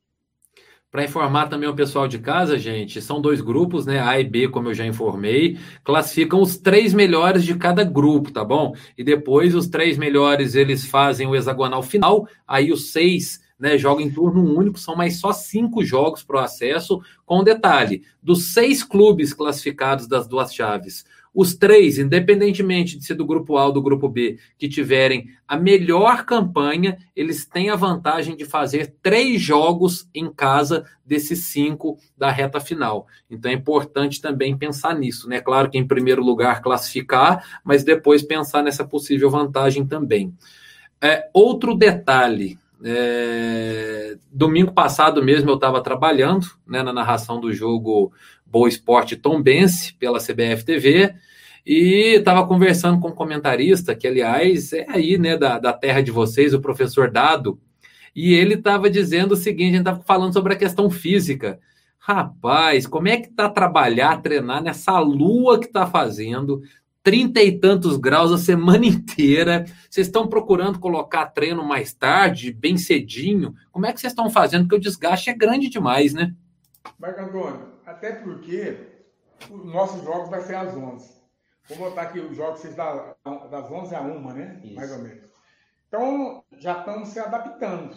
Para 0.91 1.05
informar 1.05 1.49
também 1.49 1.69
o 1.69 1.75
pessoal 1.75 2.09
de 2.09 2.19
casa, 2.19 2.59
gente, 2.59 3.03
são 3.03 3.21
dois 3.21 3.43
grupos, 3.43 3.85
né? 3.85 4.01
A 4.01 4.19
e 4.19 4.25
B, 4.25 4.49
como 4.49 4.69
eu 4.69 4.75
já 4.75 4.87
informei, 4.87 5.59
classificam 5.85 6.41
os 6.41 6.57
três 6.57 6.95
melhores 6.95 7.45
de 7.45 7.55
cada 7.57 7.85
grupo, 7.85 8.33
tá 8.33 8.43
bom? 8.43 8.75
E 8.97 9.05
depois 9.05 9.55
os 9.55 9.69
três 9.69 9.99
melhores 9.99 10.55
eles 10.55 10.87
fazem 10.87 11.27
o 11.27 11.37
hexagonal 11.37 11.83
final, 11.83 12.27
aí 12.47 12.73
os 12.73 12.91
seis 12.91 13.47
né? 13.59 13.77
Joga 13.77 14.03
em 14.03 14.11
turno 14.11 14.57
único, 14.57 14.79
são 14.79 14.95
mais 14.95 15.19
só 15.19 15.33
cinco 15.33 15.85
jogos 15.85 16.23
para 16.23 16.37
o 16.37 16.41
acesso, 16.41 17.01
com 17.27 17.43
detalhe: 17.43 18.03
dos 18.23 18.53
seis 18.53 18.85
clubes 18.85 19.35
classificados 19.35 20.07
das 20.07 20.29
duas 20.29 20.55
chaves, 20.55 21.05
os 21.35 21.55
três, 21.55 21.99
independentemente 21.99 22.99
de 22.99 23.05
ser 23.05 23.15
do 23.15 23.27
grupo 23.27 23.57
A 23.57 23.67
ou 23.67 23.73
do 23.73 23.83
grupo 23.83 24.09
B, 24.09 24.39
que 24.59 24.69
tiverem 24.69 25.29
a 25.47 25.57
melhor 25.57 26.25
campanha, 26.25 26.99
eles 27.15 27.45
têm 27.45 27.71
a 27.71 27.77
vantagem 27.77 28.37
de 28.37 28.45
fazer 28.45 28.95
três 29.03 29.41
jogos 29.41 30.09
em 30.15 30.33
casa 30.33 30.85
desses 31.05 31.45
cinco 31.45 31.99
da 32.17 32.31
reta 32.31 32.61
final. 32.61 33.07
Então 33.31 33.51
é 33.51 33.55
importante 33.55 34.21
também 34.21 34.57
pensar 34.57 34.95
nisso, 34.95 35.29
né? 35.29 35.41
Claro 35.41 35.71
que 35.71 35.79
em 35.79 35.87
primeiro 35.87 36.23
lugar 36.23 36.61
classificar, 36.61 37.61
mas 37.65 37.85
depois 37.85 38.23
pensar 38.23 38.63
nessa 38.63 38.85
possível 38.85 39.31
vantagem 39.31 39.87
também. 39.87 40.35
É, 41.01 41.29
outro 41.33 41.75
detalhe. 41.75 42.59
É, 42.85 44.17
domingo 44.33 44.73
passado 44.73 45.21
mesmo 45.21 45.51
eu 45.51 45.57
estava 45.57 45.83
trabalhando 45.83 46.47
né, 46.65 46.81
na 46.81 46.93
narração 46.93 47.41
do 47.41 47.53
jogo 47.53 48.13
Boa 48.51 48.69
Esporte 48.69 49.17
Tombense 49.17 49.95
pela 49.95 50.19
CBF 50.19 50.65
TV 50.65 51.15
e 51.67 52.17
estava 52.17 52.47
conversando 52.47 52.99
com 52.99 53.09
um 53.09 53.15
comentarista, 53.15 53.95
que 53.95 54.07
aliás 54.07 54.73
é 54.73 54.87
aí, 54.89 55.19
né, 55.19 55.37
da, 55.37 55.59
da 55.59 55.73
terra 55.73 56.01
de 56.01 56.11
vocês, 56.11 56.55
o 56.55 56.61
professor 56.61 57.11
Dado, 57.11 57.61
e 58.15 58.33
ele 58.33 58.55
estava 58.55 58.89
dizendo 58.89 59.33
o 59.33 59.37
seguinte: 59.37 59.75
a 59.75 59.77
gente 59.77 59.81
estava 59.81 60.03
falando 60.03 60.33
sobre 60.33 60.55
a 60.55 60.57
questão 60.57 60.89
física. 60.89 61.61
Rapaz, 61.99 62.87
como 62.87 63.07
é 63.09 63.19
que 63.19 63.29
tá 63.29 63.51
trabalhar, 63.51 64.23
treinar 64.23 64.63
nessa 64.63 64.99
lua 64.99 65.61
que 65.61 65.69
tá 65.69 65.87
fazendo? 65.87 66.63
Trinta 67.03 67.43
e 67.43 67.53
tantos 67.53 67.99
graus 67.99 68.33
a 68.33 68.39
semana 68.39 68.85
inteira. 68.87 69.67
Vocês 69.91 70.07
estão 70.07 70.27
procurando 70.27 70.79
colocar 70.79 71.27
treino 71.27 71.63
mais 71.63 71.93
tarde, 71.93 72.51
bem 72.51 72.79
cedinho? 72.79 73.55
Como 73.71 73.85
é 73.85 73.93
que 73.93 74.01
vocês 74.01 74.13
estão 74.13 74.31
fazendo? 74.31 74.63
Porque 74.63 74.77
o 74.77 74.81
desgaste 74.81 75.29
é 75.29 75.35
grande 75.35 75.69
demais, 75.69 76.15
né? 76.15 76.35
Marco 76.99 77.21
Antônio, 77.21 77.61
até 77.89 78.13
porque 78.13 78.87
os 79.51 79.65
nossos 79.65 80.03
jogos 80.03 80.29
vai 80.29 80.43
ser 80.43 80.57
às 80.57 80.75
11. 80.75 81.19
Vou 81.69 81.79
botar 81.79 82.03
aqui 82.03 82.21
os 82.21 82.37
jogos 82.37 82.61
vocês 82.61 82.75
da, 82.75 83.15
das 83.51 83.71
11 83.71 83.95
a 83.95 84.03
1, 84.03 84.33
né? 84.35 84.61
Isso. 84.63 84.75
Mais 84.75 84.93
ou 84.93 84.99
menos. 84.99 85.29
Então, 85.87 86.45
já 86.59 86.81
estamos 86.81 87.09
se 87.09 87.19
adaptando 87.19 87.97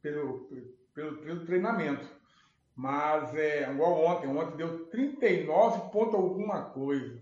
pelo, 0.00 0.48
pelo, 0.94 1.16
pelo 1.18 1.44
treinamento. 1.44 2.08
Mas, 2.74 3.34
é, 3.34 3.70
igual 3.70 4.04
ontem, 4.04 4.28
ontem 4.28 4.56
deu 4.56 4.86
39 4.86 5.90
ponto 5.90 6.16
alguma 6.16 6.70
coisa. 6.70 7.20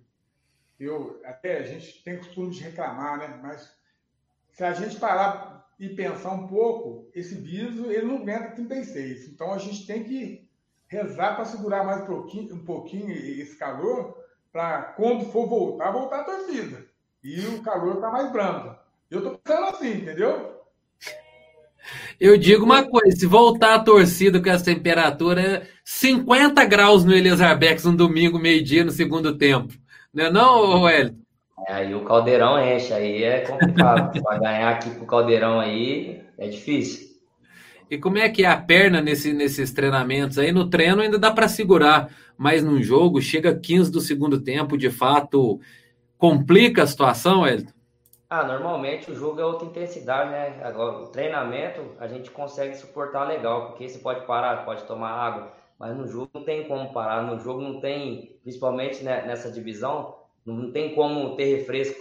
Eu, 0.78 1.20
até 1.24 1.58
a 1.58 1.62
gente 1.62 2.02
tem 2.04 2.18
costume 2.18 2.50
de 2.50 2.62
reclamar, 2.62 3.18
né? 3.18 3.40
Mas 3.42 3.74
se 4.50 4.62
a 4.62 4.72
gente 4.72 5.00
parar 5.00 5.66
e 5.78 5.88
pensar 5.88 6.32
um 6.32 6.46
pouco, 6.46 7.10
esse 7.14 7.34
biso, 7.34 7.90
ele 7.90 8.06
não 8.06 8.18
aguenta 8.18 8.52
36. 8.52 9.28
Então, 9.28 9.52
a 9.52 9.58
gente 9.58 9.86
tem 9.86 10.04
que 10.04 10.47
rezar 10.88 11.36
para 11.36 11.44
segurar 11.44 11.84
mais 11.84 12.02
um 12.02 12.06
pouquinho, 12.06 12.54
um 12.54 12.64
pouquinho 12.64 13.10
esse 13.12 13.56
calor 13.56 14.16
para 14.50 14.82
quando 14.96 15.26
for 15.26 15.46
voltar, 15.46 15.90
voltar 15.90 16.20
a 16.20 16.24
torcida. 16.24 16.86
E 17.22 17.40
o 17.46 17.62
calor 17.62 17.96
está 17.96 18.10
mais 18.10 18.32
brando. 18.32 18.74
Eu 19.10 19.18
estou 19.18 19.38
pensando 19.38 19.64
assim, 19.66 19.92
entendeu? 19.92 20.58
Eu 22.18 22.36
digo 22.36 22.64
uma 22.64 22.82
coisa: 22.82 23.16
se 23.16 23.26
voltar 23.26 23.74
a 23.74 23.82
torcida 23.82 24.42
com 24.42 24.48
essa 24.48 24.64
temperatura, 24.64 25.66
50 25.84 26.64
graus 26.64 27.04
no 27.04 27.14
Eliezer 27.14 27.56
Bex 27.58 27.84
no 27.84 27.96
domingo, 27.96 28.38
meio-dia, 28.38 28.84
no 28.84 28.90
segundo 28.90 29.36
tempo. 29.36 29.74
Não 30.12 30.24
é 30.24 30.30
não, 30.30 30.82
Wellington? 30.82 31.18
É, 31.66 31.72
aí 31.72 31.94
o 31.94 32.04
caldeirão 32.04 32.58
enche, 32.62 32.92
aí 32.92 33.22
é 33.22 33.40
complicado. 33.40 34.20
Para 34.22 34.38
ganhar 34.38 34.70
aqui 34.70 34.90
pro 34.90 35.06
caldeirão 35.06 35.60
aí 35.60 36.22
é 36.38 36.48
difícil. 36.48 37.07
E 37.90 37.96
como 37.96 38.18
é 38.18 38.28
que 38.28 38.44
é 38.44 38.48
a 38.48 38.56
perna 38.56 39.00
nesse, 39.00 39.32
nesses 39.32 39.72
treinamentos? 39.72 40.38
Aí 40.38 40.52
no 40.52 40.68
treino 40.68 41.00
ainda 41.00 41.18
dá 41.18 41.30
para 41.30 41.48
segurar, 41.48 42.10
mas 42.36 42.62
num 42.62 42.82
jogo 42.82 43.20
chega 43.20 43.58
15 43.58 43.90
do 43.90 44.00
segundo 44.00 44.40
tempo, 44.40 44.76
de 44.76 44.90
fato, 44.90 45.58
complica 46.18 46.82
a 46.82 46.86
situação, 46.86 47.46
Elton? 47.46 47.72
Ah, 48.30 48.44
normalmente 48.44 49.10
o 49.10 49.14
jogo 49.14 49.40
é 49.40 49.44
outra 49.44 49.66
intensidade, 49.66 50.30
né? 50.30 50.60
Agora, 50.62 50.98
o 50.98 51.06
treinamento 51.06 51.80
a 51.98 52.06
gente 52.06 52.30
consegue 52.30 52.76
suportar 52.76 53.26
legal, 53.26 53.68
porque 53.68 53.88
você 53.88 53.98
pode 53.98 54.26
parar, 54.26 54.66
pode 54.66 54.84
tomar 54.84 55.10
água, 55.10 55.52
mas 55.78 55.96
no 55.96 56.06
jogo 56.06 56.28
não 56.34 56.44
tem 56.44 56.68
como 56.68 56.92
parar, 56.92 57.22
no 57.22 57.40
jogo 57.40 57.62
não 57.62 57.80
tem, 57.80 58.38
principalmente 58.42 59.02
né, 59.02 59.24
nessa 59.26 59.50
divisão, 59.50 60.14
não 60.44 60.70
tem 60.70 60.94
como 60.94 61.36
ter 61.36 61.56
refresco, 61.56 61.98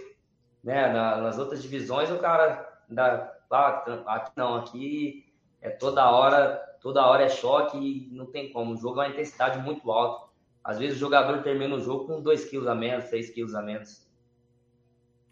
né? 0.62 0.92
nas 0.92 1.38
outras 1.38 1.62
divisões 1.62 2.12
o 2.12 2.18
cara 2.18 2.68
dá, 2.90 3.32
ah, 3.50 4.04
aqui 4.08 4.32
não, 4.36 4.56
aqui 4.56 5.27
é 5.62 5.70
toda 5.70 6.10
hora, 6.10 6.56
toda 6.82 7.06
hora 7.06 7.24
é 7.24 7.30
choque 7.30 7.78
e 7.78 8.10
não 8.12 8.26
tem 8.26 8.52
como. 8.52 8.74
O 8.74 8.78
jogo 8.78 9.02
é 9.02 9.06
uma 9.06 9.14
intensidade 9.14 9.60
muito 9.60 9.92
alta. 9.92 10.28
Às 10.64 10.80
vezes 10.80 10.98
o 10.98 11.00
jogador 11.00 11.42
termina 11.44 11.76
o 11.76 11.80
jogo 11.80 12.06
com 12.06 12.22
2 12.22 12.46
quilos 12.46 12.68
a 12.68 12.76
menos, 12.76 13.06
6 13.06 13.30
quilos 13.30 13.56
a 13.56 13.62
menos. 13.62 14.06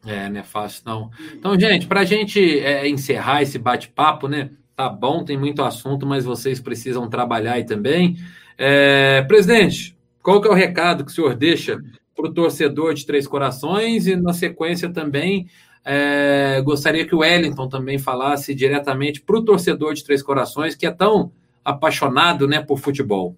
É, 0.05 0.29
não 0.29 0.39
é 0.39 0.43
fácil 0.43 0.83
não. 0.85 1.09
Então, 1.33 1.59
gente, 1.59 1.87
para 1.87 2.01
a 2.01 2.05
gente 2.05 2.59
é, 2.59 2.87
encerrar 2.87 3.41
esse 3.41 3.57
bate-papo, 3.57 4.27
né? 4.27 4.51
Tá 4.75 4.87
bom, 4.87 5.23
tem 5.23 5.37
muito 5.37 5.63
assunto, 5.63 6.05
mas 6.05 6.25
vocês 6.25 6.59
precisam 6.59 7.09
trabalhar 7.09 7.53
aí 7.53 7.65
também. 7.65 8.17
É, 8.57 9.21
presidente, 9.23 9.97
qual 10.21 10.41
que 10.41 10.47
é 10.47 10.51
o 10.51 10.53
recado 10.53 11.03
que 11.03 11.11
o 11.11 11.13
senhor 11.13 11.33
deixa 11.35 11.81
para 12.15 12.27
o 12.27 12.33
torcedor 12.33 12.93
de 12.93 13.05
Três 13.05 13.27
Corações 13.27 14.07
e, 14.07 14.15
na 14.15 14.33
sequência, 14.33 14.89
também 14.91 15.47
é, 15.87 16.59
gostaria 16.63 17.05
que 17.05 17.13
o 17.13 17.19
Wellington 17.19 17.69
também 17.69 17.99
falasse 17.99 18.55
diretamente 18.55 19.21
para 19.21 19.37
o 19.37 19.45
torcedor 19.45 19.93
de 19.93 20.03
Três 20.03 20.23
Corações, 20.23 20.75
que 20.75 20.87
é 20.87 20.91
tão 20.91 21.31
apaixonado 21.63 22.47
né, 22.47 22.59
por 22.59 22.79
futebol. 22.79 23.35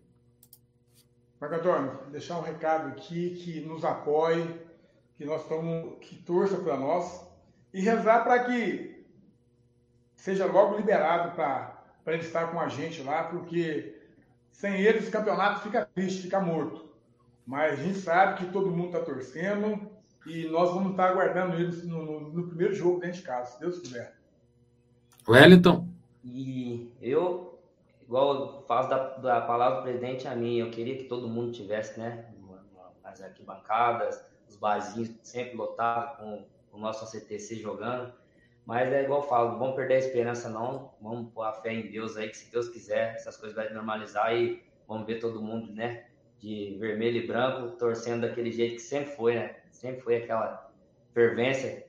Marco 1.41 2.09
deixar 2.09 2.39
um 2.39 2.41
recado 2.41 2.87
aqui 2.87 3.31
que 3.31 3.59
nos 3.61 3.83
apoie, 3.83 4.47
que 5.17 5.25
nós 5.25 5.41
estamos, 5.41 5.97
que 5.99 6.15
torça 6.15 6.57
para 6.57 6.77
nós 6.77 7.27
e 7.73 7.81
rezar 7.81 8.23
para 8.23 8.39
que 8.45 9.05
seja 10.15 10.45
logo 10.45 10.77
liberado 10.77 11.35
para 11.35 11.83
ele 12.07 12.23
estar 12.23 12.47
com 12.47 12.59
a 12.59 12.69
gente 12.69 13.03
lá, 13.03 13.23
porque 13.23 13.93
sem 14.51 14.81
eles 14.81 15.07
o 15.07 15.11
campeonato 15.11 15.61
fica 15.61 15.85
triste, 15.85 16.23
fica 16.23 16.39
morto. 16.39 16.87
Mas 17.45 17.73
a 17.73 17.83
gente 17.83 17.99
sabe 17.99 18.37
que 18.37 18.51
todo 18.51 18.71
mundo 18.71 18.87
está 18.87 18.99
torcendo 18.99 19.96
e 20.27 20.47
nós 20.49 20.69
vamos 20.71 20.91
estar 20.91 21.09
aguardando 21.09 21.55
eles 21.55 21.85
no, 21.85 22.03
no, 22.03 22.19
no 22.31 22.47
primeiro 22.47 22.73
jogo 22.73 22.99
dentro 22.99 23.17
de 23.17 23.23
casa, 23.23 23.53
se 23.53 23.59
Deus 23.59 23.79
quiser. 23.79 24.15
Wellington? 25.27 25.87
E 26.23 26.91
eu, 27.01 27.59
igual 28.01 28.63
faço 28.67 28.89
da, 28.89 29.17
da 29.17 29.41
palavra 29.41 29.79
do 29.79 29.83
presidente 29.83 30.27
a 30.27 30.35
mim, 30.35 30.57
eu 30.57 30.69
queria 30.69 30.97
que 30.97 31.05
todo 31.05 31.27
mundo 31.27 31.51
tivesse, 31.51 31.99
né? 31.99 32.25
As 33.03 33.21
arquibancadas, 33.21 34.23
os 34.49 34.57
barzinhos 34.57 35.09
sempre 35.23 35.55
lotados 35.55 36.17
com 36.17 36.45
o 36.73 36.77
nosso 36.77 37.05
CTC 37.05 37.55
jogando. 37.55 38.13
Mas 38.65 38.91
é 38.91 39.03
igual 39.03 39.21
eu 39.21 39.27
falo, 39.29 39.51
não 39.51 39.59
vamos 39.59 39.75
perder 39.77 39.95
a 39.95 39.99
esperança 39.99 40.49
não, 40.49 40.91
vamos 41.01 41.31
pôr 41.31 41.43
a 41.43 41.53
fé 41.53 41.73
em 41.73 41.89
Deus 41.89 42.17
aí, 42.17 42.27
que 42.27 42.35
se 42.35 42.51
Deus 42.51 42.67
quiser, 42.67 43.15
essas 43.15 43.37
coisas 43.37 43.55
vai 43.55 43.71
normalizar 43.73 44.35
e 44.35 44.61
vamos 44.85 45.07
ver 45.07 45.21
todo 45.21 45.41
mundo, 45.41 45.71
né, 45.71 46.03
de 46.37 46.75
vermelho 46.77 47.23
e 47.23 47.25
branco, 47.25 47.77
torcendo 47.77 48.27
daquele 48.27 48.51
jeito 48.51 48.75
que 48.75 48.81
sempre 48.81 49.15
foi, 49.15 49.35
né, 49.35 49.55
Sempre 49.79 50.01
foi 50.01 50.17
aquela 50.17 50.71
fervência. 51.13 51.85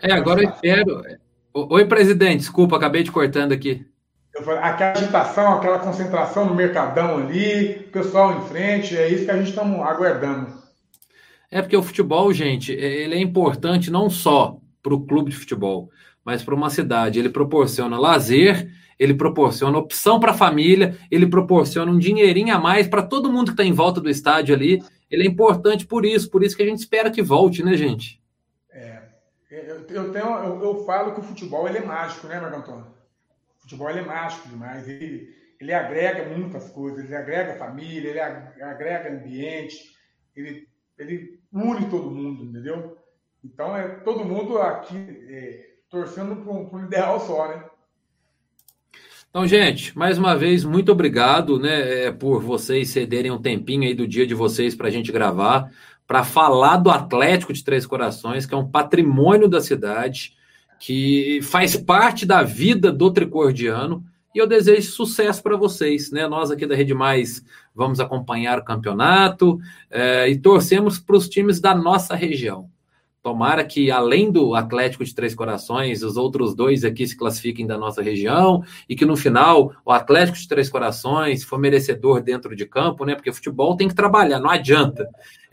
É, 0.00 0.12
agora 0.12 0.40
eu 0.40 0.50
espero. 0.50 1.02
Oi, 1.52 1.84
presidente, 1.86 2.40
desculpa, 2.40 2.76
acabei 2.76 3.02
te 3.02 3.10
cortando 3.10 3.50
aqui. 3.50 3.84
Aquela 4.38 4.92
agitação, 4.92 5.54
aquela 5.54 5.80
concentração 5.80 6.44
no 6.46 6.54
mercadão 6.54 7.18
ali, 7.18 7.88
pessoal 7.90 8.38
em 8.38 8.42
frente, 8.42 8.96
é 8.96 9.08
isso 9.08 9.24
que 9.24 9.30
a 9.32 9.36
gente 9.36 9.48
está 9.48 9.62
aguardando. 9.62 10.52
É 11.50 11.60
porque 11.60 11.76
o 11.76 11.82
futebol, 11.82 12.32
gente, 12.32 12.72
é, 12.72 13.02
ele 13.02 13.16
é 13.16 13.20
importante 13.20 13.90
não 13.90 14.08
só 14.08 14.58
para 14.80 14.94
o 14.94 15.04
clube 15.04 15.32
de 15.32 15.36
futebol, 15.36 15.90
mas 16.24 16.44
para 16.44 16.54
uma 16.54 16.70
cidade. 16.70 17.18
Ele 17.18 17.30
proporciona 17.30 17.98
lazer, 17.98 18.70
ele 18.96 19.14
proporciona 19.14 19.76
opção 19.76 20.20
para 20.20 20.30
a 20.30 20.36
família, 20.36 20.96
ele 21.10 21.26
proporciona 21.26 21.90
um 21.90 21.98
dinheirinho 21.98 22.54
a 22.54 22.60
mais 22.60 22.86
para 22.86 23.02
todo 23.02 23.32
mundo 23.32 23.46
que 23.46 23.54
está 23.54 23.64
em 23.64 23.72
volta 23.72 24.00
do 24.00 24.08
estádio 24.08 24.54
ali 24.54 24.80
ele 25.16 25.26
é 25.26 25.30
importante 25.30 25.86
por 25.86 26.04
isso, 26.04 26.30
por 26.30 26.44
isso 26.44 26.54
que 26.54 26.62
a 26.62 26.66
gente 26.66 26.78
espera 26.78 27.10
que 27.10 27.22
volte, 27.22 27.62
né, 27.62 27.74
gente? 27.74 28.22
É, 28.70 29.02
eu, 29.88 30.12
tenho, 30.12 30.26
eu, 30.26 30.62
eu 30.62 30.84
falo 30.84 31.14
que 31.14 31.20
o 31.20 31.24
futebol 31.24 31.66
ele 31.66 31.78
é 31.78 31.84
mágico, 31.84 32.26
né, 32.26 32.38
Marco 32.38 32.58
Antônio? 32.58 32.86
O 33.58 33.62
futebol 33.62 33.88
ele 33.88 34.00
é 34.00 34.04
mágico 34.04 34.48
demais, 34.48 34.86
ele, 34.86 35.34
ele 35.58 35.72
agrega 35.72 36.28
muitas 36.28 36.70
coisas, 36.70 37.04
ele 37.04 37.16
agrega 37.16 37.56
família, 37.56 38.10
ele 38.10 38.20
agrega 38.20 39.10
ambiente, 39.10 39.96
ele, 40.36 40.68
ele 40.98 41.40
une 41.50 41.88
todo 41.88 42.10
mundo, 42.10 42.44
entendeu? 42.44 42.98
Então 43.42 43.74
é 43.74 43.88
todo 43.88 44.24
mundo 44.24 44.58
aqui 44.58 44.96
é, 45.30 45.76
torcendo 45.88 46.36
para 46.36 46.52
um 46.52 46.84
ideal 46.84 47.18
só, 47.20 47.48
né? 47.48 47.64
Então, 49.30 49.46
gente, 49.46 49.96
mais 49.96 50.16
uma 50.16 50.34
vez, 50.34 50.64
muito 50.64 50.90
obrigado 50.90 51.58
né, 51.58 52.06
é, 52.06 52.10
por 52.12 52.42
vocês 52.42 52.88
cederem 52.90 53.30
um 53.30 53.40
tempinho 53.40 53.82
aí 53.82 53.94
do 53.94 54.08
dia 54.08 54.26
de 54.26 54.34
vocês 54.34 54.74
para 54.74 54.88
a 54.88 54.90
gente 54.90 55.12
gravar, 55.12 55.70
para 56.06 56.24
falar 56.24 56.78
do 56.78 56.90
Atlético 56.90 57.52
de 57.52 57.62
Três 57.62 57.84
Corações, 57.84 58.46
que 58.46 58.54
é 58.54 58.56
um 58.56 58.70
patrimônio 58.70 59.48
da 59.48 59.60
cidade. 59.60 60.34
que 60.78 61.40
faz 61.42 61.76
parte 61.76 62.26
da 62.26 62.42
vida 62.42 62.92
do 62.92 63.10
tricordiano. 63.10 64.04
E 64.34 64.38
eu 64.38 64.46
desejo 64.46 64.90
sucesso 64.92 65.42
para 65.42 65.56
vocês, 65.56 66.10
né? 66.12 66.28
Nós 66.28 66.50
aqui 66.50 66.66
da 66.66 66.74
Rede 66.76 66.92
Mais 66.92 67.42
vamos 67.74 68.00
acompanhar 68.00 68.58
o 68.58 68.64
campeonato 68.64 69.58
é, 69.90 70.28
e 70.28 70.38
torcemos 70.38 70.98
para 70.98 71.16
os 71.16 71.28
times 71.28 71.60
da 71.60 71.74
nossa 71.74 72.14
região. 72.14 72.68
Tomara 73.26 73.64
que, 73.64 73.90
além 73.90 74.30
do 74.30 74.54
Atlético 74.54 75.04
de 75.04 75.12
Três 75.12 75.34
Corações, 75.34 76.04
os 76.04 76.16
outros 76.16 76.54
dois 76.54 76.84
aqui 76.84 77.04
se 77.04 77.16
classifiquem 77.16 77.66
da 77.66 77.76
nossa 77.76 78.00
região 78.00 78.62
e 78.88 78.94
que 78.94 79.04
no 79.04 79.16
final 79.16 79.72
o 79.84 79.90
Atlético 79.90 80.38
de 80.38 80.46
Três 80.46 80.70
Corações 80.70 81.42
for 81.42 81.58
merecedor 81.58 82.22
dentro 82.22 82.54
de 82.54 82.64
campo, 82.64 83.04
né? 83.04 83.16
Porque 83.16 83.32
futebol 83.32 83.76
tem 83.76 83.88
que 83.88 83.96
trabalhar, 83.96 84.38
não 84.38 84.48
adianta. 84.48 85.08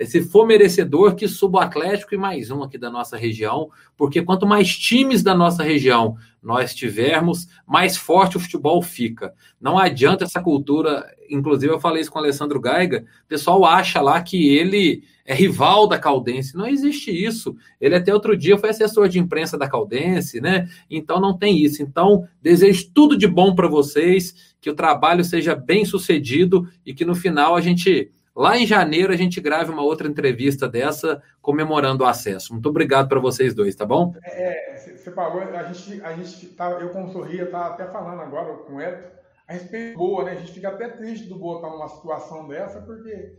Se 0.05 0.21
for 0.21 0.45
merecedor, 0.45 1.15
que 1.15 1.27
suba 1.27 1.57
o 1.57 1.61
Atlético 1.61 2.13
e 2.13 2.17
mais 2.17 2.51
um 2.51 2.61
aqui 2.61 2.77
da 2.77 2.91
nossa 2.91 3.17
região, 3.17 3.71
porque 3.97 4.21
quanto 4.21 4.45
mais 4.45 4.77
times 4.77 5.23
da 5.23 5.33
nossa 5.33 5.63
região 5.63 6.15
nós 6.43 6.75
tivermos, 6.75 7.47
mais 7.65 7.95
forte 7.95 8.35
o 8.35 8.39
futebol 8.39 8.81
fica. 8.81 9.33
Não 9.61 9.77
adianta 9.77 10.25
essa 10.25 10.41
cultura. 10.41 11.05
Inclusive, 11.29 11.71
eu 11.71 11.79
falei 11.79 12.01
isso 12.01 12.11
com 12.11 12.19
o 12.19 12.21
Alessandro 12.21 12.59
Gaiga. 12.59 13.05
O 13.23 13.27
pessoal 13.27 13.63
acha 13.63 14.01
lá 14.01 14.21
que 14.21 14.49
ele 14.49 15.03
é 15.25 15.33
rival 15.33 15.87
da 15.87 15.97
Caldense. 15.97 16.55
Não 16.57 16.67
existe 16.67 17.11
isso. 17.11 17.55
Ele 17.79 17.95
até 17.95 18.13
outro 18.13 18.35
dia 18.35 18.57
foi 18.57 18.69
assessor 18.69 19.07
de 19.07 19.19
imprensa 19.19 19.57
da 19.57 19.69
Caldense, 19.69 20.41
né? 20.41 20.67
Então 20.89 21.19
não 21.21 21.37
tem 21.37 21.57
isso. 21.57 21.81
Então, 21.81 22.27
desejo 22.41 22.89
tudo 22.93 23.17
de 23.17 23.27
bom 23.27 23.55
para 23.55 23.69
vocês, 23.69 24.53
que 24.59 24.69
o 24.69 24.75
trabalho 24.75 25.23
seja 25.23 25.55
bem 25.55 25.85
sucedido 25.85 26.67
e 26.85 26.93
que 26.93 27.05
no 27.05 27.15
final 27.15 27.55
a 27.55 27.61
gente 27.61 28.11
Lá 28.35 28.57
em 28.57 28.65
janeiro 28.65 29.13
a 29.13 29.15
gente 29.15 29.39
grave 29.39 29.71
uma 29.71 29.83
outra 29.83 30.07
entrevista 30.07 30.67
dessa 30.67 31.21
comemorando 31.41 32.03
o 32.03 32.07
acesso. 32.07 32.53
Muito 32.53 32.67
obrigado 32.67 33.07
para 33.07 33.19
vocês 33.19 33.53
dois, 33.53 33.75
tá 33.75 33.85
bom? 33.85 34.13
É, 34.23 34.75
você 34.97 35.11
falou, 35.11 35.41
a 35.41 35.63
gente, 35.71 36.01
a 36.01 36.13
gente 36.13 36.47
tá, 36.47 36.71
eu 36.71 36.89
como 36.89 37.11
sorria, 37.11 37.49
tá 37.49 37.67
até 37.67 37.85
falando 37.87 38.21
agora 38.21 38.55
com 38.57 38.75
o 38.75 38.81
Edson, 38.81 39.09
a 39.47 39.53
respeito 39.53 39.97
Boa, 39.97 40.23
né? 40.23 40.31
A 40.31 40.35
gente 40.35 40.51
fica 40.51 40.69
até 40.69 40.87
triste 40.87 41.27
do 41.27 41.37
Boa 41.37 41.57
estar 41.57 41.69
numa 41.69 41.87
situação 41.89 42.47
dessa, 42.47 42.81
porque 42.81 43.33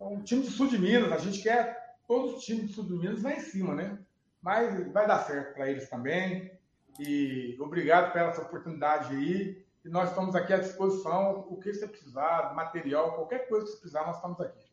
é 0.00 0.04
um 0.04 0.22
time 0.22 0.42
do 0.42 0.50
sul 0.50 0.68
de 0.68 0.78
Minas, 0.78 1.12
a 1.12 1.18
gente 1.18 1.42
quer 1.42 1.96
todos 2.08 2.36
os 2.36 2.44
times 2.44 2.68
do 2.68 2.72
sul 2.72 2.84
de 2.84 2.92
Minas 2.94 3.22
lá 3.22 3.34
em 3.34 3.40
cima, 3.40 3.74
né? 3.74 3.98
Mas 4.40 4.90
vai 4.92 5.06
dar 5.06 5.18
certo 5.20 5.54
para 5.54 5.70
eles 5.70 5.88
também. 5.88 6.50
E 6.98 7.56
obrigado 7.60 8.12
pela 8.12 8.30
essa 8.30 8.42
oportunidade 8.42 9.14
aí. 9.14 9.64
E 9.84 9.88
nós 9.88 10.10
estamos 10.10 10.34
aqui 10.34 10.52
à 10.52 10.58
disposição. 10.58 11.46
O 11.48 11.56
que 11.56 11.72
você 11.72 11.86
precisar, 11.86 12.54
material, 12.54 13.14
qualquer 13.14 13.48
coisa 13.48 13.64
que 13.64 13.72
você 13.72 13.78
precisar, 13.78 14.06
nós 14.06 14.16
estamos 14.16 14.40
aqui. 14.40 14.72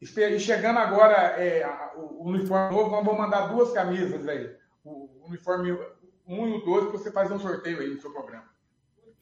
E 0.00 0.38
chegando 0.38 0.78
agora 0.78 1.16
é, 1.40 1.66
o 1.96 2.28
uniforme 2.28 2.76
novo, 2.76 2.90
nós 2.90 3.04
vamos 3.04 3.20
mandar 3.20 3.46
duas 3.46 3.72
camisas 3.72 4.28
aí. 4.28 4.54
O 4.84 5.08
uniforme 5.26 5.72
1 6.26 6.48
e 6.48 6.52
o 6.58 6.64
2 6.64 6.84
para 6.84 6.98
você 6.98 7.10
fazer 7.10 7.32
um 7.32 7.38
sorteio 7.38 7.80
aí 7.80 7.88
no 7.88 8.00
seu 8.00 8.12
programa. 8.12 8.44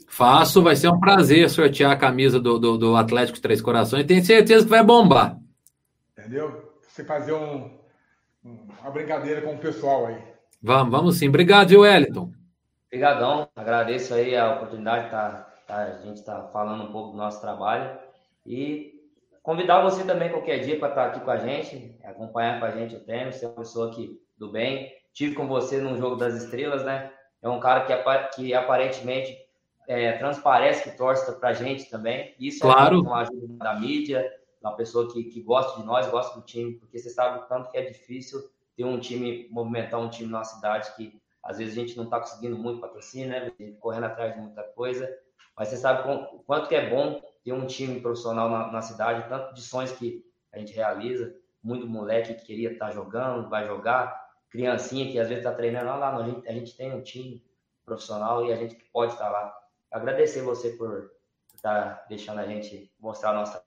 Faço, 0.08 0.62
vai 0.62 0.74
ser 0.74 0.88
um 0.88 0.98
prazer 0.98 1.48
sortear 1.48 1.92
a 1.92 1.96
camisa 1.96 2.40
do, 2.40 2.58
do, 2.58 2.76
do 2.76 2.96
Atlético 2.96 3.40
Três 3.40 3.62
Corações. 3.62 4.06
Tenho 4.06 4.24
certeza 4.24 4.64
que 4.64 4.70
vai 4.70 4.82
bombar. 4.82 5.38
Entendeu? 6.18 6.74
Você 6.82 7.04
fazer 7.04 7.32
um, 7.32 7.78
uma 8.44 8.90
brincadeira 8.90 9.40
com 9.42 9.54
o 9.54 9.58
pessoal 9.58 10.06
aí. 10.06 10.18
Vamos, 10.60 10.90
vamos 10.90 11.18
sim. 11.18 11.28
Obrigado, 11.28 11.78
Wellington. 11.78 12.32
Obrigadão, 12.92 13.48
agradeço 13.56 14.12
aí 14.12 14.36
a 14.36 14.52
oportunidade 14.52 15.06
de 15.06 15.10
tá, 15.10 15.50
tá, 15.66 15.76
a 15.76 15.92
gente 16.02 16.18
estar 16.18 16.42
tá 16.42 16.48
falando 16.48 16.84
um 16.84 16.92
pouco 16.92 17.12
do 17.12 17.16
nosso 17.16 17.40
trabalho 17.40 17.98
e 18.44 18.92
convidar 19.42 19.80
você 19.80 20.04
também 20.04 20.28
qualquer 20.28 20.58
dia 20.58 20.78
para 20.78 20.90
estar 20.90 21.04
tá 21.04 21.08
aqui 21.08 21.20
com 21.20 21.30
a 21.30 21.38
gente, 21.38 21.98
acompanhar 22.04 22.60
com 22.60 22.66
a 22.66 22.70
gente 22.70 22.94
o 22.94 23.00
treino, 23.00 23.32
ser 23.32 23.46
uma 23.46 23.54
pessoa 23.54 23.90
que, 23.94 24.20
do 24.36 24.52
bem. 24.52 24.92
Tive 25.14 25.34
com 25.34 25.48
você 25.48 25.78
no 25.80 25.96
Jogo 25.96 26.16
das 26.16 26.34
Estrelas, 26.34 26.84
né? 26.84 27.10
É 27.40 27.48
um 27.48 27.58
cara 27.58 27.80
que, 27.86 28.36
que 28.36 28.52
aparentemente 28.52 29.38
é, 29.88 30.12
transparece, 30.18 30.90
que 30.90 30.94
torce 30.94 31.32
para 31.40 31.48
a 31.48 31.54
gente 31.54 31.88
também. 31.88 32.34
Isso 32.38 32.58
é 32.68 32.74
claro. 32.74 32.96
é 32.96 33.00
uma 33.00 33.20
ajuda 33.22 33.56
da 33.56 33.74
mídia, 33.74 34.30
uma 34.60 34.76
pessoa 34.76 35.10
que, 35.10 35.24
que 35.24 35.40
gosta 35.40 35.80
de 35.80 35.86
nós, 35.86 36.10
gosta 36.10 36.38
do 36.38 36.44
time, 36.44 36.74
porque 36.74 36.98
você 36.98 37.08
sabe 37.08 37.38
o 37.38 37.42
tanto 37.44 37.70
que 37.70 37.78
é 37.78 37.86
difícil 37.86 38.38
ter 38.76 38.84
um 38.84 39.00
time, 39.00 39.48
movimentar 39.50 39.98
um 39.98 40.10
time 40.10 40.30
na 40.30 40.44
cidade 40.44 40.94
que 40.94 41.21
às 41.42 41.58
vezes 41.58 41.76
a 41.76 41.80
gente 41.80 41.96
não 41.96 42.04
está 42.04 42.20
conseguindo 42.20 42.56
muito 42.56 42.80
patrocínio, 42.80 43.28
né? 43.28 43.52
Correndo 43.80 44.04
atrás 44.04 44.34
de 44.34 44.40
muita 44.40 44.62
coisa. 44.62 45.12
Mas 45.56 45.68
você 45.68 45.76
sabe 45.76 46.08
o 46.08 46.38
quanto 46.44 46.68
que 46.68 46.74
é 46.74 46.88
bom 46.88 47.20
ter 47.44 47.52
um 47.52 47.66
time 47.66 48.00
profissional 48.00 48.48
na, 48.48 48.70
na, 48.70 48.82
cidade, 48.82 49.28
tanto 49.28 49.54
de 49.54 49.60
sonhos 49.60 49.92
que 49.92 50.24
a 50.52 50.58
gente 50.58 50.72
realiza, 50.72 51.34
muito 51.62 51.86
moleque 51.86 52.34
que 52.34 52.44
queria 52.44 52.72
estar 52.72 52.86
tá 52.86 52.92
jogando, 52.92 53.48
vai 53.48 53.66
jogar, 53.66 54.30
criancinha 54.50 55.10
que 55.10 55.18
às 55.18 55.28
vezes 55.28 55.44
está 55.44 55.54
treinando, 55.54 55.86
lá, 55.86 55.96
lá 55.96 56.16
a, 56.16 56.22
gente, 56.22 56.48
a 56.48 56.52
gente 56.52 56.76
tem 56.76 56.92
um 56.92 57.02
time 57.02 57.44
profissional 57.84 58.44
e 58.44 58.52
a 58.52 58.56
gente 58.56 58.76
pode 58.92 59.12
estar 59.12 59.26
tá 59.26 59.30
lá. 59.30 59.58
Agradecer 59.90 60.42
você 60.42 60.70
por 60.70 61.10
estar 61.54 61.96
tá 61.96 62.06
deixando 62.08 62.40
a 62.40 62.46
gente 62.46 62.92
mostrar 62.98 63.30
a 63.30 63.34
nossa. 63.34 63.62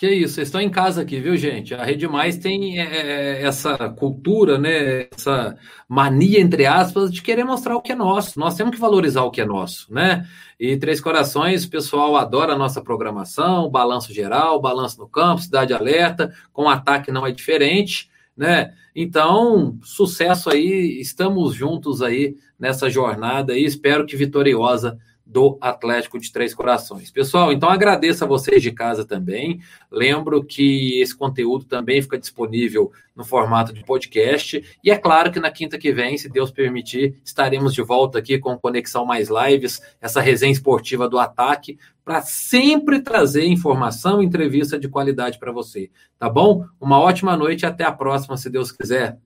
Que 0.00 0.08
isso, 0.08 0.36
vocês 0.36 0.48
estão 0.48 0.62
em 0.62 0.70
casa 0.70 1.02
aqui, 1.02 1.20
viu, 1.20 1.36
gente? 1.36 1.74
A 1.74 1.84
Rede 1.84 2.08
Mais 2.08 2.38
tem 2.38 2.80
é, 2.80 2.84
é, 2.84 3.42
essa 3.42 3.76
cultura, 3.90 4.56
né? 4.56 5.08
Essa 5.14 5.58
mania, 5.86 6.40
entre 6.40 6.64
aspas, 6.64 7.12
de 7.12 7.20
querer 7.20 7.44
mostrar 7.44 7.76
o 7.76 7.82
que 7.82 7.92
é 7.92 7.94
nosso. 7.94 8.40
Nós 8.40 8.54
temos 8.54 8.74
que 8.74 8.80
valorizar 8.80 9.24
o 9.24 9.30
que 9.30 9.42
é 9.42 9.44
nosso, 9.44 9.92
né? 9.92 10.26
E 10.58 10.74
Três 10.78 11.02
Corações, 11.02 11.64
o 11.64 11.70
pessoal 11.70 12.16
adora 12.16 12.54
a 12.54 12.58
nossa 12.58 12.80
programação, 12.80 13.68
balanço 13.68 14.10
geral, 14.10 14.58
balanço 14.58 14.98
no 14.98 15.06
campo, 15.06 15.42
cidade 15.42 15.74
alerta, 15.74 16.32
com 16.50 16.66
ataque 16.66 17.12
não 17.12 17.26
é 17.26 17.30
diferente, 17.30 18.08
né? 18.34 18.72
Então, 18.96 19.78
sucesso 19.82 20.48
aí, 20.48 20.98
estamos 20.98 21.54
juntos 21.54 22.00
aí 22.00 22.36
nessa 22.58 22.88
jornada 22.88 23.54
e 23.54 23.66
espero 23.66 24.06
que 24.06 24.16
vitoriosa 24.16 24.98
do 25.30 25.56
Atlético 25.60 26.18
de 26.18 26.32
Três 26.32 26.52
Corações. 26.52 27.08
Pessoal, 27.08 27.52
então 27.52 27.70
agradeço 27.70 28.24
a 28.24 28.26
vocês 28.26 28.60
de 28.60 28.72
casa 28.72 29.04
também. 29.04 29.60
Lembro 29.90 30.42
que 30.42 31.00
esse 31.00 31.16
conteúdo 31.16 31.64
também 31.64 32.02
fica 32.02 32.18
disponível 32.18 32.90
no 33.14 33.24
formato 33.24 33.72
de 33.72 33.84
podcast. 33.84 34.60
E 34.82 34.90
é 34.90 34.98
claro 34.98 35.30
que 35.30 35.38
na 35.38 35.48
quinta 35.48 35.78
que 35.78 35.92
vem, 35.92 36.18
se 36.18 36.28
Deus 36.28 36.50
permitir, 36.50 37.20
estaremos 37.24 37.72
de 37.72 37.80
volta 37.80 38.18
aqui 38.18 38.38
com 38.38 38.58
Conexão 38.58 39.04
Mais 39.04 39.28
Lives, 39.30 39.80
essa 40.00 40.20
resenha 40.20 40.52
esportiva 40.52 41.08
do 41.08 41.18
ataque, 41.18 41.78
para 42.04 42.22
sempre 42.22 43.00
trazer 43.00 43.44
informação 43.44 44.20
e 44.20 44.26
entrevista 44.26 44.80
de 44.80 44.88
qualidade 44.88 45.38
para 45.38 45.52
você. 45.52 45.90
Tá 46.18 46.28
bom? 46.28 46.66
Uma 46.80 46.98
ótima 46.98 47.36
noite 47.36 47.62
e 47.62 47.66
até 47.66 47.84
a 47.84 47.92
próxima, 47.92 48.36
se 48.36 48.50
Deus 48.50 48.72
quiser. 48.72 49.16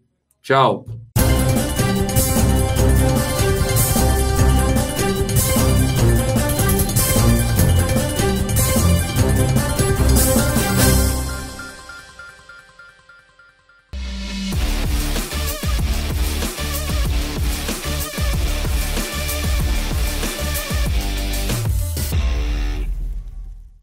Tchau. 0.43 0.85